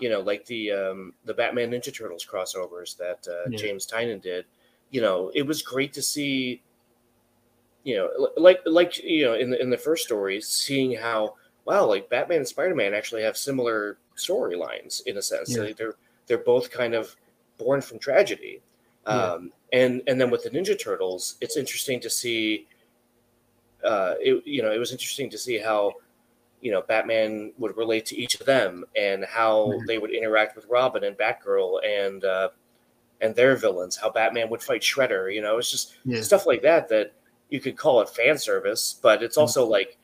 you 0.00 0.10
know, 0.10 0.20
like 0.20 0.44
the 0.46 0.72
um, 0.72 1.14
the 1.24 1.34
Batman 1.34 1.70
Ninja 1.70 1.96
Turtles 1.96 2.26
crossovers 2.26 2.96
that 2.98 3.26
uh, 3.28 3.48
Yeah. 3.50 3.58
James 3.58 3.86
Tynion 3.86 4.20
did. 4.20 4.44
You 4.90 5.00
know, 5.00 5.30
it 5.34 5.42
was 5.42 5.62
great 5.62 5.92
to 5.94 6.02
see. 6.02 6.62
You 7.86 7.94
know, 7.98 8.28
like 8.36 8.58
like 8.66 8.98
you 8.98 9.24
know, 9.26 9.34
in 9.34 9.48
the 9.50 9.62
in 9.62 9.70
the 9.70 9.78
first 9.78 10.02
stories, 10.02 10.48
seeing 10.48 10.96
how 10.96 11.36
wow, 11.66 11.86
like 11.86 12.10
Batman 12.10 12.38
and 12.38 12.48
Spider 12.48 12.74
Man 12.74 12.94
actually 12.94 13.22
have 13.22 13.36
similar 13.36 13.98
storylines 14.16 15.06
in 15.06 15.18
a 15.18 15.22
sense. 15.22 15.56
Yeah. 15.56 15.62
Like, 15.62 15.76
they're 15.76 15.94
they're 16.26 16.38
both 16.38 16.68
kind 16.68 16.94
of 16.94 17.14
born 17.58 17.80
from 17.80 18.00
tragedy. 18.00 18.60
Yeah. 19.06 19.12
Um, 19.34 19.52
and 19.72 20.02
and 20.08 20.20
then 20.20 20.30
with 20.32 20.42
the 20.42 20.50
Ninja 20.50 20.76
Turtles, 20.76 21.36
it's 21.40 21.56
interesting 21.56 22.00
to 22.00 22.10
see. 22.10 22.66
Uh, 23.84 24.14
it 24.20 24.44
you 24.44 24.62
know 24.62 24.72
it 24.72 24.78
was 24.78 24.90
interesting 24.90 25.30
to 25.30 25.38
see 25.38 25.56
how 25.56 25.92
you 26.60 26.72
know 26.72 26.82
Batman 26.82 27.52
would 27.56 27.76
relate 27.76 28.04
to 28.06 28.16
each 28.16 28.40
of 28.40 28.46
them 28.46 28.84
and 28.96 29.24
how 29.24 29.66
Mhm. 29.68 29.86
they 29.86 29.98
would 29.98 30.10
interact 30.10 30.56
with 30.56 30.66
Robin 30.68 31.04
and 31.04 31.16
Batgirl 31.16 31.84
and 31.84 32.24
uh, 32.24 32.48
and 33.20 33.32
their 33.36 33.54
villains. 33.54 33.94
How 33.94 34.10
Batman 34.10 34.50
would 34.50 34.60
fight 34.60 34.82
Shredder. 34.82 35.32
You 35.32 35.40
know, 35.40 35.58
it's 35.58 35.70
just 35.70 35.94
Yeah. 36.04 36.20
stuff 36.22 36.46
like 36.46 36.62
that 36.62 36.88
that 36.88 37.12
you 37.50 37.60
could 37.60 37.76
call 37.76 38.00
it 38.00 38.08
fan 38.08 38.38
service, 38.38 38.98
but 39.02 39.22
it's 39.22 39.36
Mhm. 39.36 39.42
also 39.42 39.66
like 39.66 39.98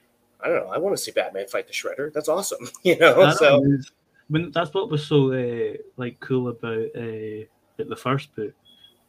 I 0.44 0.48
don't 0.48 0.66
know. 0.66 0.72
I 0.72 0.78
want 0.78 0.96
to 0.96 1.02
see 1.02 1.12
Batman 1.12 1.46
fight 1.46 1.68
the 1.68 1.72
Shredder. 1.72 2.12
That's 2.12 2.28
awesome. 2.28 2.68
You 2.82 2.98
know, 2.98 3.22
I 3.22 3.26
know, 3.26 3.34
so 3.34 3.64
it's- 3.64 3.90
when 4.28 4.50
that's 4.50 4.72
what 4.74 4.90
was 4.90 5.06
so 5.06 5.32
uh, 5.32 5.76
like 5.96 6.18
cool 6.20 6.48
about 6.48 6.86
uh, 6.96 7.44
the 7.76 7.96
first 7.96 8.34
book. 8.34 8.52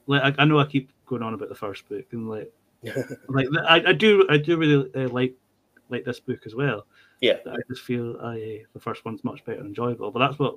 Like 0.08 0.38
I, 0.38 0.44
I 0.44 0.46
know 0.46 0.60
I 0.60 0.66
keep 0.66 0.92
going 1.06 1.24
on 1.24 1.34
about 1.34 1.50
the 1.50 1.56
first 1.56 1.88
book 1.90 2.06
and 2.12 2.30
like 2.30 2.52
like 3.30 3.48
I, 3.68 3.82
I 3.88 3.94
do 3.94 4.26
I 4.30 4.38
do 4.38 4.58
really 4.58 4.92
uh, 4.96 5.10
like 5.10 5.34
like 5.90 6.04
this 6.06 6.20
book 6.20 6.42
as 6.46 6.56
well. 6.56 6.86
Yeah. 7.22 7.38
I 7.50 7.56
just 7.70 7.82
feel 7.84 8.18
I 8.22 8.64
the 8.74 8.80
first 8.80 9.06
one's 9.06 9.24
much 9.24 9.46
better 9.46 9.62
enjoyable. 9.62 10.12
But 10.12 10.20
that's 10.20 10.40
what 10.40 10.56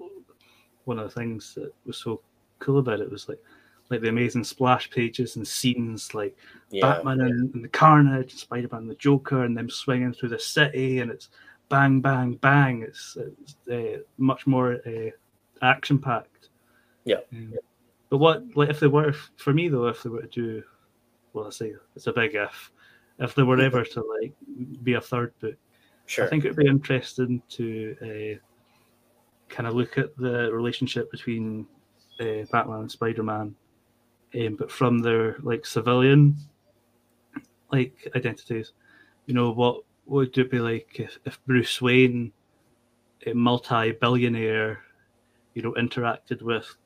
one 0.84 0.98
of 0.98 1.04
the 1.08 1.20
things 1.20 1.54
that 1.54 1.72
was 1.84 1.96
so 1.98 2.20
cool 2.58 2.78
about 2.78 3.00
it 3.00 3.10
was 3.10 3.28
like 3.28 3.38
like 3.90 4.00
the 4.00 4.08
amazing 4.08 4.44
splash 4.44 4.90
pages 4.90 5.36
and 5.36 5.46
scenes 5.46 6.14
like 6.14 6.36
yeah, 6.70 6.82
Batman 6.82 7.20
and, 7.20 7.54
and 7.54 7.64
the 7.64 7.68
Carnage, 7.68 8.32
and 8.32 8.40
Spider 8.40 8.68
Man 8.72 8.82
and 8.82 8.90
the 8.90 8.96
Joker, 8.96 9.44
and 9.44 9.56
them 9.56 9.70
swinging 9.70 10.12
through 10.12 10.30
the 10.30 10.38
city, 10.38 10.98
and 11.00 11.10
it's 11.10 11.30
bang, 11.68 12.00
bang, 12.00 12.34
bang. 12.34 12.82
It's, 12.82 13.16
it's 13.16 13.56
uh, 13.70 14.02
much 14.18 14.46
more 14.46 14.78
uh, 14.86 15.10
action 15.62 15.98
packed. 15.98 16.48
Yeah. 17.04 17.20
but 18.10 18.18
what, 18.18 18.42
like, 18.56 18.68
if 18.68 18.80
they 18.80 18.88
were, 18.88 19.14
for 19.36 19.52
me 19.52 19.68
though, 19.68 19.86
if 19.86 20.02
they 20.02 20.10
were 20.10 20.22
to 20.22 20.28
do, 20.28 20.62
well, 21.32 21.46
I 21.46 21.50
say 21.50 21.72
it's 21.94 22.06
a 22.06 22.12
big 22.12 22.34
if, 22.34 22.72
if 23.18 23.34
they 23.34 23.42
were 23.42 23.60
ever 23.60 23.84
to 23.84 24.04
like 24.20 24.32
be 24.82 24.94
a 24.94 25.00
third 25.00 25.32
book, 25.40 25.54
sure. 26.06 26.24
I 26.24 26.28
think 26.28 26.44
it'd 26.44 26.56
be 26.56 26.66
interesting 26.66 27.42
to 27.50 27.96
uh, 28.02 29.54
kind 29.54 29.66
of 29.66 29.74
look 29.74 29.98
at 29.98 30.16
the 30.16 30.50
relationship 30.52 31.10
between 31.10 31.66
uh, 32.20 32.44
Batman 32.50 32.80
and 32.80 32.90
Spider 32.90 33.22
Man, 33.22 33.54
um, 34.34 34.56
but 34.56 34.70
from 34.70 34.98
their 34.98 35.36
like 35.42 35.64
civilian 35.66 36.36
like 37.72 38.10
identities. 38.14 38.72
You 39.26 39.34
know 39.34 39.50
what 39.50 39.82
would 40.06 40.36
it 40.38 40.50
be 40.50 40.60
like 40.60 41.00
if, 41.00 41.18
if 41.24 41.44
Bruce 41.46 41.82
Wayne, 41.82 42.32
a 43.26 43.32
multi-billionaire, 43.32 44.78
you 45.54 45.62
know, 45.62 45.72
interacted 45.72 46.42
with 46.42 46.76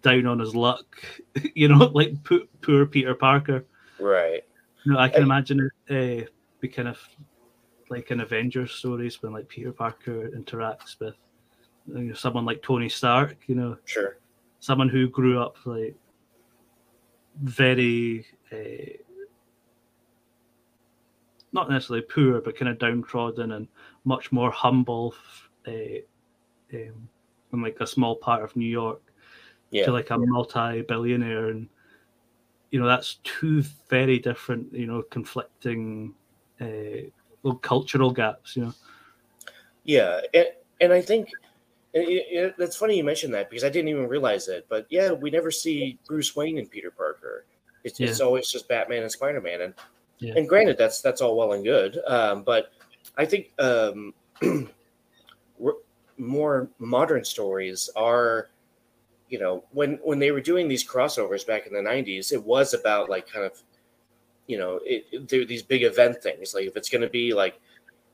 down 0.00 0.26
on 0.26 0.38
his 0.38 0.54
luck, 0.54 1.02
you 1.54 1.68
know, 1.68 1.84
like 1.94 2.22
poor, 2.24 2.40
poor 2.62 2.86
Peter 2.86 3.14
Parker. 3.14 3.64
Right. 4.00 4.42
No, 4.86 4.98
I 4.98 5.08
can 5.08 5.22
I- 5.22 5.26
imagine 5.26 5.70
it 5.88 6.24
uh, 6.24 6.30
be 6.60 6.68
kind 6.68 6.88
of 6.88 6.98
like 7.90 8.10
in 8.10 8.20
Avengers 8.20 8.72
stories 8.72 9.22
when 9.22 9.32
like 9.32 9.48
Peter 9.48 9.72
Parker 9.72 10.30
interacts 10.30 10.98
with 10.98 11.14
you 11.88 12.00
know, 12.04 12.14
someone 12.14 12.46
like 12.46 12.62
Tony 12.62 12.88
Stark. 12.88 13.36
You 13.48 13.54
know, 13.54 13.76
Sure. 13.84 14.16
someone 14.60 14.88
who 14.88 15.08
grew 15.10 15.38
up 15.40 15.56
like 15.66 15.94
very 17.40 18.26
uh, 18.52 19.02
not 21.52 21.70
necessarily 21.70 22.02
poor, 22.02 22.40
but 22.40 22.56
kind 22.56 22.70
of 22.70 22.78
downtrodden 22.78 23.52
and 23.52 23.68
much 24.04 24.32
more 24.32 24.50
humble 24.50 25.14
uh, 25.66 26.00
um, 26.72 27.08
in 27.52 27.62
like 27.62 27.76
a 27.80 27.86
small 27.86 28.16
part 28.16 28.42
of 28.42 28.56
New 28.56 28.68
York 28.68 29.00
Yeah. 29.70 29.84
to 29.84 29.92
like 29.92 30.10
a 30.10 30.18
multi-billionaire 30.18 31.48
and 31.48 31.68
you 32.70 32.80
know 32.80 32.86
that's 32.86 33.16
two 33.22 33.62
very 33.88 34.18
different 34.18 34.72
you 34.72 34.86
know 34.86 35.02
conflicting 35.10 36.14
uh, 36.60 37.52
cultural 37.60 38.10
gaps 38.10 38.56
you 38.56 38.64
know 38.64 38.74
Yeah, 39.84 40.20
and, 40.32 40.46
and 40.80 40.92
I 40.92 41.02
think 41.02 41.28
it, 41.94 42.26
it, 42.30 42.54
that's 42.56 42.76
funny 42.76 42.96
you 42.96 43.04
mentioned 43.04 43.34
that 43.34 43.50
because 43.50 43.64
I 43.64 43.68
didn't 43.68 43.88
even 43.88 44.08
realize 44.08 44.48
it. 44.48 44.66
But 44.68 44.86
yeah, 44.88 45.12
we 45.12 45.30
never 45.30 45.50
see 45.50 45.98
Bruce 46.06 46.34
Wayne 46.34 46.58
and 46.58 46.70
Peter 46.70 46.90
Parker. 46.90 47.44
It's, 47.84 48.00
it's 48.00 48.20
always 48.20 48.50
just 48.50 48.68
Batman 48.68 49.02
and 49.02 49.12
Spider 49.12 49.40
Man. 49.40 49.60
And 49.62 49.74
Yeah. 50.20 50.34
and 50.36 50.48
granted, 50.48 50.78
that's 50.78 51.00
that's 51.00 51.20
all 51.20 51.36
well 51.36 51.52
and 51.52 51.64
good. 51.64 51.98
Um, 52.06 52.44
but 52.44 52.72
I 53.18 53.24
think 53.26 53.50
um, 53.58 54.14
more 56.16 56.68
modern 56.78 57.24
stories 57.24 57.90
are, 57.96 58.48
you 59.28 59.38
know, 59.38 59.64
when 59.72 59.98
when 60.04 60.18
they 60.18 60.30
were 60.30 60.40
doing 60.40 60.68
these 60.68 60.86
crossovers 60.86 61.46
back 61.46 61.66
in 61.66 61.72
the 61.72 61.80
'90s, 61.80 62.32
it 62.32 62.42
was 62.42 62.72
about 62.72 63.10
like 63.10 63.30
kind 63.30 63.44
of, 63.44 63.60
you 64.46 64.58
know, 64.58 64.80
it, 64.84 65.06
it, 65.10 65.28
there 65.28 65.44
these 65.44 65.62
big 65.62 65.82
event 65.82 66.22
things. 66.22 66.54
Like 66.54 66.66
if 66.66 66.76
it's 66.76 66.88
going 66.88 67.02
to 67.02 67.10
be 67.10 67.34
like 67.34 67.60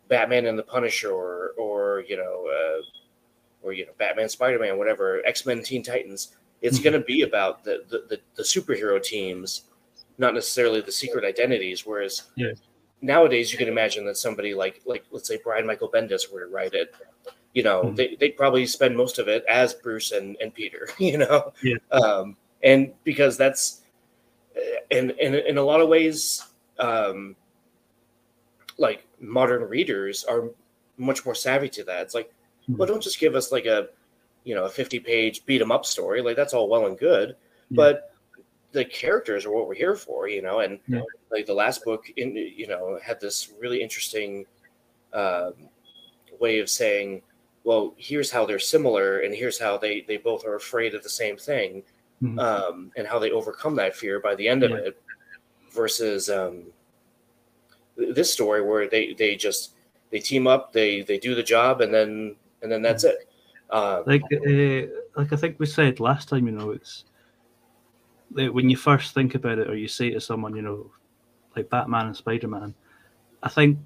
Batman 0.09 0.47
and 0.47 0.59
the 0.59 0.63
Punisher, 0.63 1.13
or 1.13 1.53
or 1.59 2.05
you 2.09 2.17
know, 2.17 2.49
uh, 2.49 2.83
or 3.63 3.73
you 3.73 3.87
know, 3.87 3.93
Batman, 3.99 4.29
Spider 4.29 4.59
Man, 4.59 4.79
whatever, 4.79 5.23
X 5.27 5.45
Men, 5.47 5.63
Teen 5.63 5.83
Titans. 5.83 6.37
It's 6.61 6.79
Mhm. 6.79 6.85
going 6.85 6.93
to 6.95 7.01
be 7.07 7.23
about 7.23 7.65
the, 7.65 7.85
the 7.89 7.99
the 8.09 8.21
the 8.37 8.43
superhero 8.43 9.03
teams, 9.03 9.65
not 10.19 10.35
necessarily 10.35 10.81
the 10.81 10.93
secret 10.93 11.25
identities. 11.25 11.87
Whereas 11.87 12.25
Yeah. 12.37 12.53
nowadays, 13.03 13.53
you 13.53 13.59
can 13.59 13.69
imagine 13.69 14.05
that 14.07 14.17
somebody 14.17 14.55
like 14.55 14.81
like 14.85 15.05
let's 15.11 15.29
say 15.29 15.39
Brian 15.43 15.67
Michael 15.67 15.91
Bendis 15.91 16.31
were 16.33 16.41
to 16.41 16.47
write 16.47 16.75
it. 16.75 16.95
You 17.55 17.63
know, 17.63 17.83
Mhm. 17.85 17.97
they 17.97 18.15
they'd 18.17 18.37
probably 18.37 18.67
spend 18.67 18.97
most 18.97 19.19
of 19.19 19.29
it 19.29 19.45
as 19.49 19.75
Bruce 19.75 20.13
and 20.13 20.37
and 20.41 20.53
Peter. 20.55 20.89
You 20.99 21.19
know, 21.19 21.53
Yeah. 21.63 21.77
um, 21.93 22.37
and 22.63 22.93
because 23.05 23.37
that's 23.37 23.83
and 24.91 25.13
and 25.13 25.35
in 25.35 25.59
a 25.59 25.63
lot 25.63 25.81
of 25.81 25.89
ways. 25.89 26.45
Um, 26.81 27.35
like 28.77 29.05
modern 29.21 29.63
readers 29.65 30.23
are 30.25 30.51
much 30.97 31.25
more 31.25 31.35
savvy 31.35 31.69
to 31.69 31.83
that. 31.85 32.03
It's 32.03 32.15
like, 32.15 32.33
well, 32.69 32.87
don't 32.89 33.03
just 33.03 33.19
give 33.21 33.35
us 33.35 33.51
like 33.53 33.67
a, 33.67 33.89
you 34.45 34.55
know, 34.55 34.65
a 34.65 34.69
50 34.69 35.01
page 35.01 35.45
beat 35.47 35.61
'em 35.61 35.73
up 35.73 35.85
story. 35.87 36.23
Like 36.23 36.37
that's 36.37 36.55
all 36.55 36.69
well 36.69 36.87
and 36.87 36.99
good, 36.99 37.31
Yeah. 37.71 37.77
but 37.77 38.15
the 38.73 38.85
characters 38.85 39.47
are 39.47 39.51
what 39.51 39.67
we're 39.67 39.75
here 39.75 39.97
for, 39.97 40.29
you 40.29 40.43
know, 40.43 40.61
and 40.61 40.79
Yeah. 40.89 41.01
like 41.31 41.47
the 41.47 41.55
last 41.55 41.85
book 41.85 42.11
in, 42.17 42.37
you 42.37 42.67
know, 42.67 42.99
had 43.03 43.21
this 43.21 43.51
really 43.59 43.81
interesting, 43.83 44.47
um, 45.13 45.55
way 46.39 46.59
of 46.61 46.69
saying, 46.69 47.23
well, 47.65 47.95
here's 47.97 48.31
how 48.31 48.45
they're 48.47 48.59
similar 48.59 49.21
and 49.21 49.35
here's 49.35 49.59
how 49.59 49.77
they, 49.79 50.03
they 50.03 50.17
both 50.19 50.45
are 50.47 50.55
afraid 50.55 50.95
of 50.95 51.03
the 51.03 51.09
same 51.09 51.37
thing. 51.37 51.83
Mhm. 52.23 52.39
Um, 52.41 52.93
and 52.97 53.07
how 53.07 53.19
they 53.19 53.31
overcome 53.31 53.77
that 53.77 53.95
fear 53.97 54.21
by 54.21 54.35
the 54.35 54.49
end 54.49 54.63
of 54.65 54.73
it 54.73 55.01
versus, 55.71 56.29
um, 56.29 56.73
this 57.97 58.33
story 58.33 58.63
where 58.63 58.89
they 58.89 59.13
they 59.15 59.35
just 59.35 59.73
they 60.11 60.21
team 60.21 60.47
up 60.47 60.73
they 60.73 61.03
they 61.03 61.19
do 61.19 61.35
the 61.35 61.43
job 61.43 61.81
and 61.81 61.93
then 61.93 62.37
and 62.63 62.71
then 62.71 62.83
that's 62.83 63.05
it 63.05 63.29
um, 63.71 64.03
like 64.07 64.23
uh, 64.33 64.87
like 65.17 65.33
i 65.33 65.37
think 65.37 65.59
we 65.59 65.67
said 65.67 66.01
last 66.01 66.29
time 66.29 66.47
you 66.47 66.53
know 66.53 66.71
it's 66.71 67.05
like 68.33 68.53
when 68.53 68.69
you 68.69 68.77
first 68.77 69.15
think 69.15 69.35
about 69.35 69.59
it 69.59 69.69
or 69.69 69.77
you 69.77 69.89
say 69.89 70.11
to 70.11 70.21
someone 70.21 70.55
you 70.55 70.63
know 70.63 70.91
like 71.57 71.69
batman 71.71 72.07
and 72.07 72.17
spider-man 72.17 72.75
i 73.43 73.49
think 73.49 73.79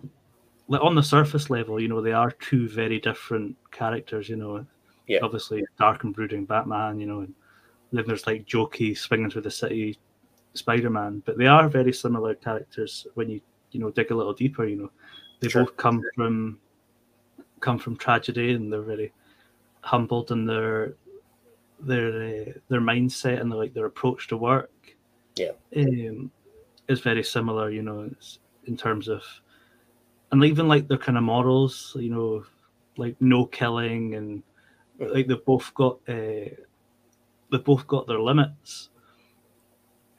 like 0.68 0.80
on 0.82 0.94
the 0.94 1.02
surface 1.02 1.50
level 1.50 1.80
you 1.80 1.88
know 1.88 2.00
they 2.00 2.12
are 2.12 2.30
two 2.30 2.68
very 2.68 2.98
different 3.00 3.56
characters 3.70 4.28
you 4.28 4.36
know 4.36 4.64
Yeah. 5.06 5.20
obviously 5.22 5.64
dark 5.78 6.04
and 6.04 6.14
brooding 6.14 6.44
batman 6.44 6.98
you 7.00 7.06
know 7.06 7.20
and 7.20 7.34
then 7.92 8.04
there's 8.06 8.26
like 8.26 8.46
jokey 8.46 8.96
swinging 8.96 9.30
through 9.30 9.42
the 9.42 9.50
city 9.50 9.98
spider-man 10.54 11.22
but 11.24 11.38
they 11.38 11.46
are 11.46 11.68
very 11.68 11.92
similar 11.92 12.34
characters 12.34 13.06
when 13.14 13.28
you 13.28 13.40
you 13.70 13.80
know 13.80 13.90
dig 13.90 14.10
a 14.10 14.14
little 14.14 14.34
deeper 14.34 14.66
you 14.66 14.76
know 14.76 14.90
they 15.40 15.48
Sure. 15.48 15.64
both 15.64 15.76
come 15.76 16.02
from 16.14 16.58
come 17.62 17.78
from 17.78 17.96
tragedy 17.96 18.52
and 18.52 18.70
they're 18.70 18.82
very 18.82 19.12
humbled 19.80 20.30
in 20.30 20.44
their 20.46 20.94
their 21.80 22.08
uh, 22.08 22.52
their 22.68 22.80
mindset 22.80 23.40
and 23.40 23.50
their, 23.50 23.58
like 23.58 23.72
their 23.72 23.86
approach 23.86 24.28
to 24.28 24.36
work. 24.36 24.70
Yeah. 25.36 25.52
um, 25.76 26.30
is 26.88 27.00
very 27.00 27.22
similar 27.24 27.70
you 27.70 27.80
know 27.80 28.10
in 28.66 28.76
terms 28.76 29.08
of 29.08 29.22
and 30.30 30.44
even 30.44 30.68
like 30.68 30.88
their 30.88 30.98
kind 30.98 31.16
of 31.16 31.24
morals 31.24 31.96
you 31.98 32.10
know 32.10 32.44
like 32.98 33.16
no 33.20 33.46
killing 33.46 34.14
and 34.14 34.42
like 34.98 35.26
they've 35.26 35.44
both 35.46 35.72
got 35.74 35.98
uh, 36.08 36.52
they've 37.50 37.64
both 37.64 37.86
got 37.86 38.06
their 38.06 38.20
limits. 38.20 38.90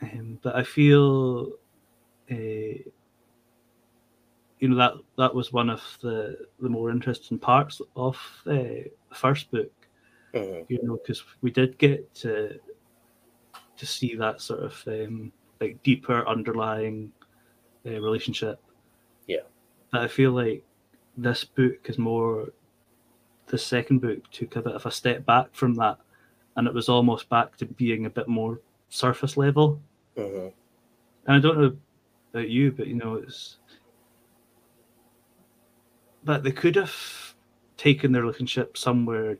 Um, 0.01 0.39
but 0.41 0.55
i 0.55 0.63
feel 0.63 1.53
uh, 2.29 2.89
you 4.63 4.69
know 4.69 4.77
that 4.77 4.93
that 5.17 5.35
was 5.35 5.51
one 5.51 5.69
of 5.69 5.81
the 6.01 6.37
the 6.61 6.69
more 6.69 6.89
interesting 6.89 7.37
parts 7.37 7.81
of 7.97 8.15
uh, 8.47 8.53
the 8.53 8.91
first 9.13 9.51
book 9.51 9.73
mhm. 10.33 10.65
you 10.69 10.79
know 10.83 10.95
because 10.95 11.21
we 11.41 11.51
did 11.51 11.77
get 11.77 12.01
to 12.15 12.57
to 13.75 13.85
see 13.85 14.15
that 14.15 14.39
sort 14.39 14.61
of 14.61 14.81
um, 14.87 15.33
like 15.59 15.83
deeper 15.83 16.25
underlying 16.29 17.11
uh, 17.85 17.99
relationship 18.07 18.57
Yeah. 19.27 19.45
but 19.91 19.99
i 19.99 20.07
feel 20.07 20.31
like 20.31 20.63
this 21.17 21.43
book 21.43 21.89
is 21.89 21.97
more 21.97 22.47
the 23.47 23.57
second 23.57 23.99
book 23.99 24.31
took 24.31 24.55
a 24.55 24.61
bit 24.61 24.75
of 24.75 24.85
a 24.85 24.91
step 24.91 25.25
back 25.25 25.47
from 25.51 25.75
that 25.75 25.97
and 26.55 26.67
it 26.69 26.73
was 26.73 26.87
almost 26.87 27.27
back 27.27 27.57
to 27.57 27.65
being 27.65 28.05
a 28.05 28.09
bit 28.09 28.29
more 28.29 28.61
surface 28.87 29.35
level 29.35 29.81
Mhm. 30.15 30.53
and 31.25 31.35
I 31.35 31.39
don't 31.39 31.59
know 31.59 31.75
about 32.33 32.49
you, 32.49 32.71
but 32.71 32.87
you 32.87 32.95
know, 32.95 33.15
it's 33.15 33.57
but 36.25 36.43
they 36.43 36.51
could 36.51 36.75
have 36.75 36.95
taken 37.77 38.11
their 38.11 38.21
relationship 38.21 38.77
somewhere 38.77 39.37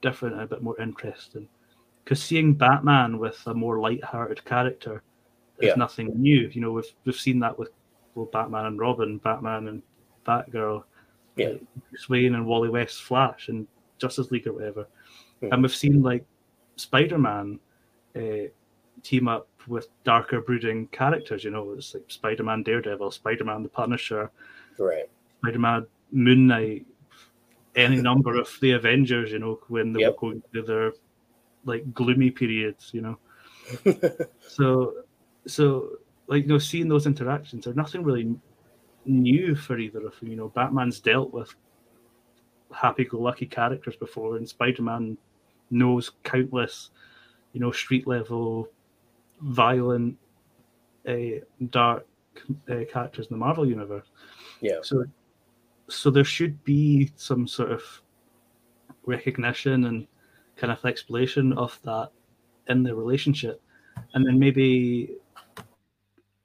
different 0.00 0.34
and 0.34 0.44
a 0.44 0.46
bit 0.46 0.62
more 0.62 0.78
interesting. 0.80 1.48
Because 2.04 2.22
seeing 2.22 2.54
Batman 2.54 3.18
with 3.18 3.40
a 3.46 3.54
more 3.54 3.78
light-hearted 3.80 4.44
character 4.44 5.02
is 5.58 5.68
Yeah. 5.68 5.74
nothing 5.76 6.12
new. 6.20 6.48
You 6.48 6.60
know, 6.60 6.72
we've 6.72 6.92
we've 7.04 7.14
seen 7.16 7.38
that 7.40 7.58
with 7.58 7.70
well, 8.14 8.26
Batman 8.26 8.66
and 8.66 8.78
Robin, 8.78 9.18
Batman 9.18 9.68
and 9.68 9.82
Batgirl, 10.26 10.84
Yeah. 11.36 11.54
Bruce 11.88 12.08
Wayne 12.08 12.34
and 12.34 12.46
Wally 12.46 12.68
West's 12.68 13.00
Flash 13.00 13.48
and 13.48 13.66
Justice 13.98 14.30
League 14.30 14.46
or 14.46 14.52
whatever. 14.52 14.86
Mhm. 15.40 15.52
And 15.52 15.62
we've 15.62 15.74
seen 15.74 16.02
like 16.02 16.24
Spider-Man 16.76 17.58
uh, 18.14 18.48
team 19.02 19.28
up 19.28 19.48
with 19.66 19.88
darker 20.04 20.40
brooding 20.40 20.88
characters. 20.88 21.44
You 21.44 21.50
know, 21.52 21.70
it's 21.72 21.94
like 21.94 22.04
Spider-Man, 22.08 22.62
Daredevil, 22.64 23.10
Spider-Man, 23.12 23.62
the 23.62 23.68
Punisher, 23.68 24.30
right 24.78 25.08
Spider-Man, 25.38 25.86
Moon 26.12 26.46
Knight, 26.46 26.86
any 27.74 27.96
number 28.00 28.38
of 28.38 28.48
the 28.60 28.72
Avengers. 28.72 29.32
You 29.32 29.38
know, 29.40 29.60
when 29.68 29.92
they 29.92 30.00
Yep. 30.00 30.12
were 30.12 30.18
going 30.18 30.42
through 30.50 30.62
their 30.62 30.92
like 31.64 31.92
gloomy 31.94 32.30
periods. 32.30 32.90
You 32.92 33.00
know, 33.02 33.18
so 34.48 34.94
so 35.46 35.98
like 36.26 36.44
you 36.44 36.48
know, 36.48 36.58
seeing 36.58 36.88
those 36.88 37.06
interactions 37.06 37.66
are 37.66 37.74
nothing 37.74 38.02
really 38.04 38.34
new 39.04 39.54
for 39.54 39.78
either 39.78 40.06
of 40.06 40.18
them. 40.20 40.30
You 40.30 40.36
know, 40.36 40.48
Batman's 40.48 41.00
dealt 41.00 41.32
with 41.32 41.54
happy-go-lucky 42.72 43.46
characters 43.46 43.96
before, 43.96 44.36
and 44.36 44.48
Spider-Man 44.48 45.18
knows 45.70 46.12
countless, 46.22 46.90
you 47.52 47.60
know, 47.60 47.70
street-level, 47.70 48.68
violent, 49.40 50.16
uh, 51.06 51.40
dark 51.70 52.06
uh, 52.70 52.84
characters 52.90 53.26
in 53.26 53.34
the 53.34 53.38
Marvel 53.38 53.66
universe. 53.66 54.06
yeah 54.60 54.76
So, 54.82 55.04
so 55.92 56.10
there 56.10 56.24
should 56.24 56.62
be 56.64 57.12
some 57.16 57.46
sort 57.46 57.72
of 57.72 57.82
recognition 59.04 59.84
and 59.84 60.06
kind 60.56 60.72
of 60.72 60.84
exploration 60.84 61.52
of 61.54 61.78
that 61.84 62.10
in 62.68 62.82
the 62.82 62.94
relationship, 62.94 63.60
and 64.14 64.26
then 64.26 64.38
maybe 64.38 65.16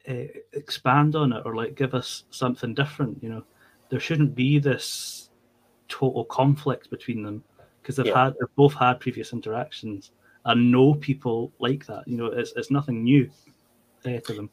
uh, 0.10 0.26
expand 0.54 1.16
on 1.16 1.34
it 1.34 1.44
or 1.46 1.56
like 1.56 1.76
give 1.76 1.94
us 1.94 2.24
something 2.30 2.74
different. 2.74 3.22
You 3.22 3.30
know, 3.30 3.44
there 3.90 4.00
shouldn't 4.00 4.36
be 4.36 4.60
this 4.60 5.30
total 5.88 6.26
conflict 6.26 6.90
between 6.90 7.24
them 7.24 7.44
because 7.82 7.96
they've 7.96 8.08
Yeah. 8.08 8.26
had 8.26 8.34
they've 8.40 8.56
both 8.56 8.74
had 8.74 9.00
previous 9.00 9.34
interactions 9.34 10.12
and 10.46 10.72
know 10.72 10.96
people 10.96 11.52
like 11.60 11.86
that. 11.86 12.08
You 12.08 12.18
know, 12.18 12.26
it's 12.28 12.54
it's 12.56 12.72
nothing 12.72 13.04
new 13.04 13.30
uh, 14.06 14.20
to 14.20 14.34
them. 14.34 14.50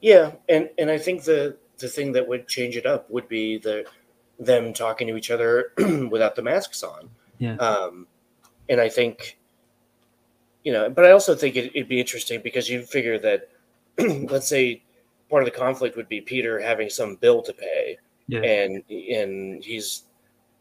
Yeah, 0.00 0.32
and 0.48 0.70
and 0.78 0.90
I 0.90 0.98
think 0.98 1.24
the 1.24 1.56
the 1.78 1.88
thing 1.88 2.12
that 2.12 2.26
would 2.26 2.46
change 2.48 2.76
it 2.76 2.86
up 2.86 3.10
would 3.10 3.28
be 3.28 3.58
the 3.58 3.84
them 4.44 4.72
talking 4.72 5.06
to 5.08 5.16
each 5.16 5.30
other 5.30 5.72
without 6.10 6.34
the 6.36 6.42
masks 6.42 6.82
on. 6.82 7.10
Yeah. 7.38 7.56
Um, 7.56 8.06
and 8.68 8.80
I 8.80 8.88
think, 8.88 9.38
you 10.64 10.72
know, 10.72 10.88
but 10.90 11.04
I 11.04 11.10
also 11.10 11.34
think 11.34 11.56
it, 11.56 11.72
it'd 11.74 11.88
be 11.88 12.00
interesting 12.00 12.40
because 12.42 12.68
you 12.68 12.82
figure 12.82 13.18
that, 13.18 13.48
let's 14.30 14.48
say, 14.48 14.82
part 15.28 15.42
of 15.42 15.46
the 15.52 15.56
conflict 15.58 15.96
would 15.96 16.08
be 16.08 16.20
Peter 16.20 16.60
having 16.60 16.88
some 16.88 17.16
bill 17.16 17.42
to 17.42 17.52
pay, 17.52 17.98
Yeah. 18.28 18.40
and 18.42 18.82
and 18.90 19.64
he's 19.64 20.04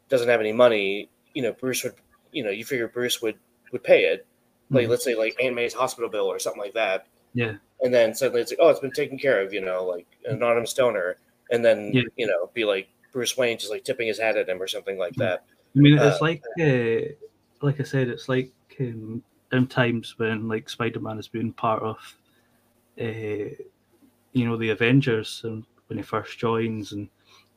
doesn't 0.09 0.27
have 0.29 0.39
any 0.39 0.53
money. 0.53 1.09
You 1.34 1.43
know, 1.43 1.53
Bruce 1.53 1.84
would, 1.84 1.93
you 2.32 2.43
know, 2.43 2.49
you 2.49 2.65
figure 2.65 2.88
Bruce 2.88 3.21
would 3.21 3.36
would 3.71 3.84
pay 3.84 4.05
it, 4.05 4.25
like 4.69 4.88
Mhm. 4.88 4.89
let's 4.89 5.03
say 5.03 5.15
like 5.15 5.36
Aunt 5.41 5.55
May's 5.55 5.73
hospital 5.73 6.09
bill 6.09 6.25
or 6.25 6.39
something 6.39 6.61
like 6.61 6.73
that 6.73 7.05
Yeah. 7.34 7.53
and 7.82 7.93
then 7.93 8.13
suddenly 8.13 8.41
it's 8.41 8.51
like, 8.51 8.59
oh, 8.61 8.69
it's 8.69 8.82
been 8.82 8.91
taken 8.91 9.17
care 9.17 9.41
of, 9.41 9.53
you 9.53 9.61
know, 9.61 9.86
like 9.86 10.07
an 10.25 10.36
anonymous 10.36 10.73
donor, 10.73 11.17
and 11.51 11.63
then 11.63 11.91
Yeah. 11.93 12.01
you 12.17 12.27
know, 12.27 12.49
be 12.53 12.65
like 12.65 12.88
Bruce 13.12 13.38
Wayne 13.38 13.57
just 13.57 13.72
like 13.72 13.84
tipping 13.84 14.07
his 14.07 14.20
hat 14.20 14.38
at 14.38 14.49
him 14.49 14.62
or 14.62 14.68
something 14.68 14.97
like 14.97 15.16
that. 15.16 15.43
I 15.76 15.80
mean, 15.80 15.97
it's 15.97 16.22
Uh, 16.22 16.26
like, 16.26 16.43
uh, 16.59 17.14
like 17.62 17.80
I 17.80 17.84
said, 17.84 18.07
it's 18.09 18.30
like 18.30 18.51
um, 18.80 19.24
in 19.51 19.68
times 19.68 20.18
when 20.18 20.47
like 20.47 20.70
Spider-Man 20.70 21.18
has 21.18 21.28
been 21.28 21.53
part 21.53 21.84
of, 21.84 21.97
uh, 22.99 23.53
you 24.34 24.45
know, 24.45 24.57
the 24.57 24.70
Avengers, 24.70 25.41
and 25.43 25.66
when 25.88 25.97
he 25.97 26.03
first 26.03 26.38
joins, 26.39 26.93
and 26.93 27.09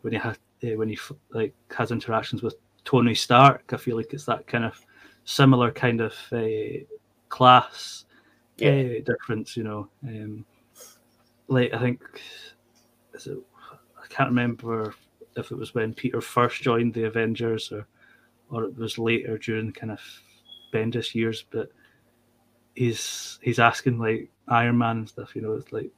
when 0.02 0.12
he 0.12 0.18
has 0.18 0.36
uh, 0.64 0.76
when 0.76 0.88
he 0.88 0.98
like 1.30 1.54
has 1.76 1.90
interactions 1.90 2.42
with 2.42 2.56
Tony 2.84 3.14
Stark, 3.14 3.72
I 3.72 3.76
feel 3.76 3.96
like 3.96 4.12
it's 4.12 4.26
that 4.26 4.46
kind 4.46 4.64
of 4.64 4.80
similar 5.24 5.70
kind 5.70 6.00
of 6.00 6.14
uh, 6.32 6.84
class 7.28 8.04
Yeah, 8.58 8.70
uh, 8.70 9.00
difference, 9.04 9.56
you 9.56 9.62
know. 9.64 9.88
Um, 10.02 10.44
like 11.48 11.72
I 11.72 11.78
think, 11.78 12.02
is 13.14 13.26
it, 13.26 13.38
I 14.02 14.06
can't 14.08 14.30
remember 14.30 14.94
if 15.36 15.50
it 15.50 15.58
was 15.58 15.74
when 15.74 15.94
Peter 15.94 16.20
first 16.20 16.62
joined 16.62 16.94
the 16.94 17.04
Avengers 17.04 17.72
or 17.72 17.86
or 18.50 18.64
it 18.64 18.76
was 18.76 18.98
later 18.98 19.38
during 19.38 19.72
kind 19.72 19.92
of 19.92 20.00
Bendis 20.72 21.14
years, 21.14 21.44
but 21.50 21.70
he's 22.74 23.38
he's 23.42 23.58
asking 23.58 23.98
like 23.98 24.30
Iron 24.48 24.78
Man 24.78 24.98
and 24.98 25.08
stuff, 25.08 25.34
you 25.34 25.42
know, 25.42 25.54
it's 25.54 25.72
like 25.72 25.90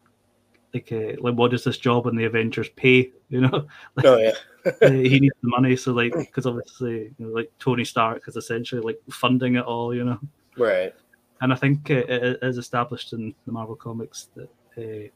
like 0.75 0.93
uh, 0.93 1.21
like 1.21 1.35
what 1.35 1.51
does 1.51 1.65
this 1.65 1.79
job 1.79 2.07
in 2.07 2.17
the 2.17 2.25
Avengers 2.25 2.69
pay, 2.71 3.11
you 3.29 3.41
know? 3.41 3.67
oh 4.05 4.17
yeah, 4.19 4.33
Uh, 4.83 4.91
he 4.91 5.21
needs 5.21 5.35
the 5.43 5.49
money, 5.49 5.77
so 5.77 5.93
like 5.93 6.13
because 6.13 6.45
obviously 6.45 7.15
you 7.19 7.27
know, 7.27 7.29
like 7.29 7.51
Tony 7.61 7.85
Stark 7.85 8.27
is 8.27 8.37
essentially 8.37 8.81
like 8.81 9.01
funding 9.11 9.55
it 9.55 9.65
all, 9.65 9.95
you 9.95 10.05
know. 10.05 10.19
right. 10.59 10.93
And 11.41 11.53
I 11.53 11.57
think 11.57 11.91
uh, 11.91 12.03
it 12.09 12.39
is 12.43 12.59
established 12.59 13.13
in 13.13 13.35
the 13.45 13.53
Marvel 13.53 13.77
comics 13.77 14.31
that 14.35 14.49
uh, 14.79 15.09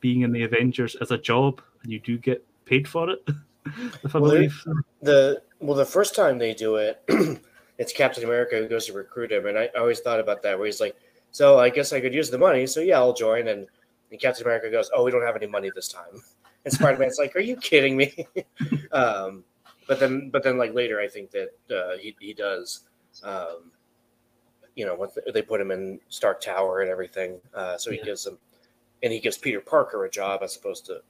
being 0.00 0.20
in 0.20 0.30
the 0.30 0.44
Avengers 0.44 0.94
is 1.00 1.10
a 1.10 1.18
job 1.18 1.60
and 1.82 1.90
you 1.90 1.98
do 2.00 2.18
get 2.18 2.44
paid 2.66 2.86
for 2.86 3.10
it. 3.10 3.26
if 3.66 4.14
I 4.14 4.18
Well, 4.18 4.30
believe. 4.30 4.64
The 5.02 5.42
well, 5.60 5.76
the 5.76 5.84
first 5.84 6.14
time 6.14 6.38
they 6.38 6.54
do 6.54 6.76
it, 6.76 7.02
it's 7.78 7.92
Captain 7.92 8.24
America 8.24 8.56
who 8.56 8.68
goes 8.68 8.86
to 8.86 8.92
recruit 8.92 9.32
him, 9.32 9.46
and 9.46 9.58
I, 9.58 9.70
I 9.74 9.80
always 9.80 10.00
thought 10.00 10.20
about 10.20 10.42
that 10.42 10.58
where 10.58 10.66
he's 10.66 10.80
like, 10.80 10.96
so 11.30 11.58
I 11.58 11.68
guess 11.70 11.92
I 11.92 12.00
could 12.00 12.14
use 12.14 12.30
the 12.30 12.38
money, 12.38 12.66
so 12.66 12.80
yeah, 12.80 12.98
I'll 12.98 13.12
join, 13.14 13.48
and, 13.48 13.66
and 14.10 14.20
Captain 14.20 14.44
America 14.44 14.70
goes, 14.70 14.90
oh, 14.94 15.04
we 15.04 15.10
don't 15.10 15.22
have 15.22 15.36
any 15.36 15.46
money 15.46 15.70
this 15.74 15.88
time, 15.88 16.22
and 16.64 16.72
Spider 16.72 16.98
Man's 16.98 17.18
like, 17.18 17.34
are 17.36 17.40
you 17.40 17.56
kidding 17.56 17.96
me? 17.96 18.26
um, 18.92 19.44
but 19.86 20.00
then, 20.00 20.30
but 20.30 20.42
then, 20.42 20.56
like 20.58 20.74
later, 20.74 21.00
I 21.00 21.08
think 21.08 21.30
that 21.32 21.50
uh, 21.70 21.96
he 21.98 22.16
he 22.20 22.32
does. 22.32 22.80
Um, 23.22 23.70
you 24.76 24.84
know, 24.86 24.94
once 24.94 25.16
they 25.32 25.42
put 25.42 25.60
him 25.60 25.70
in 25.70 26.00
Stark 26.08 26.40
Tower 26.40 26.80
and 26.80 26.90
everything, 26.90 27.40
uh, 27.54 27.76
so 27.76 27.90
he 27.90 27.98
Yeah. 27.98 28.04
gives 28.04 28.26
him, 28.26 28.38
and 29.02 29.12
he 29.12 29.20
gives 29.20 29.38
Peter 29.38 29.60
Parker 29.60 30.04
a 30.04 30.10
job 30.10 30.42
as 30.42 30.56
opposed 30.56 30.86
to 30.86 31.02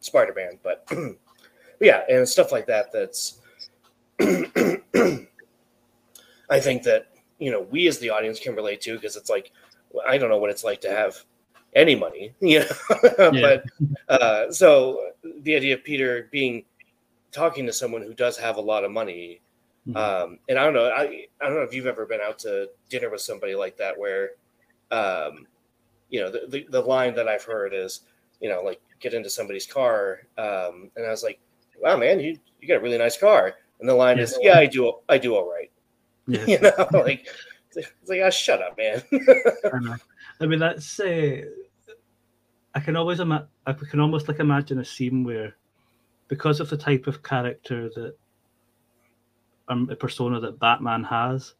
Spider 0.00 0.34
Man, 0.34 0.58
but. 0.62 0.90
yeah, 1.80 2.02
and 2.08 2.28
stuff 2.28 2.52
like 2.52 2.66
that. 2.66 2.92
That's 2.92 3.40
I 6.48 6.60
think 6.60 6.82
that 6.84 7.08
you 7.38 7.50
know 7.50 7.62
we 7.62 7.86
as 7.86 7.98
the 7.98 8.10
audience 8.10 8.38
can 8.40 8.54
relate 8.54 8.80
to 8.82 8.94
because 8.94 9.16
it's 9.16 9.30
like 9.30 9.52
I 10.06 10.18
don't 10.18 10.30
know 10.30 10.38
what 10.38 10.50
it's 10.50 10.64
like 10.64 10.80
to 10.82 10.90
have 10.90 11.16
any 11.74 11.94
money, 11.94 12.34
you 12.40 12.60
know. 12.60 12.66
but 13.30 13.64
uh, 14.08 14.50
so 14.50 15.10
the 15.42 15.54
idea 15.56 15.74
of 15.74 15.84
Peter 15.84 16.28
being 16.30 16.64
talking 17.32 17.66
to 17.66 17.72
someone 17.72 18.02
who 18.02 18.14
does 18.14 18.36
have 18.38 18.56
a 18.56 18.60
lot 18.60 18.84
of 18.84 18.90
money, 18.90 19.40
Mhm. 19.86 19.96
um, 19.96 20.38
and 20.48 20.58
I 20.58 20.64
don't 20.64 20.74
know, 20.74 20.86
I 20.90 21.26
I 21.40 21.46
don't 21.46 21.54
know 21.54 21.62
if 21.62 21.72
you've 21.74 21.86
ever 21.86 22.06
been 22.06 22.20
out 22.20 22.38
to 22.40 22.70
dinner 22.88 23.08
with 23.10 23.20
somebody 23.20 23.54
like 23.54 23.76
that 23.76 23.96
where, 23.98 24.30
um, 24.90 25.46
you 26.10 26.20
know, 26.20 26.30
the, 26.30 26.46
the 26.48 26.66
the 26.70 26.80
line 26.80 27.14
that 27.14 27.28
I've 27.28 27.44
heard 27.44 27.72
is, 27.74 28.00
you 28.40 28.48
know, 28.48 28.62
like 28.62 28.80
get 29.00 29.14
into 29.14 29.30
somebody's 29.30 29.66
car, 29.66 30.22
um, 30.38 30.90
and 30.96 31.06
I 31.06 31.10
was 31.10 31.22
like, 31.22 31.38
wow, 31.80 31.96
man, 31.96 32.20
you 32.20 32.38
you 32.60 32.68
got 32.68 32.78
a 32.78 32.80
really 32.80 32.98
nice 32.98 33.16
car, 33.16 33.54
and 33.80 33.88
the 33.88 33.94
line 33.94 34.18
is, 34.18 34.36
yeah, 34.40 34.58
I 34.58 34.66
do, 34.66 34.92
I 35.08 35.18
do 35.18 35.34
all 35.34 35.50
right. 35.50 35.70
yeah. 36.26 36.44
you 36.46 36.60
know, 36.60 36.88
like 36.92 37.26
it's 37.76 38.08
like, 38.08 38.20
oh, 38.20 38.30
shut 38.30 38.62
up, 38.62 38.76
man. 38.78 39.02
I. 39.64 39.96
I 40.40 40.46
mean, 40.46 40.58
that's. 40.58 40.98
Uh, 41.00 41.42
I 42.74 42.80
can 42.80 42.96
always 42.96 43.20
ima- 43.20 43.48
I 43.66 43.72
can 43.72 44.00
almost 44.00 44.28
like 44.28 44.38
imagine 44.38 44.78
a 44.78 44.84
scene 44.84 45.24
where, 45.24 45.56
because 46.28 46.60
of 46.60 46.68
the 46.68 46.76
type 46.76 47.06
of 47.06 47.22
character 47.22 47.88
that, 47.94 48.16
um, 49.68 49.88
a 49.90 49.96
persona 49.96 50.40
that 50.40 50.58
Batman 50.58 51.04
has, 51.04 51.54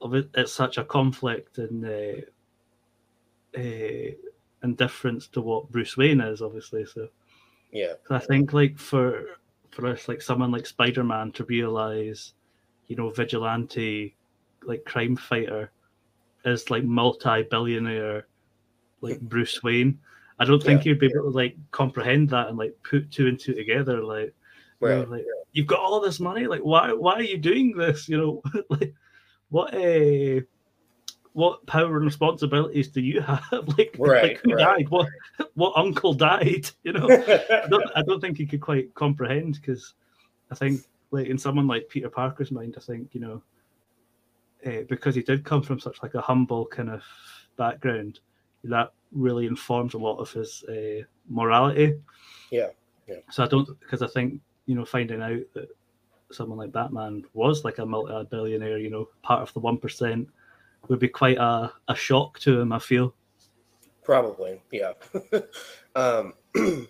of 0.00 0.14
it, 0.14 0.30
it's 0.34 0.52
such 0.52 0.78
a 0.78 0.84
conflict 0.84 1.58
and 1.58 1.84
uh, 1.84 3.58
uh, 3.58 4.12
indifference 4.62 5.26
to 5.28 5.42
what 5.42 5.70
Bruce 5.70 5.96
Wayne 5.96 6.20
is, 6.22 6.40
obviously. 6.40 6.86
So, 6.86 7.08
yeah, 7.72 7.94
I 8.10 8.18
think 8.18 8.52
like 8.52 8.78
for 8.78 9.24
for 9.70 9.86
us, 9.86 10.08
like 10.08 10.20
someone 10.22 10.50
like 10.50 10.66
Spider 10.66 11.04
Man 11.04 11.32
to 11.32 11.44
realize, 11.44 12.34
you 12.88 12.96
know, 12.96 13.10
vigilante, 13.10 14.16
like 14.64 14.84
crime 14.84 15.16
fighter, 15.16 15.70
is 16.44 16.70
like 16.70 16.84
multi 16.84 17.42
billionaire, 17.44 18.26
like 19.00 19.20
Bruce 19.32 19.62
Wayne. 19.62 19.98
I 20.38 20.44
don't 20.44 20.62
think 20.62 20.84
Yeah. 20.84 20.90
you'd 20.90 21.00
be 21.00 21.06
able 21.06 21.30
to 21.30 21.36
like 21.36 21.56
comprehend 21.70 22.30
that 22.30 22.48
and 22.48 22.58
like 22.58 22.74
put 22.82 23.10
two 23.10 23.28
and 23.28 23.38
two 23.38 23.54
together. 23.54 24.02
Like, 24.02 24.34
you 24.80 24.88
know, 24.88 25.10
like 25.10 25.24
you've 25.52 25.66
got 25.66 25.80
all 25.80 26.00
this 26.00 26.18
money. 26.18 26.46
Like, 26.46 26.62
why 26.62 26.92
why 26.92 27.14
are 27.14 27.22
you 27.22 27.38
doing 27.38 27.76
this? 27.76 28.08
You 28.08 28.16
know, 28.18 28.42
like 28.70 28.94
what 29.50 29.74
a 29.74 30.42
what 31.32 31.64
power 31.66 31.96
and 31.96 32.04
responsibilities 32.04 32.88
do 32.88 33.00
you 33.00 33.20
have? 33.20 33.44
like, 33.78 33.94
Right, 33.98 34.22
like 34.22 34.40
who 34.42 34.54
right. 34.54 34.78
died? 34.78 34.88
What 34.88 35.08
what 35.54 35.72
uncle 35.76 36.14
died? 36.14 36.70
You 36.82 36.92
know. 36.92 37.08
I 37.08 37.66
don't, 37.68 37.90
I 37.94 38.02
don't 38.02 38.20
think 38.20 38.36
he 38.36 38.46
could 38.46 38.60
quite 38.60 38.94
comprehend 38.94 39.54
because 39.60 39.94
I 40.50 40.54
think, 40.54 40.82
like 41.10 41.26
in 41.26 41.38
someone 41.38 41.66
like 41.66 41.88
Peter 41.88 42.10
Parker's 42.10 42.50
mind, 42.50 42.74
I 42.76 42.80
think 42.80 43.14
you 43.14 43.20
know, 43.20 43.42
uh, 44.66 44.82
because 44.88 45.14
he 45.14 45.22
did 45.22 45.44
come 45.44 45.62
from 45.62 45.80
such 45.80 46.02
like 46.02 46.14
a 46.14 46.20
humble 46.20 46.66
kind 46.66 46.90
of 46.90 47.02
background, 47.56 48.20
that 48.64 48.92
really 49.12 49.46
informs 49.46 49.94
a 49.94 49.98
lot 49.98 50.18
of 50.18 50.32
his 50.32 50.64
uh, 50.64 51.04
morality. 51.28 51.94
Yeah, 52.50 52.68
yeah. 53.06 53.16
So 53.30 53.44
I 53.44 53.46
don't 53.46 53.68
because 53.80 54.02
I 54.02 54.06
think 54.08 54.40
you 54.66 54.74
know 54.74 54.84
finding 54.84 55.22
out 55.22 55.40
that 55.54 55.68
someone 56.32 56.58
like 56.58 56.72
Batman 56.72 57.24
was 57.34 57.64
like 57.64 57.78
a 57.78 57.86
multi-billionaire, 57.86 58.78
you 58.78 58.90
know, 58.90 59.08
part 59.22 59.42
of 59.42 59.52
the 59.52 59.60
one 59.60 59.78
percent, 59.78 60.28
would 60.88 60.98
be 60.98 61.08
quite 61.08 61.38
a, 61.38 61.72
a 61.88 61.94
shock 61.94 62.38
to 62.40 62.60
him. 62.60 62.72
I 62.72 62.78
feel. 62.78 63.14
Probably, 64.02 64.60
yeah. 64.72 64.92
um, 65.94 66.34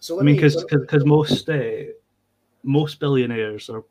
so 0.00 0.14
let 0.14 0.22
I 0.22 0.24
mean, 0.24 0.24
me. 0.24 0.32
because 0.34 0.64
because 0.64 1.04
most 1.04 1.48
uh, 1.48 1.84
most 2.62 3.00
billionaires 3.00 3.68
or 3.68 3.84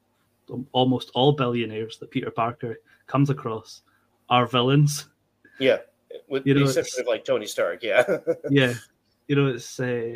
almost 0.71 1.11
all 1.13 1.31
billionaires 1.33 1.97
that 1.97 2.11
Peter 2.11 2.31
Parker 2.31 2.79
comes 3.07 3.29
across 3.29 3.81
are 4.29 4.45
villains. 4.45 5.07
yeah, 5.59 5.77
with 6.27 6.45
you 6.45 6.53
the 6.53 6.61
know, 6.61 6.65
exception 6.67 7.01
of 7.01 7.07
like 7.07 7.25
Tony 7.25 7.45
Stark, 7.45 7.83
yeah, 7.83 8.03
Yeah, 8.49 8.73
you 9.27 9.35
know 9.35 9.47
it's 9.47 9.79
uh, 9.79 10.13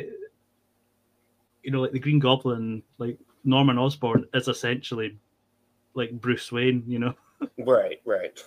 you 1.62 1.70
know 1.70 1.80
like 1.80 1.92
the 1.92 1.98
Green 1.98 2.18
Goblin, 2.18 2.82
like 2.98 3.18
Norman 3.44 3.78
Osborn 3.78 4.26
is 4.34 4.48
essentially 4.48 5.18
like 5.94 6.12
Bruce 6.12 6.50
Wayne. 6.50 6.84
You 6.86 6.98
know, 7.00 7.14
right, 7.58 8.00
right. 8.04 8.42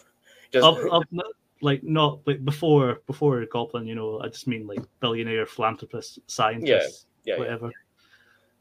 Of 0.64 1.04
not, 1.12 1.26
like 1.62 1.84
not 1.84 2.20
like 2.26 2.44
before 2.46 3.02
before 3.08 3.46
Goblin. 3.46 3.88
You 3.88 3.96
know, 3.96 4.22
I 4.22 4.28
just 4.28 4.48
mean 4.48 4.68
like 4.68 4.80
billionaire, 5.00 5.46
philanthropist, 5.46 6.20
scientist, 6.28 7.08
yeah, 7.24 7.34
yeah. 7.34 7.40
whatever. 7.40 7.72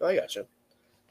I 0.05 0.17
gotcha. 0.17 0.47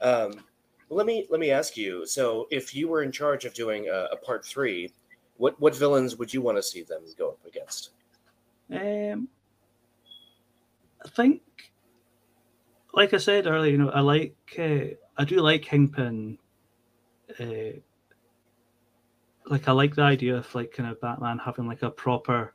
Um, 0.00 0.44
let 0.88 1.06
me 1.06 1.26
let 1.30 1.40
me 1.40 1.50
ask 1.50 1.76
you. 1.76 2.06
So, 2.06 2.46
if 2.50 2.74
you 2.74 2.88
were 2.88 3.02
in 3.02 3.12
charge 3.12 3.44
of 3.44 3.54
doing 3.54 3.88
a, 3.88 4.08
a 4.12 4.16
part 4.16 4.44
three, 4.44 4.92
what 5.36 5.60
what 5.60 5.74
villains 5.74 6.16
would 6.16 6.32
you 6.32 6.42
want 6.42 6.58
to 6.58 6.62
see 6.62 6.82
them 6.82 7.02
go 7.18 7.30
up 7.30 7.44
against? 7.46 7.90
Um, 8.70 9.28
I 11.04 11.08
think, 11.08 11.42
like 12.94 13.14
I 13.14 13.18
said 13.18 13.46
earlier, 13.46 13.70
you 13.70 13.78
know, 13.78 13.90
I 13.90 14.00
like, 14.00 14.34
uh, 14.58 14.96
I 15.16 15.24
do 15.24 15.36
like 15.36 15.62
Kingpin. 15.62 16.38
Uh, 17.38 17.78
like 19.46 19.68
I 19.68 19.72
like 19.72 19.94
the 19.94 20.02
idea 20.02 20.36
of 20.36 20.54
like 20.54 20.72
kind 20.72 20.90
of 20.90 21.00
Batman 21.00 21.38
having 21.38 21.66
like 21.66 21.82
a 21.82 21.90
proper, 21.90 22.54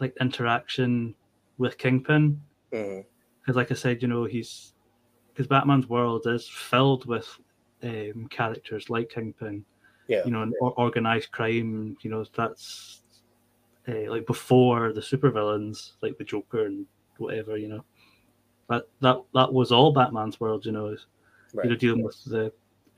like 0.00 0.14
interaction 0.20 1.14
with 1.58 1.78
Kingpin 1.78 2.40
because, 2.70 3.56
like 3.56 3.70
I 3.70 3.74
said, 3.74 4.02
you 4.02 4.08
know, 4.08 4.24
he's 4.24 4.74
because 5.32 5.46
Batman's 5.46 5.88
world 5.88 6.26
is 6.26 6.48
filled 6.48 7.06
with 7.06 7.28
um, 7.82 8.26
characters 8.30 8.90
like 8.90 9.10
Kingpin, 9.10 9.64
Yeah. 10.08 10.22
you 10.24 10.30
know, 10.30 10.42
and 10.42 10.54
or- 10.60 10.72
organized 10.78 11.30
crime. 11.30 11.96
You 12.00 12.10
know, 12.10 12.24
that's 12.34 13.02
uh, 13.88 14.10
like 14.10 14.26
before 14.26 14.92
the 14.92 15.00
supervillains, 15.00 15.92
like 16.02 16.18
the 16.18 16.24
Joker 16.24 16.66
and 16.66 16.86
whatever. 17.18 17.56
You 17.56 17.68
know, 17.68 17.84
but 18.66 18.90
that 19.00 19.22
that 19.34 19.52
was 19.52 19.70
all 19.72 19.92
Batman's 19.92 20.40
world. 20.40 20.66
You 20.66 20.72
know, 20.72 20.86
is 20.88 21.06
Right. 21.54 21.64
you 21.64 21.70
know 21.70 21.76
dealing 21.76 22.02
with 22.02 22.22
the 22.24 22.46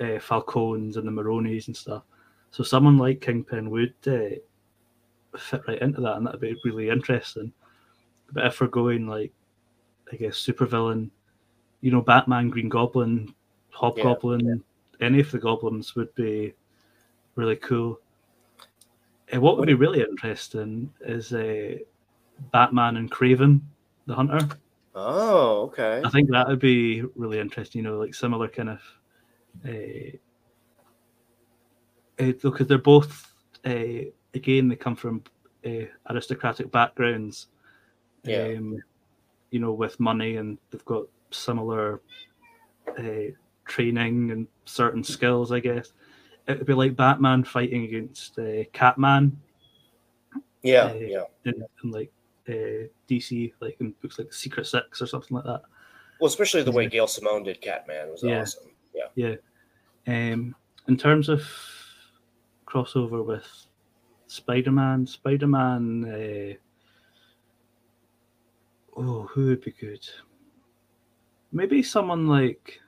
uh, 0.01 0.19
Falcones 0.19 0.97
and 0.97 1.07
the 1.07 1.13
Maronis 1.13 1.67
and 1.67 1.77
stuff. 1.77 2.03
So 2.51 2.65
someone 2.65 2.99
like 2.99 3.21
Kingpin 3.21 3.71
would 3.71 3.95
uh, 4.07 4.37
fit 5.39 5.63
right 5.69 5.81
into 5.81 6.01
that, 6.01 6.17
and 6.17 6.27
that'd 6.27 6.41
be 6.41 6.57
really 6.65 6.89
interesting. 6.89 7.53
But 8.33 8.47
if 8.47 8.61
we're 8.61 8.69
going 8.69 9.07
like, 9.07 9.33
I 10.13 10.17
guess 10.17 10.37
supervillain, 10.37 11.11
you 11.81 11.91
know, 11.91 12.01
Batman, 12.01 12.51
Green 12.51 12.69
Goblin, 12.69 13.35
Hobgoblin, 13.71 14.63
any 15.01 15.21
of 15.21 15.31
the 15.31 15.39
goblins 15.39 15.95
would 15.95 16.15
be 16.15 16.55
really 17.37 17.57
cool. 17.57 18.01
Uh, 19.33 19.41
what 19.41 19.59
would 19.59 19.67
be 19.67 19.75
really 19.75 20.01
interesting 20.01 20.93
is 21.01 21.33
uh, 21.33 21.77
Batman 22.53 22.97
and 22.97 23.11
Kraven, 23.11 23.61
the 24.07 24.15
Hunter. 24.15 24.49
Oh, 24.95 25.63
okay. 25.67 26.03
I 26.05 26.11
think 26.11 26.31
that 26.31 26.49
would 26.49 26.59
be 26.59 27.03
really 27.15 27.39
interesting. 27.39 27.85
You 27.85 27.91
know, 27.91 27.99
like 27.99 28.15
similar 28.15 28.49
kind 28.49 28.71
of, 28.71 28.81
uh, 29.65 30.17
uh, 32.21 32.33
because 32.43 32.67
they're 32.67 32.79
both 32.79 33.33
uh, 33.67 34.05
again 34.35 34.69
they 34.69 34.77
come 34.77 34.97
from 34.97 35.23
uh, 35.67 35.87
aristocratic 36.11 36.71
backgrounds. 36.71 37.49
Yeah. 38.25 38.55
Um, 38.57 38.83
you 39.51 39.61
know, 39.61 39.73
with 39.73 39.99
money 39.99 40.37
and 40.37 40.59
they've 40.71 40.85
got 40.85 41.07
similar 41.31 42.03
uh, 42.99 43.33
training 43.65 44.31
and 44.31 44.47
certain 44.67 45.03
skills. 45.03 45.53
I 45.53 45.61
guess 45.61 45.93
it 46.47 46.59
would 46.59 46.67
be 46.67 46.75
like 46.75 46.97
Batman 46.97 47.45
fighting 47.45 47.85
against 47.85 48.39
uh, 48.39 48.65
Catman 48.73 49.39
Yeah, 50.63 50.85
uh, 50.85 50.95
yeah. 50.95 51.23
in, 51.45 51.65
in 51.83 51.91
like 51.91 52.13
uh, 52.49 52.89
DC, 53.09 53.53
like 53.61 53.77
in 53.81 53.95
books 54.03 54.19
like 54.19 54.33
Secret 54.33 54.67
Six 54.67 55.01
or 55.01 55.07
something 55.07 55.37
like 55.37 55.45
that. 55.45 55.63
Well, 56.21 56.29
especially 56.29 56.63
the 56.63 56.73
way 56.73 56.87
Gail 56.89 57.07
Simone 57.07 57.45
did 57.45 57.61
Catman 57.61 58.11
was 58.11 58.23
Yeah. 58.23 58.41
awesome. 58.43 58.71
Yeah. 58.93 59.07
Yeah. 59.15 59.35
Um, 60.07 60.55
in 60.89 60.97
terms 60.97 61.29
of 61.29 61.43
crossover 62.69 63.25
with 63.25 63.47
Spider-Man, 64.27 65.07
Spider-Man. 65.07 66.05
Uh, 66.05 66.55
oh, 69.01 69.23
who 69.23 69.47
would 69.47 69.65
be 69.65 69.73
good? 69.73 70.07
Maybe 71.51 71.83
someone 71.83 72.27
like, 72.27 72.79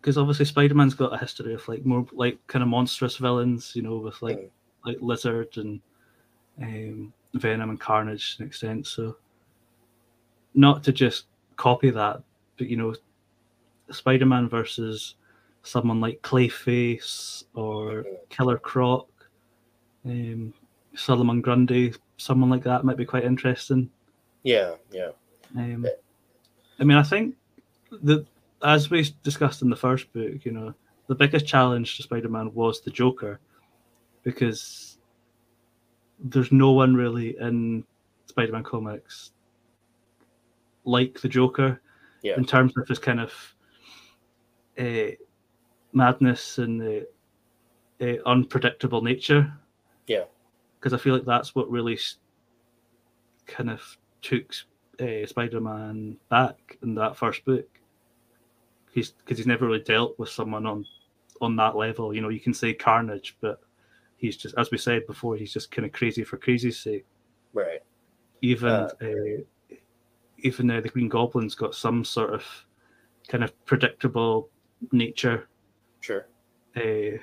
because 0.00 0.16
obviously 0.16 0.44
Spider-Man's 0.44 0.94
got 0.94 1.12
a 1.12 1.18
history 1.18 1.54
of 1.54 1.66
like 1.66 1.84
more 1.84 2.06
like 2.12 2.38
kind 2.46 2.62
of 2.62 2.68
monstrous 2.68 3.16
villains, 3.16 3.72
you 3.74 3.82
know, 3.82 3.96
with 3.96 4.22
like 4.22 4.50
like 4.84 4.98
Lizard 5.00 5.56
and 5.56 5.80
um, 6.62 7.12
Venom 7.34 7.70
and 7.70 7.80
Carnage 7.80 8.36
to 8.36 8.42
an 8.42 8.48
extent. 8.48 8.86
So, 8.86 9.16
not 10.54 10.84
to 10.84 10.92
just 10.92 11.24
copy 11.56 11.90
that, 11.90 12.22
but 12.56 12.68
you 12.68 12.76
know, 12.76 12.94
Spider-Man 13.90 14.48
versus 14.48 15.16
someone 15.64 16.00
like 16.00 16.22
Clayface 16.22 17.44
or. 17.54 18.04
Killer 18.30 18.58
Croc, 18.58 19.08
um, 20.04 20.52
Solomon 20.96 21.40
Grundy, 21.40 21.94
someone 22.16 22.50
like 22.50 22.64
that 22.64 22.84
might 22.84 22.96
be 22.96 23.04
quite 23.04 23.24
interesting. 23.24 23.88
Yeah, 24.42 24.74
yeah. 24.90 25.10
Um, 25.56 25.86
I 26.80 26.84
mean, 26.84 26.96
I 26.96 27.04
think 27.04 27.36
that 28.02 28.26
as 28.64 28.90
we 28.90 29.08
discussed 29.22 29.62
in 29.62 29.70
the 29.70 29.76
first 29.76 30.12
book, 30.12 30.44
you 30.44 30.50
know, 30.50 30.74
the 31.06 31.14
biggest 31.14 31.46
challenge 31.46 31.96
to 31.96 32.02
Spider-Man 32.02 32.52
was 32.54 32.80
the 32.80 32.90
Joker, 32.90 33.38
because 34.24 34.98
there's 36.18 36.50
no 36.50 36.72
one 36.72 36.96
really 36.96 37.36
in 37.38 37.84
Spider-Man 38.26 38.64
comics 38.64 39.30
like 40.84 41.20
the 41.20 41.28
Joker 41.28 41.80
Yeah. 42.22 42.36
in 42.36 42.44
terms 42.44 42.72
of 42.76 42.88
his 42.88 42.98
kind 42.98 43.20
of 43.20 43.32
uh, 44.76 45.12
madness 45.94 46.58
and 46.58 46.80
the 46.80 47.08
uh, 48.00 48.16
unpredictable 48.26 49.00
nature. 49.00 49.50
Yeah. 50.06 50.24
because 50.84 50.92
I 50.92 50.98
feel 51.02 51.14
like 51.14 51.24
that's 51.24 51.54
what 51.54 51.70
really 51.70 51.98
kind 53.46 53.70
of 53.70 53.80
took 54.20 54.52
uh, 55.00 55.24
Spider-Man 55.26 56.18
back 56.28 56.76
in 56.82 56.94
that 56.96 57.16
first 57.16 57.42
book. 57.46 57.66
He's 58.92 59.12
because 59.12 59.38
he's 59.38 59.46
never 59.46 59.66
really 59.66 59.80
dealt 59.80 60.18
with 60.18 60.28
someone 60.28 60.66
on 60.66 60.84
on 61.40 61.56
that 61.56 61.74
level. 61.74 62.14
You 62.14 62.20
know, 62.20 62.28
you 62.28 62.38
can 62.38 62.52
say 62.52 62.74
Carnage, 62.74 63.38
but 63.40 63.60
he's 64.18 64.36
just, 64.36 64.54
as 64.58 64.70
we 64.70 64.76
said 64.76 65.06
before, 65.06 65.36
he's 65.36 65.54
just 65.54 65.70
kind 65.70 65.86
of 65.86 65.92
crazy 65.92 66.22
for 66.22 66.36
crazy's 66.36 66.78
sake. 66.78 67.06
Right. 67.54 67.80
Even 68.42 68.68
Uh, 68.68 68.90
uh, 69.00 69.74
even 70.40 70.70
uh, 70.70 70.82
the 70.82 70.90
Green 70.90 71.08
Goblin's 71.08 71.54
got 71.54 71.74
some 71.74 72.04
sort 72.04 72.34
of 72.34 72.44
kind 73.26 73.42
of 73.42 73.64
predictable 73.64 74.50
nature. 74.92 75.48
Sure. 76.04 76.26
Uh, 76.76 77.16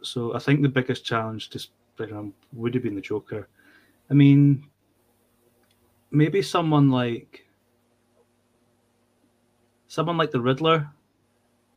so 0.00 0.34
I 0.34 0.38
think 0.38 0.62
the 0.62 0.70
biggest 0.70 1.04
challenge 1.04 1.50
to 1.50 1.58
Spider-Man 1.58 2.32
would 2.54 2.72
have 2.72 2.82
been 2.82 2.94
the 2.94 3.00
Joker. 3.02 3.46
I 4.10 4.14
mean, 4.14 4.66
maybe 6.10 6.40
someone 6.40 6.90
like 6.90 7.44
someone 9.86 10.16
like 10.16 10.30
the 10.30 10.40
Riddler, 10.40 10.88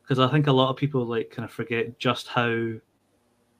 because 0.01 0.17
I 0.17 0.31
think 0.31 0.47
a 0.47 0.51
lot 0.53 0.69
of 0.69 0.77
people 0.77 1.05
like 1.05 1.29
kind 1.29 1.43
of 1.43 1.51
forget 1.51 1.99
just 1.99 2.29
how 2.29 2.69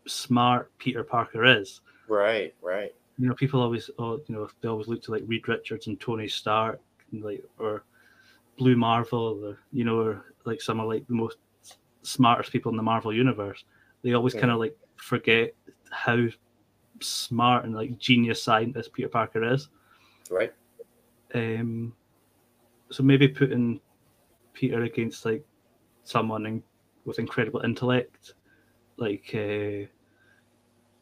smart 0.08 0.72
Peter 0.78 1.04
Parker 1.04 1.44
is. 1.44 1.82
Right, 2.08 2.56
right. 2.62 2.96
You 3.18 3.28
know, 3.28 3.36
people 3.36 3.62
always, 3.62 3.90
oh, 4.00 4.22
you 4.28 4.36
know, 4.36 4.48
they 4.62 4.70
always 4.70 4.88
look 4.88 5.04
to 5.04 5.12
like 5.12 5.24
Reed 5.28 5.50
Richards 5.50 5.88
and 5.88 6.00
Tony 6.00 6.30
Stark, 6.30 6.80
and 7.12 7.22
like 7.26 7.44
or 7.60 7.84
Blue 8.58 8.78
Marvel, 8.78 9.44
or 9.44 9.60
you 9.74 9.84
know, 9.84 10.00
or 10.00 10.34
like 10.46 10.62
some 10.62 10.80
of 10.80 10.88
like 10.88 11.06
the 11.08 11.14
most 11.14 11.40
smartest 12.04 12.52
people 12.52 12.72
in 12.72 12.78
the 12.78 12.84
Marvel 12.84 13.14
universe. 13.14 13.64
They 14.04 14.14
always 14.14 14.34
Yeah. 14.34 14.42
kind 14.42 14.52
of 14.52 14.60
like 14.60 14.78
forget 14.96 15.56
how 15.92 16.28
smart 17.00 17.66
and 17.66 17.74
like 17.74 17.98
genius 17.98 18.42
scientist 18.42 18.94
Peter 18.94 19.10
Parker 19.10 19.44
is. 19.44 19.70
Right. 20.30 20.54
Um, 21.34 21.96
so 22.92 23.04
maybe 23.04 23.28
putting 23.28 23.80
Peter 24.54 24.84
against 24.84 25.26
like 25.26 25.44
someone 26.04 26.46
in, 26.46 26.64
with 27.06 27.20
incredible 27.20 27.62
intellect, 27.62 28.36
like 28.98 29.32
uh, 29.34 29.88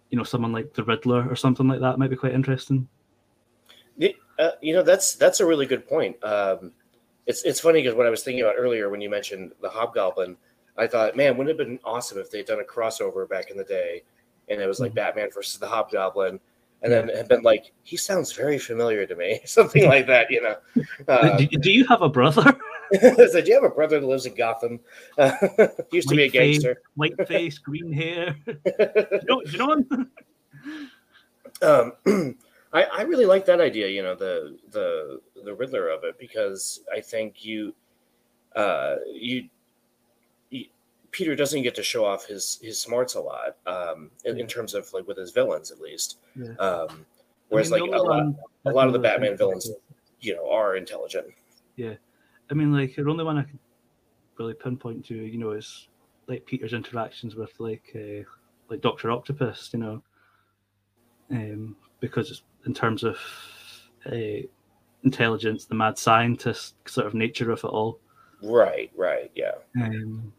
you 0.09 0.17
know, 0.17 0.23
someone 0.23 0.51
like 0.51 0.73
the 0.73 0.83
Riddler 0.83 1.27
or 1.29 1.35
something 1.35 1.67
like 1.67 1.79
that 1.81 1.99
might 1.99 2.09
be 2.09 2.15
quite 2.15 2.33
interesting. 2.33 2.87
Y- 3.97 4.15
Uh, 4.39 4.51
you 4.61 4.73
know, 4.73 4.81
that's 4.81 5.13
that's 5.15 5.39
a 5.39 5.45
really 5.45 5.67
good 5.67 5.87
point. 5.87 6.15
Um, 6.23 6.71
it's 7.27 7.43
it's 7.43 7.59
funny 7.59 7.81
because 7.81 7.95
what 7.95 8.07
I 8.07 8.09
was 8.09 8.23
thinking 8.23 8.41
about 8.43 8.55
earlier 8.57 8.89
when 8.89 9.01
you 9.01 9.09
mentioned 9.09 9.51
the 9.61 9.69
Hobgoblin, 9.69 10.35
I 10.77 10.87
thought, 10.87 11.15
man, 11.15 11.37
wouldn't 11.37 11.55
it 11.55 11.59
have 11.59 11.67
been 11.67 11.79
awesome 11.83 12.17
if 12.19 12.31
they'd 12.31 12.45
done 12.45 12.59
a 12.61 12.63
crossover 12.63 13.27
back 13.27 13.51
in 13.51 13.57
the 13.57 13.63
day, 13.63 14.03
and 14.49 14.61
it 14.61 14.67
was 14.67 14.79
like 14.79 14.91
Mhm. 14.91 14.95
Batman 14.95 15.29
versus 15.33 15.59
the 15.59 15.67
Hobgoblin, 15.67 16.39
and 16.81 16.91
then 16.91 17.09
had 17.09 17.27
been 17.27 17.43
like, 17.43 17.71
he 17.83 17.97
sounds 17.97 18.31
very 18.33 18.57
familiar 18.57 19.05
to 19.05 19.15
me, 19.15 19.41
something 19.45 19.85
like 19.85 20.07
that, 20.07 20.29
you 20.31 20.41
know. 20.41 20.55
Uh, 21.07 21.35
do, 21.37 21.45
do 21.47 21.71
you 21.71 21.85
have 21.87 22.01
a 22.01 22.09
brother? 22.09 22.55
so, 23.31 23.41
do 23.41 23.47
you 23.47 23.53
have 23.55 23.63
a 23.63 23.69
brother 23.73 23.99
that 23.99 24.05
lives 24.05 24.25
in 24.25 24.35
Gotham? 24.35 24.79
Uh, 25.17 25.31
used 25.91 26.07
to 26.09 26.15
be 26.15 26.23
a 26.23 26.25
White 26.25 26.31
face, 26.31 26.61
gangster. 26.63 26.81
white 26.95 27.27
face, 27.27 27.57
green 27.57 27.91
hair. 27.91 28.35
you 28.45 29.19
know, 29.27 29.41
you 29.45 29.57
know 29.57 29.71
him? 29.73 30.11
um, 31.61 31.93
I, 32.73 32.83
I 32.83 33.01
really 33.03 33.25
like 33.25 33.45
that 33.47 33.59
idea. 33.61 33.87
You 33.87 34.03
know, 34.03 34.15
the 34.15 34.57
the 34.71 35.19
the 35.43 35.53
Riddler 35.53 35.89
of 35.89 36.03
it 36.03 36.17
because 36.19 36.81
I 36.95 37.01
think 37.01 37.43
you, 37.43 37.73
uh, 38.55 38.95
you, 39.11 39.35
you 39.43 39.49
Peter 41.11 41.35
doesn't 41.35 41.63
get 41.63 41.75
to 41.75 41.83
show 41.83 42.05
off 42.05 42.25
his 42.25 42.59
his 42.61 42.79
smarts 42.79 43.15
a 43.15 43.19
lot, 43.19 43.57
um, 43.67 44.11
in, 44.25 44.39
in 44.39 44.47
terms 44.47 44.73
of 44.73 44.91
like 44.93 45.07
with 45.07 45.17
his 45.17 45.31
villains 45.31 45.71
at 45.71 45.79
least. 45.79 46.17
Yeah. 46.35 46.53
Um, 46.55 47.05
whereas 47.49 47.71
I 47.71 47.79
mean, 47.79 47.91
like 47.91 47.99
a 47.99 48.03
lot, 48.03 48.35
a 48.65 48.71
lot 48.71 48.87
of 48.87 48.93
the 48.93 48.99
Batman 48.99 49.37
villains, 49.37 49.69
you 50.21 50.35
know, 50.35 50.49
are 50.49 50.75
intelligent. 50.75 51.27
Yeah, 51.75 51.95
I 52.49 52.53
mean, 52.53 52.73
like 52.73 52.95
the 52.95 53.09
only 53.09 53.23
one 53.23 53.37
I 53.37 53.43
can 53.43 53.59
really 54.37 54.53
pinpoint 54.53 55.05
to, 55.07 55.15
you 55.15 55.37
know, 55.37 55.51
is 55.51 55.89
like 56.27 56.45
Peter's 56.45 56.73
interactions 56.73 57.35
with 57.35 57.51
like 57.59 57.91
uh, 57.95 58.23
like 58.69 58.81
Doctor 58.81 59.11
Octopus, 59.11 59.69
you 59.73 59.79
know, 59.79 60.03
um, 61.29 61.75
because 61.99 62.31
it's, 62.31 62.43
in 62.65 62.73
terms 62.73 63.03
of 63.03 63.17
uh, 64.05 64.47
intelligence, 65.03 65.65
the 65.65 65.75
mad 65.75 65.97
scientist 65.97 66.75
sort 66.87 67.07
of 67.07 67.13
nature 67.13 67.51
of 67.51 67.59
it 67.59 67.65
all. 67.65 67.99
Right. 68.41 68.91
Right. 68.95 69.31
Yeah. 69.35 69.55
Um, 69.75 70.31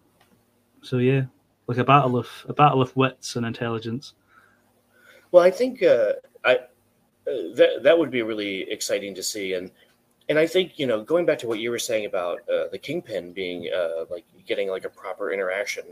so 0.83 0.99
yeah, 0.99 1.25
like 1.67 1.79
a 1.79 1.85
battle 1.85 2.17
of 2.19 2.29
a 2.49 2.53
battle 2.53 2.83
of 2.83 2.95
wits 2.97 3.37
and 3.37 3.47
intelligence. 3.47 4.15
Well, 5.31 5.43
I 5.43 5.51
think 5.51 5.83
uh, 5.83 6.13
I 6.45 6.57
uh, 6.57 6.61
that 7.55 7.81
that 7.83 7.99
would 7.99 8.11
be 8.11 8.23
really 8.23 8.71
exciting 8.71 9.15
to 9.15 9.23
see, 9.23 9.55
and 9.55 9.71
and 10.29 10.39
I 10.39 10.47
think 10.47 10.79
you 10.79 10.87
know 10.87 11.03
going 11.03 11.25
back 11.25 11.39
to 11.39 11.47
what 11.47 11.59
you 11.59 11.71
were 11.71 11.79
saying 11.79 12.07
about 12.07 12.41
uh, 12.49 12.69
the 12.71 12.79
Kingpin 12.79 13.33
being 13.33 13.69
uh, 13.75 14.05
like 14.11 14.25
getting 14.47 14.69
like 14.69 14.85
a 14.85 14.91
proper 14.91 15.33
interaction 15.33 15.85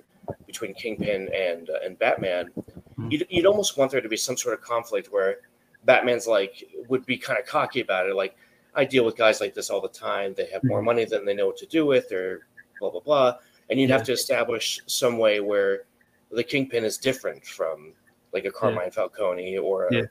between 0.47 0.75
Kingpin 0.75 1.29
and 1.35 1.71
uh, 1.71 1.75
and 1.85 1.99
Batman, 1.99 2.51
Mhm. 2.99 3.13
you'd, 3.13 3.27
you'd 3.31 3.47
almost 3.47 3.77
want 3.79 3.91
there 3.91 4.01
to 4.01 4.09
be 4.09 4.17
some 4.17 4.37
sort 4.37 4.55
of 4.55 4.61
conflict 4.61 5.09
where 5.13 5.39
Batman's 5.85 6.27
like 6.27 6.65
would 6.89 7.07
be 7.07 7.17
kind 7.17 7.39
of 7.39 7.47
cocky 7.47 7.81
about 7.81 8.09
it, 8.09 8.15
like 8.15 8.37
I 8.75 8.85
deal 8.85 9.05
with 9.05 9.17
guys 9.17 9.41
like 9.41 9.55
this 9.55 9.71
all 9.71 9.81
the 9.81 9.89
time. 9.89 10.35
They 10.35 10.47
have 10.47 10.63
more 10.65 10.81
Mhm. 10.81 10.85
money 10.85 11.05
than 11.05 11.25
they 11.25 11.35
know 11.35 11.47
what 11.47 11.57
to 11.59 11.67
do 11.67 11.87
with, 11.87 12.13
or 12.13 12.47
blah 12.79 12.91
blah 12.91 13.01
blah, 13.01 13.37
and 13.71 13.81
you'd 13.81 13.91
have 13.91 14.03
to 14.05 14.13
establish 14.13 14.81
some 14.87 15.17
way 15.19 15.41
where 15.41 15.83
the 16.31 16.45
Kingpin 16.45 16.85
is 16.85 16.99
different 16.99 17.45
from 17.45 17.93
like 18.33 18.45
a 18.45 18.51
Carmine 18.51 18.91
Falcone 18.91 19.59
or 19.59 19.87
a, 19.87 19.95
Yeah. 19.95 20.03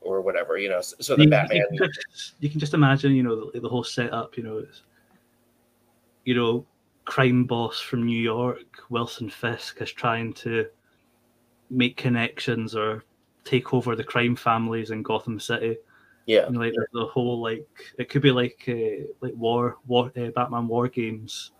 or 0.00 0.20
whatever, 0.20 0.56
you 0.58 0.68
know. 0.68 0.80
So, 0.80 0.96
so 1.00 1.16
you, 1.16 1.28
Batman, 1.28 1.62
you, 1.72 1.78
can 1.78 1.90
just, 1.92 2.34
you 2.40 2.48
can 2.48 2.60
just 2.60 2.74
imagine, 2.74 3.14
you 3.14 3.22
know, 3.22 3.50
the, 3.50 3.60
the 3.60 3.68
whole 3.68 3.84
setup. 3.84 4.36
You 4.36 4.42
know, 4.44 4.58
it's, 4.58 4.82
you 6.24 6.34
know, 6.34 6.64
crime 7.04 7.44
boss 7.44 7.80
from 7.80 8.04
New 8.04 8.20
York, 8.20 8.64
Wilson 8.90 9.28
Fisk, 9.28 9.80
is 9.82 9.92
trying 9.92 10.32
to 10.34 10.66
make 11.70 11.96
connections 11.96 12.74
or 12.74 13.04
take 13.44 13.74
over 13.74 13.96
the 13.96 14.04
crime 14.04 14.36
families 14.36 14.90
in 14.90 15.02
Gotham 15.02 15.38
City. 15.40 15.76
yeah, 16.26 16.46
You 16.46 16.52
know, 16.52 16.60
like 16.60 16.72
the, 16.72 16.86
the 16.92 17.06
whole 17.06 17.40
like 17.40 17.66
it 17.98 18.08
could 18.08 18.22
be 18.22 18.30
like 18.30 18.64
uh, 18.68 19.04
like 19.20 19.34
war 19.34 19.76
war 19.86 20.10
uh, 20.16 20.28
Batman 20.34 20.68
war 20.68 20.88
games. 20.88 21.52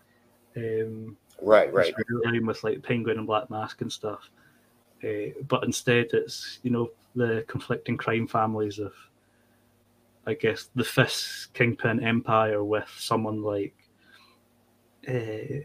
Um, 0.57 1.15
right, 1.41 1.73
right, 1.73 1.93
with 2.41 2.63
like 2.63 2.81
Penguin 2.83 3.17
and 3.17 3.27
Black 3.27 3.49
Mask 3.49 3.81
and 3.81 3.91
stuff. 3.91 4.29
Uh, 5.03 5.31
but 5.47 5.63
instead, 5.63 6.07
it's 6.13 6.59
you 6.63 6.71
know 6.71 6.91
the 7.15 7.43
conflicting 7.47 7.97
crime 7.97 8.27
families 8.27 8.79
of, 8.79 8.93
I 10.27 10.33
guess, 10.33 10.69
the 10.75 10.83
Fisk 10.83 11.53
Kingpin 11.53 12.03
Empire 12.03 12.63
with 12.63 12.89
someone 12.97 13.41
like, 13.41 13.73
uh, 15.07 15.63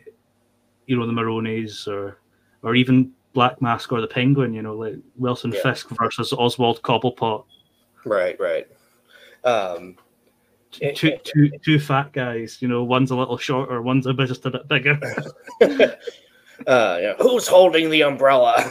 you 0.87 0.97
know, 0.97 1.07
the 1.07 1.13
Maronis 1.13 1.87
or 1.89 2.19
or 2.63 2.75
even 2.75 3.13
Black 3.33 3.61
Mask 3.61 3.93
or 3.93 4.01
the 4.01 4.07
Penguin. 4.07 4.55
You 4.55 4.63
know, 4.63 4.75
like 4.75 4.97
Wilson 5.17 5.53
Yeah. 5.53 5.63
Fisk 5.63 5.89
versus 5.91 6.33
Oswald 6.33 6.81
Cobblepot. 6.83 7.45
right, 8.05 8.39
right. 8.39 8.67
Um, 9.45 9.97
Two, 10.95 11.17
two, 11.23 11.51
two 11.65 11.79
fat 11.79 12.13
guys. 12.13 12.61
You 12.61 12.69
know, 12.69 12.85
one's 12.85 13.11
a 13.11 13.17
little 13.17 13.37
shorter, 13.37 13.81
one's 13.83 14.07
a 14.07 14.15
bit 14.15 14.29
just 14.29 14.47
a 14.47 14.51
bit 14.51 14.69
bigger. 14.69 14.99
uh, 16.67 16.99
yeah, 17.01 17.15
who's 17.19 17.47
holding 17.47 17.91
the 17.91 18.03
umbrella? 18.03 18.71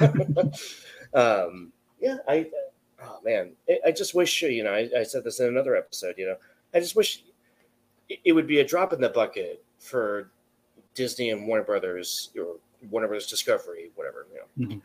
um, 1.14 1.72
yeah, 2.00 2.16
I, 2.28 2.46
oh 3.02 3.18
man, 3.24 3.52
I, 3.68 3.88
I 3.88 3.92
just 3.92 4.14
wish, 4.14 4.42
you 4.42 4.64
know, 4.64 4.72
I, 4.72 4.88
I 4.98 5.02
said 5.02 5.24
this 5.24 5.40
in 5.40 5.48
another 5.48 5.76
episode, 5.76 6.14
you 6.18 6.26
know, 6.26 6.36
I 6.72 6.80
just 6.80 6.96
wish 6.96 7.22
it, 8.08 8.20
it 8.24 8.32
would 8.32 8.46
be 8.46 8.60
a 8.60 8.64
drop 8.64 8.92
in 8.92 9.00
the 9.00 9.08
bucket 9.08 9.64
for 9.78 10.30
Disney 10.94 11.30
and 11.30 11.46
Warner 11.46 11.64
Brothers 11.64 12.30
or 12.38 12.56
Warner 12.90 13.08
Brothers 13.08 13.26
Discovery, 13.26 13.90
whatever, 13.94 14.26
you 14.58 14.66
know, 14.66 14.80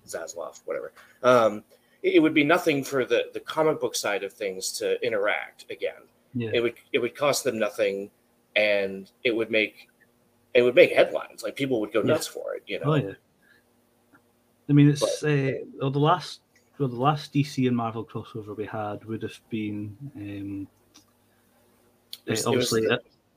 Zaslav, 0.06 0.60
whatever. 0.64 0.92
Um, 1.22 1.64
it, 2.02 2.20
would 2.20 2.34
be 2.34 2.44
nothing 2.44 2.82
for 2.84 3.04
the, 3.04 3.26
the 3.32 3.40
comic 3.40 3.80
book 3.80 3.94
side 3.94 4.22
of 4.24 4.32
things 4.32 4.72
to 4.72 5.00
interact 5.06 5.66
again 5.70 6.02
Yeah, 6.34 6.50
it 6.52 6.60
would 6.60 6.74
it 6.92 6.98
would 6.98 7.14
cost 7.14 7.44
them 7.44 7.58
nothing 7.58 8.10
and 8.56 9.10
it 9.24 9.34
would 9.34 9.50
make 9.50 9.88
it 10.54 10.62
would 10.62 10.74
make 10.74 10.92
headlines 10.92 11.42
like 11.42 11.56
people 11.56 11.80
would 11.80 11.92
go 11.92 12.00
Yeah. 12.00 12.06
nuts 12.12 12.26
for 12.26 12.54
it 12.54 12.62
you 12.66 12.78
know 12.80 12.92
Oh 12.92 12.94
yeah. 12.96 13.12
I 14.68 14.72
mean, 14.74 14.88
it's 14.88 15.22
uh, 15.24 15.52
well, 15.80 15.90
the 15.90 15.98
last 15.98 16.40
well, 16.78 16.88
the 16.88 16.96
last 16.96 17.32
DC 17.34 17.66
and 17.68 17.76
Marvel 17.76 18.04
crossover 18.04 18.56
we 18.56 18.64
had 18.64 19.04
would 19.04 19.22
have 19.22 19.38
been 19.50 19.96
um, 20.16 20.68
It 22.26 22.30
was- 22.30 22.46
uh, 22.46 22.50
it 22.50 22.52
obviously 22.54 22.80
the- 22.86 22.94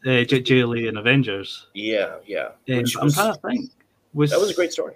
uh, 0.08 0.24
J- 0.24 0.42
JLA 0.42 0.88
and 0.88 0.98
Avengers. 1.00 1.68
yeah 1.74 2.18
yeah 2.26 2.50
Um, 2.70 2.78
Which 2.78 2.96
I'm 2.98 3.06
was- 3.06 3.16
trying 3.16 3.34
to 3.34 3.40
think. 3.42 3.72
Was 4.14 4.32
that 4.32 4.40
was 4.40 4.52
a 4.52 4.54
great 4.54 4.72
story 4.72 4.96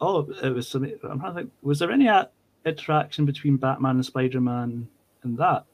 Oh, 0.00 0.20
it 0.42 0.50
was. 0.54 0.72
I'm 0.76 0.84
trying 1.00 1.18
to 1.20 1.32
think. 1.34 1.52
Was 1.62 1.80
there 1.80 1.90
any 1.90 2.06
uh, 2.08 2.26
interaction 2.68 3.24
between 3.26 3.56
Batman 3.56 3.96
and 3.96 4.04
Spider 4.06 4.40
Man 4.40 4.88
and 5.22 5.38
that? 5.38 5.64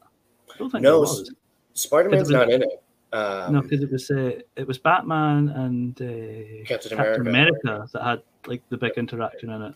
I 0.53 0.59
don't 0.59 0.71
think 0.71 0.83
No, 0.83 1.01
there 1.01 1.11
s- 1.11 1.19
was. 1.21 1.31
spider-man's 1.75 2.31
not 2.31 2.51
in 2.51 2.63
it 2.63 2.83
um, 3.13 3.53
no, 3.55 3.61
because 3.63 3.83
it 3.83 3.91
was 3.93 4.11
uh, 4.11 4.41
it 4.57 4.67
was 4.67 4.79
Batman 4.79 5.49
and 5.51 6.01
uh, 6.01 6.65
Captain 6.67 6.97
Captain 6.97 7.27
America. 7.29 7.69
America 7.69 7.89
that 7.93 8.03
had 8.03 8.23
like 8.47 8.63
the 8.69 8.77
big 8.77 8.93
interaction 8.97 9.51
in 9.51 9.63
it. 9.63 9.75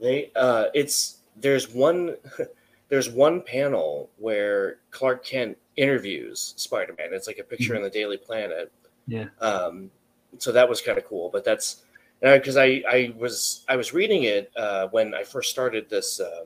they 0.00 0.30
uh 0.36 0.66
it's 0.74 1.18
there's 1.36 1.72
one 1.72 2.16
there's 2.88 3.08
one 3.10 3.40
panel 3.42 4.10
where 4.18 4.78
clark 4.90 5.24
kent 5.24 5.56
interviews 5.76 6.54
spider-man 6.56 7.08
it's 7.12 7.26
like 7.26 7.38
a 7.38 7.44
picture 7.44 7.74
in 7.76 7.82
the 7.82 7.90
daily 7.90 8.16
planet 8.16 8.72
Mm-hmm. 9.08 9.12
Yeah. 9.12 9.26
um 9.40 9.90
so 10.38 10.52
that 10.52 10.68
was 10.68 10.80
kind 10.80 10.96
of 10.98 11.04
cool 11.04 11.30
but 11.32 11.44
that's 11.44 11.82
because 12.20 12.56
I, 12.56 12.82
I 12.88 13.14
was 13.16 13.64
i 13.68 13.76
was 13.76 13.92
reading 13.94 14.24
it 14.24 14.50
uh 14.56 14.88
when 14.88 15.14
i 15.14 15.22
first 15.22 15.50
started 15.50 15.88
this 15.88 16.20
uh, 16.20 16.44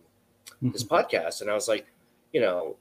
this 0.63 0.85
Mm-hmm. 0.85 0.95
podcast 0.95 1.41
and 1.43 1.51
i 1.51 1.55
was 1.55 1.69
like 1.69 1.87
you 2.33 2.41
know 2.41 2.77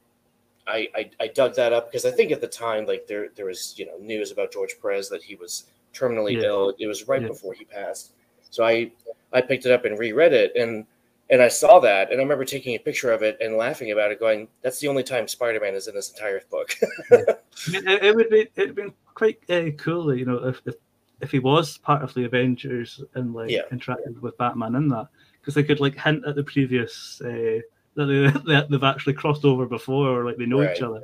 I, 0.67 0.87
I 0.95 1.09
i 1.19 1.27
dug 1.27 1.55
that 1.55 1.73
up 1.73 1.89
because 1.91 2.05
i 2.05 2.11
think 2.11 2.31
at 2.31 2.39
the 2.39 2.47
time 2.47 2.85
like 2.85 3.07
there 3.07 3.29
there 3.35 3.45
was 3.47 3.73
you 3.77 3.85
know 3.85 3.97
news 3.99 4.31
about 4.31 4.51
george 4.53 4.75
perez 4.81 5.09
that 5.09 5.23
he 5.23 5.35
was 5.35 5.65
terminally 5.93 6.37
Yeah. 6.37 6.47
ill 6.47 6.73
it 6.79 6.87
was 6.87 7.07
right 7.07 7.21
Yeah. 7.21 7.27
before 7.29 7.53
he 7.53 7.65
passed 7.65 8.13
so 8.51 8.63
i 8.63 8.91
i 9.33 9.41
picked 9.41 9.65
it 9.65 9.71
up 9.71 9.85
and 9.85 9.97
reread 9.99 10.33
it 10.33 10.55
and 10.55 10.85
and 11.29 11.41
i 11.41 11.47
saw 11.47 11.79
that 11.79 12.11
and 12.11 12.19
i 12.19 12.23
remember 12.23 12.45
taking 12.45 12.75
a 12.75 12.79
picture 12.79 13.11
of 13.11 13.21
it 13.23 13.37
and 13.41 13.57
laughing 13.57 13.91
about 13.91 14.11
it 14.11 14.19
going 14.19 14.47
that's 14.61 14.79
the 14.79 14.87
only 14.87 15.03
time 15.03 15.27
spider-man 15.27 15.73
is 15.73 15.87
in 15.87 15.95
this 15.95 16.11
entire 16.11 16.41
book 16.51 16.73
I 17.11 17.71
mean, 17.71 17.87
it, 17.87 18.03
it 18.03 18.15
would 18.15 18.29
be 18.29 18.47
it'd 18.55 18.75
been 18.75 18.93
quite 19.13 19.39
uh, 19.49 19.69
cool, 19.77 20.15
you 20.15 20.25
know, 20.25 20.37
if, 20.47 20.61
if 20.65 20.75
if 21.23 21.31
he 21.31 21.39
was 21.39 21.77
part 21.77 22.03
of 22.03 22.13
the 22.13 22.25
Avengers 22.25 23.01
and 23.15 23.33
like 23.33 23.49
Yeah. 23.49 23.63
interacted 23.71 24.19
with 24.21 24.37
Batman 24.37 24.75
in 24.75 24.89
that, 24.89 25.07
because 25.39 25.55
they 25.55 25.63
could 25.63 25.79
like 25.79 25.97
hint 25.97 26.25
at 26.27 26.35
the 26.35 26.43
previous 26.43 27.21
uh, 27.21 27.59
that 27.95 28.05
they, 28.45 28.61
they've 28.69 28.83
actually 28.83 29.13
crossed 29.13 29.45
over 29.45 29.65
before, 29.65 30.09
or 30.19 30.25
like 30.25 30.37
they 30.37 30.45
know 30.45 30.61
Right. 30.61 30.75
each 30.75 30.81
other. 30.83 31.01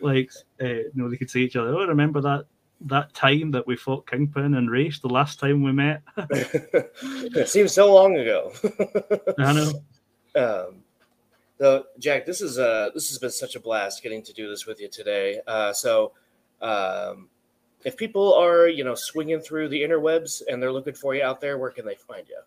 Like, 0.00 0.30
uh, 0.62 0.66
you 0.66 0.92
know, 0.94 1.08
they 1.10 1.16
could 1.16 1.30
see 1.30 1.44
each 1.44 1.56
other. 1.56 1.74
Oh, 1.74 1.86
remember 1.86 2.20
that 2.20 2.46
that 2.82 3.14
time 3.14 3.50
that 3.52 3.66
we 3.66 3.76
fought 3.76 4.06
Kingpin 4.06 4.54
and 4.54 4.70
Ra's 4.70 5.00
the 5.00 5.08
last 5.08 5.38
time 5.40 5.62
we 5.62 5.72
met? 5.72 6.02
it 7.02 7.48
seems 7.48 7.72
so 7.72 7.92
long 7.94 8.16
ago 8.16 8.52
I 9.38 9.52
know. 9.52 9.72
Um, 10.36 10.82
so 11.58 11.86
Jack, 11.98 12.26
this 12.26 12.40
is 12.40 12.58
uh 12.58 12.90
this 12.94 13.08
has 13.08 13.18
been 13.18 13.30
such 13.30 13.54
a 13.56 13.60
blast 13.60 14.02
getting 14.02 14.22
to 14.22 14.32
do 14.32 14.48
this 14.48 14.66
with 14.66 14.80
you 14.80 14.88
today. 14.88 15.40
Uh, 15.46 15.72
so, 15.72 16.12
um, 16.60 17.28
if 17.84 17.96
people 17.96 18.34
are 18.34 18.68
you 18.68 18.84
know 18.84 18.94
swinging 18.94 19.40
through 19.40 19.68
the 19.68 19.80
interwebs 19.80 20.42
and 20.48 20.62
they're 20.62 20.72
looking 20.72 20.94
for 20.94 21.14
you 21.14 21.22
out 21.22 21.40
there, 21.40 21.58
where 21.58 21.70
can 21.70 21.86
they 21.86 21.94
find 21.96 22.26
you? 22.28 22.40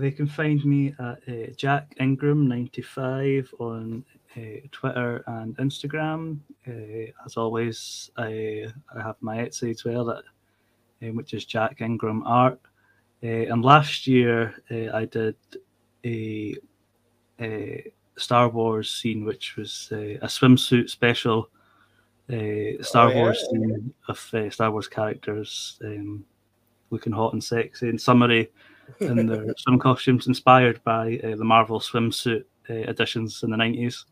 They 0.00 0.10
can 0.10 0.26
find 0.26 0.64
me 0.64 0.94
at 0.98 1.18
uh, 1.28 1.52
Jack 1.56 1.94
Ingram 2.00 2.48
ninety 2.48 2.82
five 2.82 3.52
on 3.58 4.04
uh, 4.36 4.40
Twitter 4.72 5.22
and 5.26 5.56
Instagram. 5.58 6.38
Uh, 6.66 7.12
as 7.26 7.36
always, 7.36 8.10
I 8.16 8.66
I 8.96 9.02
have 9.02 9.16
my 9.20 9.38
Etsy 9.38 9.70
as 9.70 9.84
well, 9.84 10.04
that 10.06 10.24
um, 11.02 11.16
which 11.16 11.34
is 11.34 11.44
Jack 11.44 11.80
Ingram 11.80 12.22
Art. 12.26 12.60
Uh, 13.22 13.50
and 13.50 13.64
last 13.64 14.06
year 14.06 14.54
uh, 14.70 14.94
I 14.94 15.06
did 15.06 15.36
a, 16.04 16.56
a 17.40 17.90
Star 18.16 18.48
Wars 18.48 18.90
scene, 18.90 19.24
which 19.24 19.56
was 19.56 19.88
uh, 19.92 19.96
a 19.96 20.26
swimsuit 20.26 20.90
special. 20.90 21.48
Uh, 22.30 22.82
Star 22.82 23.08
Oh, 23.08 23.10
yeah. 23.10 23.16
Wars 23.16 23.46
scene 23.50 23.94
of 24.08 24.30
uh, 24.34 24.50
Star 24.50 24.70
Wars 24.70 24.88
characters 24.88 25.78
um, 25.84 26.24
looking 26.90 27.12
hot 27.12 27.32
and 27.34 27.44
sexy. 27.44 27.88
In 27.88 27.98
summary, 27.98 28.50
in 29.00 29.26
their 29.28 29.54
swim 29.58 29.78
costumes 29.78 30.26
inspired 30.26 30.82
by 30.84 31.20
uh, 31.24 31.36
the 31.36 31.44
Marvel 31.44 31.80
swimsuit 31.80 32.44
uh, 32.70 32.72
editions 32.72 33.42
in 33.42 33.50
the 33.50 33.56
90s. 33.56 34.04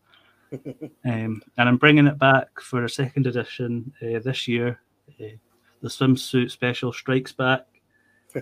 Um, 1.05 1.41
and 1.57 1.67
I'm 1.69 1.77
bringing 1.77 2.05
it 2.05 2.19
back 2.19 2.59
for 2.61 2.83
a 2.83 2.89
second 2.89 3.25
edition 3.25 3.91
uh, 4.03 4.19
this 4.19 4.47
year. 4.47 4.79
Uh, 5.19 5.35
the 5.81 5.89
swimsuit 5.89 6.51
special 6.51 6.93
strikes 6.93 7.31
back. 7.31 7.65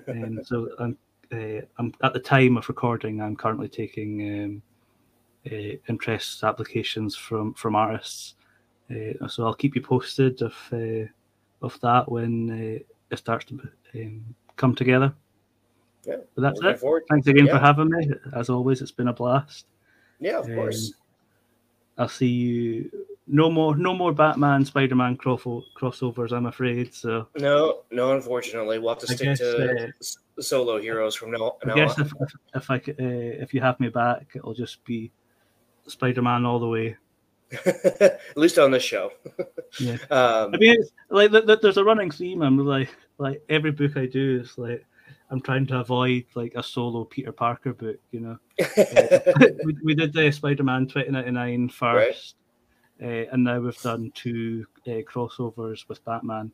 Um, 0.07 0.39
so 0.43 0.69
I'm, 0.79 0.97
uh, 1.31 1.61
I'm 1.77 1.93
at 2.03 2.11
the 2.13 2.19
time 2.19 2.57
of 2.57 2.67
recording. 2.67 3.21
I'm 3.21 3.37
currently 3.37 3.69
taking 3.69 4.43
um, 4.43 4.61
uh, 5.51 5.77
interest 5.87 6.43
applications 6.43 7.15
from 7.15 7.53
from 7.53 7.75
artists. 7.75 8.35
Uh, 8.91 9.27
so 9.27 9.45
I'll 9.45 9.53
keep 9.53 9.75
you 9.75 9.81
posted 9.81 10.41
of 10.41 10.55
uh, 10.73 11.05
of 11.61 11.79
that 11.81 12.11
when 12.11 12.49
uh, 12.49 12.83
it 13.11 13.17
starts 13.17 13.45
to 13.45 13.59
um, 13.95 14.23
come 14.57 14.75
together. 14.75 15.13
Yeah, 16.05 16.15
But 16.35 16.41
that's 16.41 16.61
it. 16.63 16.79
forward- 16.79 17.03
Thanks 17.09 17.27
again 17.27 17.45
Yeah. 17.45 17.53
for 17.53 17.59
having 17.59 17.89
me. 17.89 18.09
As 18.33 18.49
always, 18.49 18.81
it's 18.81 18.91
been 18.91 19.07
a 19.09 19.13
blast. 19.13 19.65
Yeah, 20.19 20.39
of 20.39 20.47
course. 20.47 20.89
Um, 20.89 20.95
I'll 21.99 22.09
see 22.09 22.27
you. 22.27 22.91
No 23.27 23.49
more, 23.51 23.77
no 23.77 23.93
more 23.93 24.11
Batman, 24.11 24.65
Spider-Man 24.65 25.15
crossover, 25.17 25.61
crossovers. 25.79 26.31
I'm 26.31 26.47
afraid. 26.47 26.93
So 26.93 27.27
No, 27.37 27.83
no, 27.91 28.13
unfortunately, 28.15 28.79
we'll 28.79 28.89
have 28.95 29.03
to 29.05 29.11
I 29.11 29.15
stick 29.15 29.27
guess, 29.27 29.39
to 29.39 29.87
uh, 29.87 30.41
solo 30.41 30.79
heroes 30.81 31.15
from 31.15 31.31
now, 31.31 31.55
I 31.65 31.75
guess 31.75 31.97
on. 31.99 32.05
if 32.07 32.13
if, 32.19 32.31
if 32.55 32.71
I 32.71 32.75
uh, 32.77 33.41
if 33.43 33.53
you 33.53 33.61
have 33.61 33.79
me 33.79 33.89
back, 33.89 34.31
it'll 34.35 34.55
just 34.55 34.83
be 34.83 35.11
Spider-Man 35.87 36.45
all 36.45 36.59
the 36.59 36.67
way. 36.67 36.97
At 37.65 38.19
least 38.35 38.57
on 38.57 38.71
this 38.71 38.83
show. 38.83 39.11
Yeah. 39.79 39.97
Um, 40.11 40.53
I 40.53 40.57
mean, 40.57 40.77
it's, 40.79 40.91
like 41.09 41.31
th- 41.31 41.45
th- 41.45 41.59
there's 41.61 41.77
a 41.77 41.83
running 41.83 42.11
theme. 42.11 42.41
I'm 42.41 42.57
like, 42.57 42.89
like 43.17 43.41
every 43.49 43.71
book 43.71 43.95
I 43.95 44.05
do 44.05 44.41
is 44.41 44.57
like 44.57 44.85
I'm 45.29 45.39
trying 45.39 45.65
to 45.67 45.79
avoid 45.79 46.25
like 46.35 46.53
a 46.55 46.63
solo 46.63 47.05
Peter 47.05 47.31
Parker 47.31 47.73
book. 47.73 47.97
You 48.11 48.19
know, 48.19 48.37
we, 49.65 49.77
we 49.83 49.95
did 49.95 50.13
the 50.13 50.29
Spider-Man 50.31 50.87
2099 50.87 51.69
first, 51.69 52.35
uh, 53.01 53.05
and 53.05 53.45
now 53.45 53.59
we've 53.59 53.81
done 53.81 54.11
two 54.13 54.65
uh, 54.87 55.01
crossovers 55.09 55.87
with 55.87 56.03
Batman. 56.03 56.51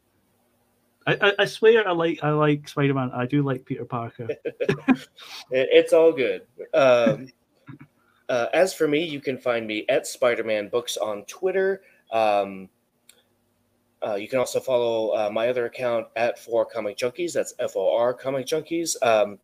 I, 1.07 1.17
I, 1.21 1.33
I 1.39 1.45
swear 1.45 1.87
I 1.87 1.91
like 1.91 2.19
I 2.21 2.31
like 2.31 2.67
Spider-Man. 2.67 3.11
I 3.13 3.25
do 3.25 3.41
like 3.41 3.65
Peter 3.65 3.85
Parker. 3.85 4.27
It's 5.49 5.93
all 5.93 6.11
good. 6.11 6.43
Um, 6.73 7.29
uh, 8.29 8.47
as 8.53 8.73
for 8.73 8.87
me, 8.87 9.03
you 9.03 9.19
can 9.19 9.37
find 9.37 9.65
me 9.67 9.85
at 9.89 10.07
Spider-Man 10.07 10.69
Books 10.69 10.97
on 10.97 11.23
Twitter. 11.25 11.81
Um, 12.11 12.69
uh, 14.05 14.15
you 14.15 14.27
can 14.27 14.39
also 14.39 14.59
follow 14.59 15.09
uh, 15.09 15.29
my 15.31 15.49
other 15.49 15.65
account 15.65 16.07
at 16.15 16.37
For 16.37 16.65
Comic 16.65 16.97
Junkies. 16.97 17.33
That's 17.33 17.53
F 17.59 17.75
O 17.75 17.95
R 17.97 18.13
Comic 18.13 18.45
Junkies. 18.45 18.95
Um, 19.01 19.39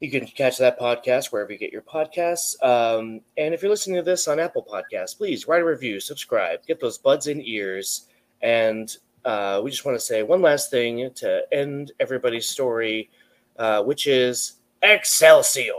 you 0.00 0.10
can 0.10 0.26
catch 0.26 0.58
that 0.58 0.80
podcast 0.80 1.26
wherever 1.26 1.52
you 1.52 1.58
get 1.58 1.72
your 1.72 1.82
podcasts. 1.82 2.60
Um, 2.60 3.20
and 3.36 3.54
if 3.54 3.62
you're 3.62 3.70
listening 3.70 3.96
to 3.96 4.02
this 4.02 4.26
on 4.26 4.40
Apple 4.40 4.66
Podcasts, 4.68 5.16
please 5.16 5.46
write 5.46 5.62
a 5.62 5.64
review, 5.64 6.00
subscribe, 6.00 6.66
get 6.66 6.80
those 6.80 6.98
buds 6.98 7.28
in 7.28 7.40
ears. 7.46 8.08
And 8.40 8.96
uh, 9.24 9.60
we 9.62 9.70
just 9.70 9.84
want 9.84 9.96
to 9.96 10.04
say 10.04 10.24
one 10.24 10.42
last 10.42 10.72
thing 10.72 11.10
to 11.16 11.42
end 11.52 11.92
everybody's 12.00 12.48
story, 12.48 13.10
uh, 13.58 13.84
which 13.84 14.08
is 14.08 14.54
Excelsior. 14.82 15.72